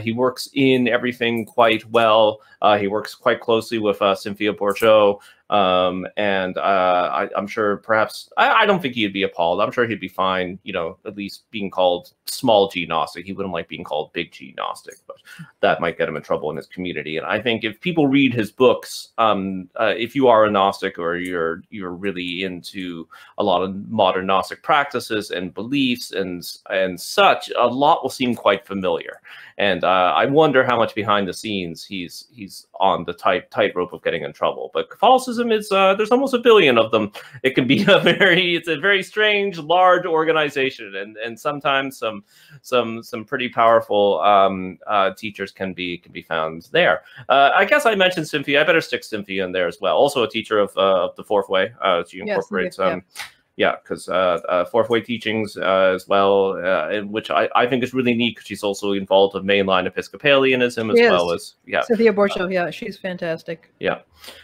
He 0.00 0.12
works 0.12 0.48
in 0.54 0.88
everything 0.88 1.44
quite 1.44 1.84
well. 1.90 2.40
He 2.78 2.88
works 2.88 3.14
quite 3.14 3.40
closely 3.40 3.78
with 3.78 4.00
uh, 4.00 4.14
Cynthia 4.14 4.52
Bourgeault. 4.52 5.20
Um, 5.50 6.06
and 6.16 6.56
uh, 6.56 7.10
I, 7.12 7.28
am 7.36 7.48
sure 7.48 7.78
perhaps 7.78 8.30
I, 8.36 8.62
I, 8.62 8.66
don't 8.66 8.80
think 8.80 8.94
he'd 8.94 9.12
be 9.12 9.24
appalled. 9.24 9.60
I'm 9.60 9.72
sure 9.72 9.84
he'd 9.84 9.98
be 9.98 10.06
fine, 10.06 10.60
you 10.62 10.72
know, 10.72 10.98
at 11.04 11.16
least 11.16 11.50
being 11.50 11.72
called 11.72 12.12
small 12.30 12.68
G 12.68 12.86
Gnostic. 12.86 13.26
He 13.26 13.32
wouldn't 13.32 13.52
like 13.52 13.68
being 13.68 13.84
called 13.84 14.12
big 14.12 14.32
G 14.32 14.54
Gnostic, 14.56 14.96
but 15.06 15.16
that 15.60 15.80
might 15.80 15.98
get 15.98 16.08
him 16.08 16.16
in 16.16 16.22
trouble 16.22 16.50
in 16.50 16.56
his 16.56 16.66
community. 16.66 17.16
And 17.16 17.26
I 17.26 17.40
think 17.40 17.64
if 17.64 17.80
people 17.80 18.06
read 18.06 18.32
his 18.32 18.50
books, 18.50 19.08
um, 19.18 19.68
uh, 19.78 19.94
if 19.96 20.14
you 20.14 20.28
are 20.28 20.44
a 20.44 20.50
Gnostic 20.50 20.98
or 20.98 21.16
you're 21.16 21.62
you're 21.70 21.92
really 21.92 22.44
into 22.44 23.08
a 23.38 23.44
lot 23.44 23.62
of 23.62 23.88
modern 23.88 24.26
Gnostic 24.26 24.62
practices 24.62 25.30
and 25.30 25.54
beliefs 25.54 26.12
and 26.12 26.46
and 26.70 27.00
such, 27.00 27.50
a 27.56 27.66
lot 27.66 28.02
will 28.02 28.10
seem 28.10 28.34
quite 28.34 28.66
familiar. 28.66 29.20
And 29.58 29.84
uh, 29.84 30.14
I 30.16 30.24
wonder 30.24 30.64
how 30.64 30.78
much 30.78 30.94
behind 30.94 31.28
the 31.28 31.34
scenes 31.34 31.84
he's 31.84 32.28
he's 32.32 32.66
on 32.80 33.04
the 33.04 33.12
tight 33.12 33.50
tightrope 33.50 33.92
of 33.92 34.02
getting 34.02 34.22
in 34.22 34.32
trouble. 34.32 34.70
But 34.72 34.88
Catholicism 34.88 35.52
is 35.52 35.70
uh, 35.70 35.94
there's 35.94 36.10
almost 36.10 36.32
a 36.32 36.38
billion 36.38 36.78
of 36.78 36.90
them. 36.90 37.12
It 37.42 37.54
can 37.54 37.66
be 37.66 37.82
a 37.88 38.00
very 38.00 38.56
it's 38.56 38.68
a 38.68 38.78
very 38.78 39.02
strange, 39.02 39.58
large 39.58 40.06
organization, 40.06 40.96
and 40.96 41.16
and 41.18 41.38
sometimes 41.38 41.98
some 41.98 42.19
some 42.62 43.02
some 43.02 43.24
pretty 43.24 43.48
powerful 43.48 44.20
um, 44.20 44.78
uh, 44.86 45.12
teachers 45.14 45.52
can 45.52 45.72
be 45.72 45.98
can 45.98 46.12
be 46.12 46.22
found 46.22 46.68
there. 46.72 47.02
Uh, 47.28 47.50
I 47.54 47.64
guess 47.64 47.86
I 47.86 47.94
mentioned 47.94 48.28
Cynthia. 48.28 48.60
I 48.60 48.64
better 48.64 48.80
stick 48.80 49.04
Cynthia 49.04 49.44
in 49.44 49.52
there 49.52 49.68
as 49.68 49.78
well. 49.80 49.96
Also 49.96 50.22
a 50.22 50.28
teacher 50.28 50.58
of, 50.58 50.76
uh, 50.76 51.06
of 51.06 51.16
the 51.16 51.24
Fourth 51.24 51.48
Way. 51.48 51.72
Uh, 51.80 52.04
she 52.06 52.20
incorporates. 52.20 52.78
Yes, 52.78 52.92
um, 52.92 53.02
yeah 53.16 53.22
yeah, 53.60 53.76
because 53.82 54.08
uh, 54.08 54.40
uh, 54.48 54.64
fourth 54.64 54.88
way 54.88 55.02
teachings 55.02 55.54
uh, 55.58 55.92
as 55.94 56.08
well, 56.08 56.58
uh, 56.64 57.02
which 57.02 57.30
I, 57.30 57.46
I 57.54 57.66
think 57.66 57.84
is 57.84 57.92
really 57.92 58.14
neat 58.14 58.36
because 58.36 58.46
she's 58.46 58.62
also 58.62 58.92
involved 58.92 59.34
with 59.34 59.44
mainline 59.44 59.86
Episcopalianism 59.86 60.90
as 60.90 60.98
yes. 60.98 61.10
well 61.12 61.30
as 61.30 61.56
yeah. 61.66 61.82
Cynthia 61.82 62.10
Bourgeault, 62.10 62.50
yeah, 62.50 62.70
she's 62.70 62.96
fantastic. 62.96 63.70
Yeah, 63.78 63.98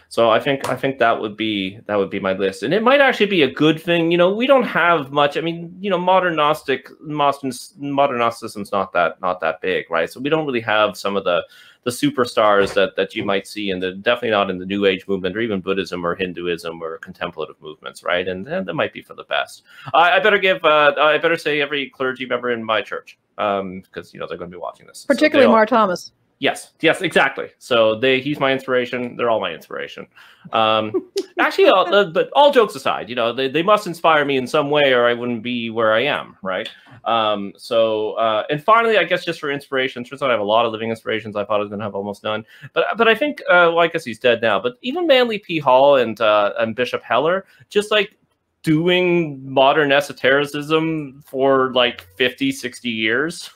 so 0.07 0.29
I 0.29 0.39
think 0.39 0.69
I 0.69 0.75
think 0.75 0.99
that 0.99 1.19
would 1.19 1.35
be 1.35 1.79
that 1.87 1.95
would 1.95 2.11
be 2.11 2.19
my 2.19 2.33
list, 2.33 2.61
and 2.61 2.75
it 2.75 2.83
might 2.83 3.01
actually 3.01 3.25
be 3.25 3.41
a 3.41 3.51
good 3.51 3.81
thing. 3.81 4.11
You 4.11 4.19
know, 4.19 4.35
we 4.35 4.45
don't 4.45 4.67
have 4.67 5.11
much. 5.11 5.35
I 5.35 5.41
mean, 5.41 5.75
you 5.79 5.89
know, 5.89 5.97
modern 5.97 6.35
Gnostic, 6.35 6.87
modern 7.01 7.51
modern 7.79 8.19
Gnosticism's 8.19 8.71
not 8.71 8.93
that 8.93 9.19
not 9.19 9.39
that 9.39 9.61
big, 9.61 9.89
right? 9.89 10.11
So 10.11 10.19
we 10.19 10.29
don't 10.29 10.45
really 10.45 10.61
have 10.61 10.95
some 10.95 11.17
of 11.17 11.23
the 11.23 11.43
the 11.87 11.91
superstars 11.91 12.73
that 12.73 12.97
that 12.97 13.15
you 13.15 13.23
might 13.23 13.47
see 13.47 13.69
in 13.69 13.79
the 13.79 13.93
definitely 13.93 14.31
not 14.31 14.49
in 14.49 14.57
the 14.57 14.65
New 14.65 14.85
Age 14.85 15.07
movement 15.07 15.37
or 15.37 15.39
even 15.39 15.61
Buddhism 15.61 16.05
or 16.05 16.15
Hinduism 16.15 16.83
or 16.83 16.97
contemplative 16.97 17.55
movements, 17.61 18.03
right? 18.03 18.27
And, 18.27 18.45
and 18.45 18.67
that 18.67 18.73
might 18.73 18.91
be 18.91 19.01
for 19.01 19.13
the 19.13 19.23
best. 19.23 19.63
I, 19.93 20.17
I 20.17 20.19
better 20.19 20.37
give 20.37 20.65
uh, 20.65 20.93
I 20.97 21.17
better 21.17 21.37
say 21.37 21.61
every 21.61 21.89
clergy 21.89 22.25
member 22.25 22.51
in 22.51 22.61
my 22.61 22.81
church 22.81 23.17
um, 23.37 23.79
because 23.79 24.07
um, 24.07 24.11
you 24.13 24.19
know 24.19 24.27
they're 24.27 24.37
going 24.37 24.51
to 24.51 24.57
be 24.57 24.59
watching 24.59 24.85
this. 24.85 25.05
Particularly 25.05 25.47
so 25.47 25.53
Mar 25.53 25.65
Thomas. 25.65 26.11
Yes, 26.39 26.73
yes, 26.81 27.01
exactly. 27.01 27.49
So 27.57 27.99
they, 27.99 28.21
he's 28.21 28.39
my 28.39 28.53
inspiration. 28.53 29.15
They're 29.15 29.29
all 29.29 29.39
my 29.41 29.51
inspiration. 29.51 30.05
Um, 30.53 31.09
actually, 31.39 31.69
all, 31.69 31.91
uh, 31.93 32.05
but 32.05 32.29
all 32.33 32.51
jokes 32.51 32.75
aside, 32.75 33.09
you 33.09 33.15
know, 33.15 33.33
they, 33.33 33.49
they 33.49 33.63
must 33.63 33.87
inspire 33.87 34.23
me 34.23 34.37
in 34.37 34.45
some 34.45 34.69
way, 34.69 34.93
or 34.93 35.07
I 35.07 35.13
wouldn't 35.13 35.41
be 35.41 35.71
where 35.71 35.93
I 35.93 36.01
am, 36.01 36.37
right? 36.43 36.69
Um, 37.05 37.53
so, 37.57 38.13
uh, 38.13 38.43
and 38.51 38.63
finally, 38.63 38.99
I 38.99 39.03
guess 39.03 39.25
just 39.25 39.39
for 39.39 39.49
inspiration, 39.49 40.03
turns 40.03 40.21
out 40.21 40.29
I 40.29 40.33
have 40.33 40.39
a 40.39 40.43
lot 40.45 40.65
of 40.67 40.71
living 40.71 40.91
inspirations. 40.91 41.35
I 41.35 41.43
thought 41.43 41.55
I 41.55 41.59
was 41.61 41.69
going 41.69 41.79
to 41.79 41.85
have 41.85 41.95
almost 41.95 42.23
none, 42.23 42.45
but 42.73 42.85
but 42.97 43.07
I 43.07 43.15
think, 43.15 43.41
uh, 43.49 43.73
well, 43.73 43.79
I 43.79 43.87
guess 43.87 44.05
he's 44.05 44.19
dead 44.19 44.41
now. 44.41 44.59
But 44.59 44.77
even 44.83 45.07
Manly 45.07 45.39
P. 45.39 45.57
Hall 45.57 45.95
and 45.95 46.19
uh, 46.21 46.53
and 46.59 46.75
Bishop 46.75 47.01
Hoeller, 47.03 47.45
just 47.69 47.89
like 47.89 48.15
doing 48.61 49.41
modern 49.49 49.91
esotericism 49.91 51.23
for 51.25 51.71
like 51.73 52.05
50, 52.17 52.51
60 52.51 52.89
years 52.89 53.49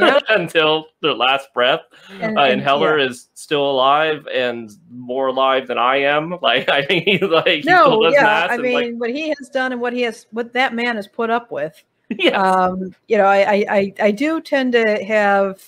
yeah. 0.00 0.18
until 0.28 0.86
their 1.02 1.14
last 1.14 1.52
breath. 1.54 1.80
And, 2.20 2.38
uh, 2.38 2.42
and 2.42 2.62
Hoeller 2.62 2.98
yeah. 2.98 3.06
is 3.06 3.28
still 3.34 3.70
alive 3.70 4.26
and 4.32 4.70
more 4.90 5.28
alive 5.28 5.66
than 5.66 5.78
I 5.78 5.96
am. 5.96 6.38
Like 6.42 6.68
I 6.68 6.84
think 6.84 7.06
mean, 7.06 7.30
like 7.30 7.64
no, 7.64 8.08
yeah. 8.08 8.48
I 8.50 8.56
mean, 8.56 8.72
like, 8.72 8.94
what 9.00 9.10
he 9.10 9.28
has 9.28 9.50
done 9.50 9.72
and 9.72 9.80
what 9.80 9.92
he 9.92 10.02
has, 10.02 10.26
what 10.30 10.52
that 10.54 10.74
man 10.74 10.96
has 10.96 11.06
put 11.06 11.30
up 11.30 11.50
with. 11.50 11.82
Yeah. 12.18 12.42
Um, 12.42 12.92
you 13.06 13.16
know, 13.16 13.26
I, 13.26 13.64
I, 13.70 13.94
I 14.00 14.10
do 14.10 14.40
tend 14.40 14.72
to 14.72 15.04
have 15.04 15.62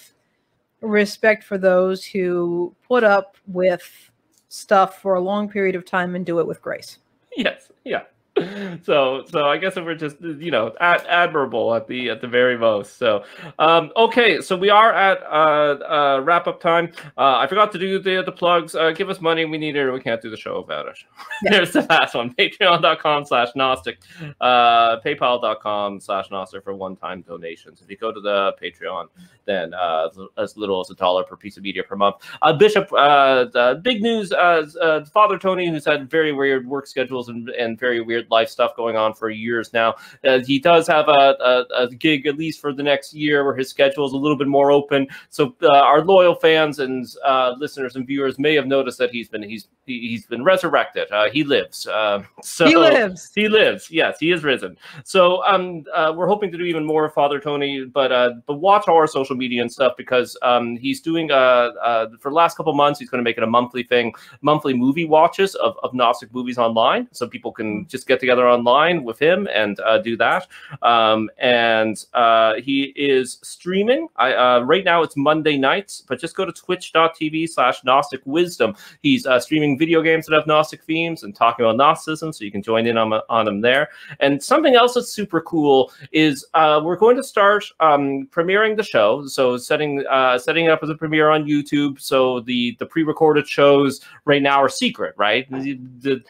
respect 0.80 1.44
for 1.44 1.56
those 1.56 2.04
who 2.04 2.74
put 2.82 3.04
up 3.04 3.36
with 3.46 4.10
stuff 4.48 5.00
for 5.00 5.14
a 5.14 5.20
long 5.20 5.48
period 5.48 5.76
of 5.76 5.84
time 5.84 6.16
and 6.16 6.26
do 6.26 6.40
it 6.40 6.46
with 6.46 6.60
grace. 6.60 6.98
Yes, 7.36 7.70
yeah. 7.84 8.02
so 8.82 9.24
so 9.28 9.44
I 9.44 9.58
guess 9.58 9.76
if 9.76 9.84
we're 9.84 9.94
just 9.94 10.18
you 10.22 10.50
know 10.50 10.74
ad- 10.80 11.04
admirable 11.06 11.74
at 11.74 11.86
the 11.86 12.08
at 12.08 12.22
the 12.22 12.28
very 12.28 12.56
most. 12.56 12.96
So 12.96 13.24
um, 13.58 13.92
okay, 13.94 14.40
so 14.40 14.56
we 14.56 14.70
are 14.70 14.92
at 14.92 15.22
uh, 15.24 15.84
uh, 15.84 16.20
wrap 16.24 16.46
up 16.46 16.58
time. 16.58 16.92
Uh, 17.18 17.36
I 17.36 17.46
forgot 17.46 17.72
to 17.72 17.78
do 17.78 17.98
the 17.98 18.22
the 18.22 18.32
plugs. 18.32 18.74
Uh, 18.74 18.92
give 18.92 19.10
us 19.10 19.20
money, 19.20 19.44
we 19.44 19.58
need 19.58 19.76
it, 19.76 19.80
or 19.80 19.92
we 19.92 20.00
can't 20.00 20.22
do 20.22 20.30
the 20.30 20.36
show 20.36 20.62
without 20.62 20.88
it. 20.88 20.96
Yeah. 21.42 21.50
There's 21.50 21.72
the 21.72 21.82
last 21.82 22.14
one: 22.14 22.34
Patreon.com 22.34 23.26
slash 23.26 23.48
Gnostic, 23.54 23.98
uh, 24.40 25.00
PayPal.com 25.00 26.00
slash 26.00 26.30
Gnostic 26.30 26.64
for 26.64 26.72
one 26.74 26.96
time 26.96 27.20
donations. 27.20 27.82
If 27.82 27.90
you 27.90 27.98
go 27.98 28.12
to 28.12 28.20
the 28.20 28.54
Patreon, 28.62 29.08
then 29.44 29.74
uh, 29.74 30.08
as 30.38 30.56
little 30.56 30.80
as 30.80 30.88
a 30.88 30.94
dollar 30.94 31.22
per 31.22 31.36
piece 31.36 31.58
of 31.58 31.64
media 31.64 31.82
per 31.82 31.96
month. 31.96 32.16
Uh, 32.40 32.54
Bishop, 32.54 32.90
uh, 32.94 33.74
big 33.74 34.00
news: 34.00 34.32
uh, 34.32 34.66
uh, 34.80 35.04
Father 35.04 35.38
Tony, 35.38 35.68
who's 35.68 35.84
had 35.84 36.10
very 36.10 36.32
weird 36.32 36.66
work 36.66 36.86
schedules 36.86 37.28
and, 37.28 37.50
and 37.50 37.78
very 37.78 38.00
weird 38.00 38.21
life 38.30 38.48
stuff 38.48 38.76
going 38.76 38.96
on 38.96 39.14
for 39.14 39.30
years 39.30 39.72
now. 39.72 39.94
Uh, 40.24 40.40
he 40.40 40.58
does 40.58 40.86
have 40.86 41.08
a, 41.08 41.36
a, 41.40 41.64
a, 41.76 41.88
gig 41.88 42.26
at 42.26 42.36
least 42.36 42.60
for 42.60 42.72
the 42.72 42.82
next 42.82 43.12
year 43.12 43.44
where 43.44 43.54
his 43.54 43.68
schedule 43.68 44.06
is 44.06 44.12
a 44.12 44.16
little 44.16 44.36
bit 44.36 44.48
more 44.48 44.70
open. 44.70 45.06
So 45.30 45.54
uh, 45.62 45.68
our 45.68 46.04
loyal 46.04 46.34
fans 46.34 46.78
and 46.78 47.06
uh, 47.24 47.54
listeners 47.58 47.96
and 47.96 48.06
viewers 48.06 48.38
may 48.38 48.54
have 48.54 48.66
noticed 48.66 48.98
that 48.98 49.10
he's 49.10 49.28
been 49.28 49.42
he's 49.42 49.68
he's 49.86 50.26
been 50.26 50.44
resurrected. 50.44 51.10
Uh, 51.10 51.30
he 51.30 51.44
lives. 51.44 51.86
Uh, 51.86 52.22
so 52.42 52.66
he 52.66 52.76
lives. 52.76 53.30
He 53.34 53.48
lives. 53.48 53.90
Yes, 53.90 54.18
he 54.18 54.32
is 54.32 54.44
risen. 54.44 54.76
So 55.04 55.44
um, 55.44 55.84
uh, 55.94 56.12
we're 56.14 56.28
hoping 56.28 56.50
to 56.52 56.58
do 56.58 56.64
even 56.64 56.84
more 56.84 57.08
Father 57.10 57.40
Tony, 57.40 57.84
but 57.84 58.42
but 58.46 58.54
watch 58.54 58.88
our 58.88 59.06
social 59.06 59.36
media 59.36 59.62
and 59.62 59.72
stuff 59.72 59.94
because 59.96 60.36
um, 60.42 60.76
he's 60.76 61.00
doing 61.00 61.30
uh, 61.30 62.06
for 62.20 62.30
the 62.30 62.34
last 62.34 62.56
couple 62.56 62.72
months 62.74 62.98
he's 62.98 63.10
going 63.10 63.20
to 63.20 63.24
make 63.24 63.36
it 63.36 63.42
a 63.42 63.46
monthly 63.46 63.82
thing, 63.82 64.12
monthly 64.40 64.74
movie 64.74 65.04
watches 65.04 65.54
of, 65.56 65.76
of 65.82 65.94
Gnostic 65.94 66.32
movies 66.32 66.58
online, 66.58 67.08
so 67.12 67.26
people 67.26 67.52
can 67.52 67.86
just 67.86 68.06
get 68.06 68.11
together 68.20 68.48
online 68.48 69.04
with 69.04 69.18
him 69.18 69.48
and 69.52 69.78
uh, 69.80 69.98
do 69.98 70.16
that. 70.16 70.46
Um, 70.82 71.30
and 71.38 72.04
uh, 72.14 72.54
he 72.54 72.92
is 72.96 73.38
streaming. 73.42 74.08
I, 74.16 74.34
uh, 74.34 74.60
right 74.60 74.84
now 74.84 75.02
it's 75.02 75.16
Monday 75.16 75.56
nights, 75.56 76.02
but 76.06 76.20
just 76.20 76.36
go 76.36 76.44
to 76.44 76.52
twitch.tv 76.52 77.48
slash 77.48 77.84
Gnostic 77.84 78.20
Wisdom. 78.24 78.76
He's 79.02 79.26
uh, 79.26 79.40
streaming 79.40 79.78
video 79.78 80.02
games 80.02 80.26
that 80.26 80.34
have 80.34 80.46
Gnostic 80.46 80.82
themes 80.84 81.22
and 81.22 81.34
talking 81.34 81.64
about 81.64 81.76
Gnosticism, 81.76 82.32
so 82.32 82.44
you 82.44 82.50
can 82.50 82.62
join 82.62 82.86
in 82.86 82.96
on, 82.96 83.12
on 83.28 83.44
them 83.44 83.60
there. 83.60 83.88
And 84.20 84.42
something 84.42 84.74
else 84.74 84.94
that's 84.94 85.08
super 85.08 85.40
cool 85.40 85.92
is 86.12 86.44
uh, 86.54 86.80
we're 86.82 86.96
going 86.96 87.16
to 87.16 87.24
start 87.24 87.64
um, 87.80 88.28
premiering 88.30 88.76
the 88.76 88.82
show. 88.82 89.26
So 89.26 89.56
setting 89.56 90.04
uh, 90.08 90.38
setting 90.38 90.66
it 90.66 90.70
up 90.70 90.80
as 90.82 90.90
a 90.90 90.94
premiere 90.94 91.30
on 91.30 91.44
YouTube. 91.44 92.00
So 92.00 92.40
the 92.40 92.76
the 92.78 92.86
pre-recorded 92.86 93.48
shows 93.48 94.00
right 94.24 94.42
now 94.42 94.62
are 94.62 94.68
secret, 94.68 95.14
right? 95.16 95.50
The 95.50 95.78
the 96.00 96.22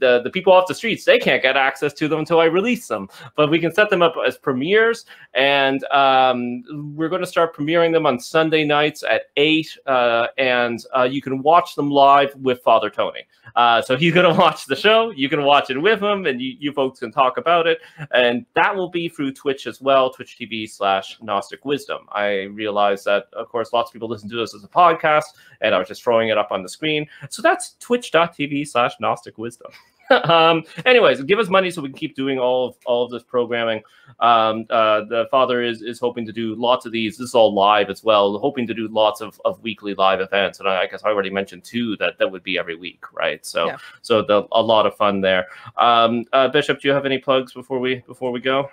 the, 0.00 0.20
the, 0.24 0.30
people 0.30 0.52
off 0.52 0.66
the 0.66 0.74
they 0.96 1.18
can't 1.18 1.42
get 1.42 1.56
access 1.56 1.92
to 1.94 2.08
them 2.08 2.20
until 2.20 2.40
I 2.40 2.46
release 2.46 2.88
them. 2.88 3.08
But 3.36 3.50
we 3.50 3.58
can 3.58 3.72
set 3.72 3.90
them 3.90 4.02
up 4.02 4.14
as 4.24 4.36
premieres, 4.36 5.04
and 5.34 5.84
um, 5.84 6.62
we're 6.96 7.08
going 7.08 7.22
to 7.22 7.26
start 7.26 7.54
premiering 7.54 7.92
them 7.92 8.06
on 8.06 8.18
Sunday 8.18 8.64
nights 8.64 9.02
at 9.02 9.22
eight, 9.36 9.76
uh, 9.86 10.28
and 10.38 10.84
uh, 10.96 11.02
you 11.02 11.22
can 11.22 11.42
watch 11.42 11.74
them 11.74 11.90
live 11.90 12.34
with 12.36 12.62
Father 12.62 12.90
Tony. 12.90 13.22
Uh, 13.56 13.82
so 13.82 13.96
he's 13.96 14.14
going 14.14 14.30
to 14.32 14.38
watch 14.38 14.66
the 14.66 14.76
show. 14.76 15.10
You 15.10 15.28
can 15.28 15.44
watch 15.44 15.70
it 15.70 15.78
with 15.80 16.02
him, 16.02 16.26
and 16.26 16.40
you, 16.40 16.56
you 16.58 16.72
folks 16.72 17.00
can 17.00 17.12
talk 17.12 17.36
about 17.36 17.66
it. 17.66 17.80
And 18.12 18.44
that 18.54 18.74
will 18.74 18.90
be 18.90 19.08
through 19.08 19.32
Twitch 19.32 19.66
as 19.66 19.80
well, 19.80 20.10
Twitch 20.10 20.36
TV 20.40 20.68
slash 20.68 21.18
Gnostic 21.22 21.64
Wisdom. 21.64 22.06
I 22.12 22.42
realize 22.42 23.04
that, 23.04 23.26
of 23.32 23.48
course, 23.48 23.72
lots 23.72 23.90
of 23.90 23.92
people 23.92 24.08
listen 24.08 24.28
to 24.30 24.36
this 24.36 24.54
as 24.54 24.64
a 24.64 24.68
podcast, 24.68 25.24
and 25.60 25.74
I 25.74 25.78
was 25.78 25.88
just 25.88 26.02
throwing 26.02 26.28
it 26.28 26.38
up 26.38 26.52
on 26.52 26.62
the 26.62 26.68
screen. 26.68 27.06
So 27.28 27.42
that's 27.42 27.76
twitch.tv 27.80 28.68
slash 28.68 28.92
Gnostic 29.00 29.38
Wisdom. 29.38 29.70
um, 30.24 30.64
anyways, 30.86 31.22
give 31.22 31.38
us 31.38 31.48
money 31.48 31.70
so 31.70 31.82
we 31.82 31.88
can 31.88 31.96
keep 31.96 32.16
doing 32.16 32.38
all 32.38 32.68
of 32.68 32.76
all 32.86 33.04
of 33.04 33.10
this 33.10 33.22
programming. 33.22 33.82
Um, 34.18 34.66
uh, 34.70 35.04
the 35.04 35.28
father 35.30 35.62
is 35.62 35.82
is 35.82 36.00
hoping 36.00 36.26
to 36.26 36.32
do 36.32 36.54
lots 36.54 36.86
of 36.86 36.92
these. 36.92 37.16
This 37.16 37.28
is 37.28 37.34
all 37.34 37.54
live 37.54 37.90
as 37.90 38.02
well. 38.02 38.38
Hoping 38.38 38.66
to 38.66 38.74
do 38.74 38.88
lots 38.88 39.20
of, 39.20 39.40
of 39.44 39.60
weekly 39.62 39.94
live 39.94 40.20
events, 40.20 40.58
and 40.58 40.68
I, 40.68 40.82
I 40.82 40.86
guess 40.86 41.02
I 41.04 41.08
already 41.08 41.30
mentioned 41.30 41.64
too 41.64 41.96
that 41.98 42.18
that 42.18 42.30
would 42.30 42.42
be 42.42 42.58
every 42.58 42.76
week, 42.76 43.04
right? 43.12 43.44
So 43.46 43.66
yeah. 43.66 43.76
so 44.02 44.22
the, 44.22 44.46
a 44.52 44.62
lot 44.62 44.86
of 44.86 44.96
fun 44.96 45.20
there. 45.20 45.46
Um, 45.76 46.24
uh, 46.32 46.48
Bishop, 46.48 46.80
do 46.80 46.88
you 46.88 46.94
have 46.94 47.06
any 47.06 47.18
plugs 47.18 47.52
before 47.52 47.78
we 47.78 47.96
before 48.06 48.32
we 48.32 48.40
go? 48.40 48.70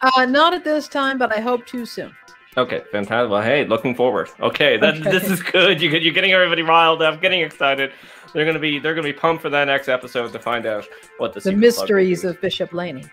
Uh, 0.00 0.24
not 0.24 0.54
at 0.54 0.64
this 0.64 0.88
time, 0.88 1.18
but 1.18 1.32
I 1.32 1.40
hope 1.40 1.66
too 1.66 1.84
soon. 1.84 2.14
Okay, 2.56 2.82
fantastic. 2.90 3.30
Well, 3.30 3.42
hey, 3.42 3.64
looking 3.64 3.94
forward. 3.94 4.30
Okay, 4.40 4.76
that 4.78 4.96
okay. 4.96 5.10
this 5.10 5.30
is 5.30 5.42
good. 5.42 5.80
You, 5.80 5.90
you're 5.90 6.12
getting 6.12 6.32
everybody 6.32 6.62
riled 6.62 7.02
up, 7.02 7.20
getting 7.20 7.40
excited. 7.40 7.92
They're 8.32 8.44
gonna 8.44 8.58
be 8.58 8.78
they're 8.78 8.94
gonna 8.94 9.08
be 9.08 9.12
pumped 9.12 9.42
for 9.42 9.50
that 9.50 9.64
next 9.64 9.88
episode 9.88 10.32
to 10.32 10.38
find 10.38 10.66
out 10.66 10.86
what 11.18 11.32
the 11.32 11.40
the 11.40 11.52
mysteries 11.52 12.24
of 12.24 12.40
Bishop 12.40 12.72
Laney. 12.72 13.04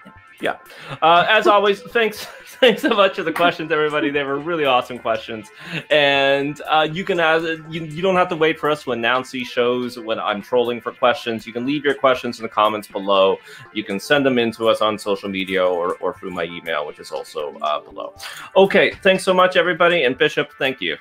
Yeah. 0.41 0.57
Uh, 1.01 1.25
as 1.29 1.47
always, 1.47 1.81
thanks 1.81 2.25
thanks 2.59 2.81
so 2.81 2.89
much 2.89 3.15
for 3.15 3.23
the 3.23 3.31
questions, 3.31 3.71
everybody. 3.71 4.09
They 4.09 4.23
were 4.23 4.37
really 4.39 4.65
awesome 4.65 4.99
questions, 4.99 5.49
and 5.89 6.59
uh, 6.67 6.87
you 6.91 7.03
can 7.03 7.19
ask, 7.19 7.43
you, 7.69 7.83
you 7.83 8.01
don't 8.01 8.15
have 8.15 8.29
to 8.29 8.35
wait 8.35 8.59
for 8.59 8.69
us 8.69 8.83
to 8.83 8.91
announce 8.91 9.31
these 9.31 9.47
shows 9.47 9.97
when 9.97 10.19
I'm 10.19 10.41
trolling 10.41 10.81
for 10.81 10.91
questions. 10.91 11.45
You 11.45 11.53
can 11.53 11.65
leave 11.65 11.85
your 11.85 11.93
questions 11.93 12.39
in 12.39 12.43
the 12.43 12.49
comments 12.49 12.87
below. 12.87 13.37
You 13.73 13.83
can 13.83 13.99
send 13.99 14.25
them 14.25 14.37
in 14.37 14.51
to 14.53 14.67
us 14.67 14.81
on 14.81 14.97
social 14.97 15.29
media 15.29 15.65
or, 15.65 15.95
or 15.95 16.13
through 16.13 16.31
my 16.31 16.43
email, 16.43 16.85
which 16.85 16.99
is 16.99 17.11
also 17.11 17.55
uh, 17.61 17.79
below. 17.79 18.13
Okay, 18.55 18.91
thanks 19.01 19.23
so 19.23 19.33
much, 19.33 19.55
everybody, 19.55 20.03
and 20.03 20.17
Bishop, 20.17 20.51
thank 20.59 20.81
you. 20.81 20.97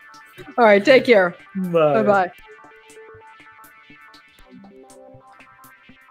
All 0.58 0.64
right, 0.64 0.84
take 0.84 1.04
care. 1.04 1.36
Bye 1.56 2.02
bye. 2.02 2.32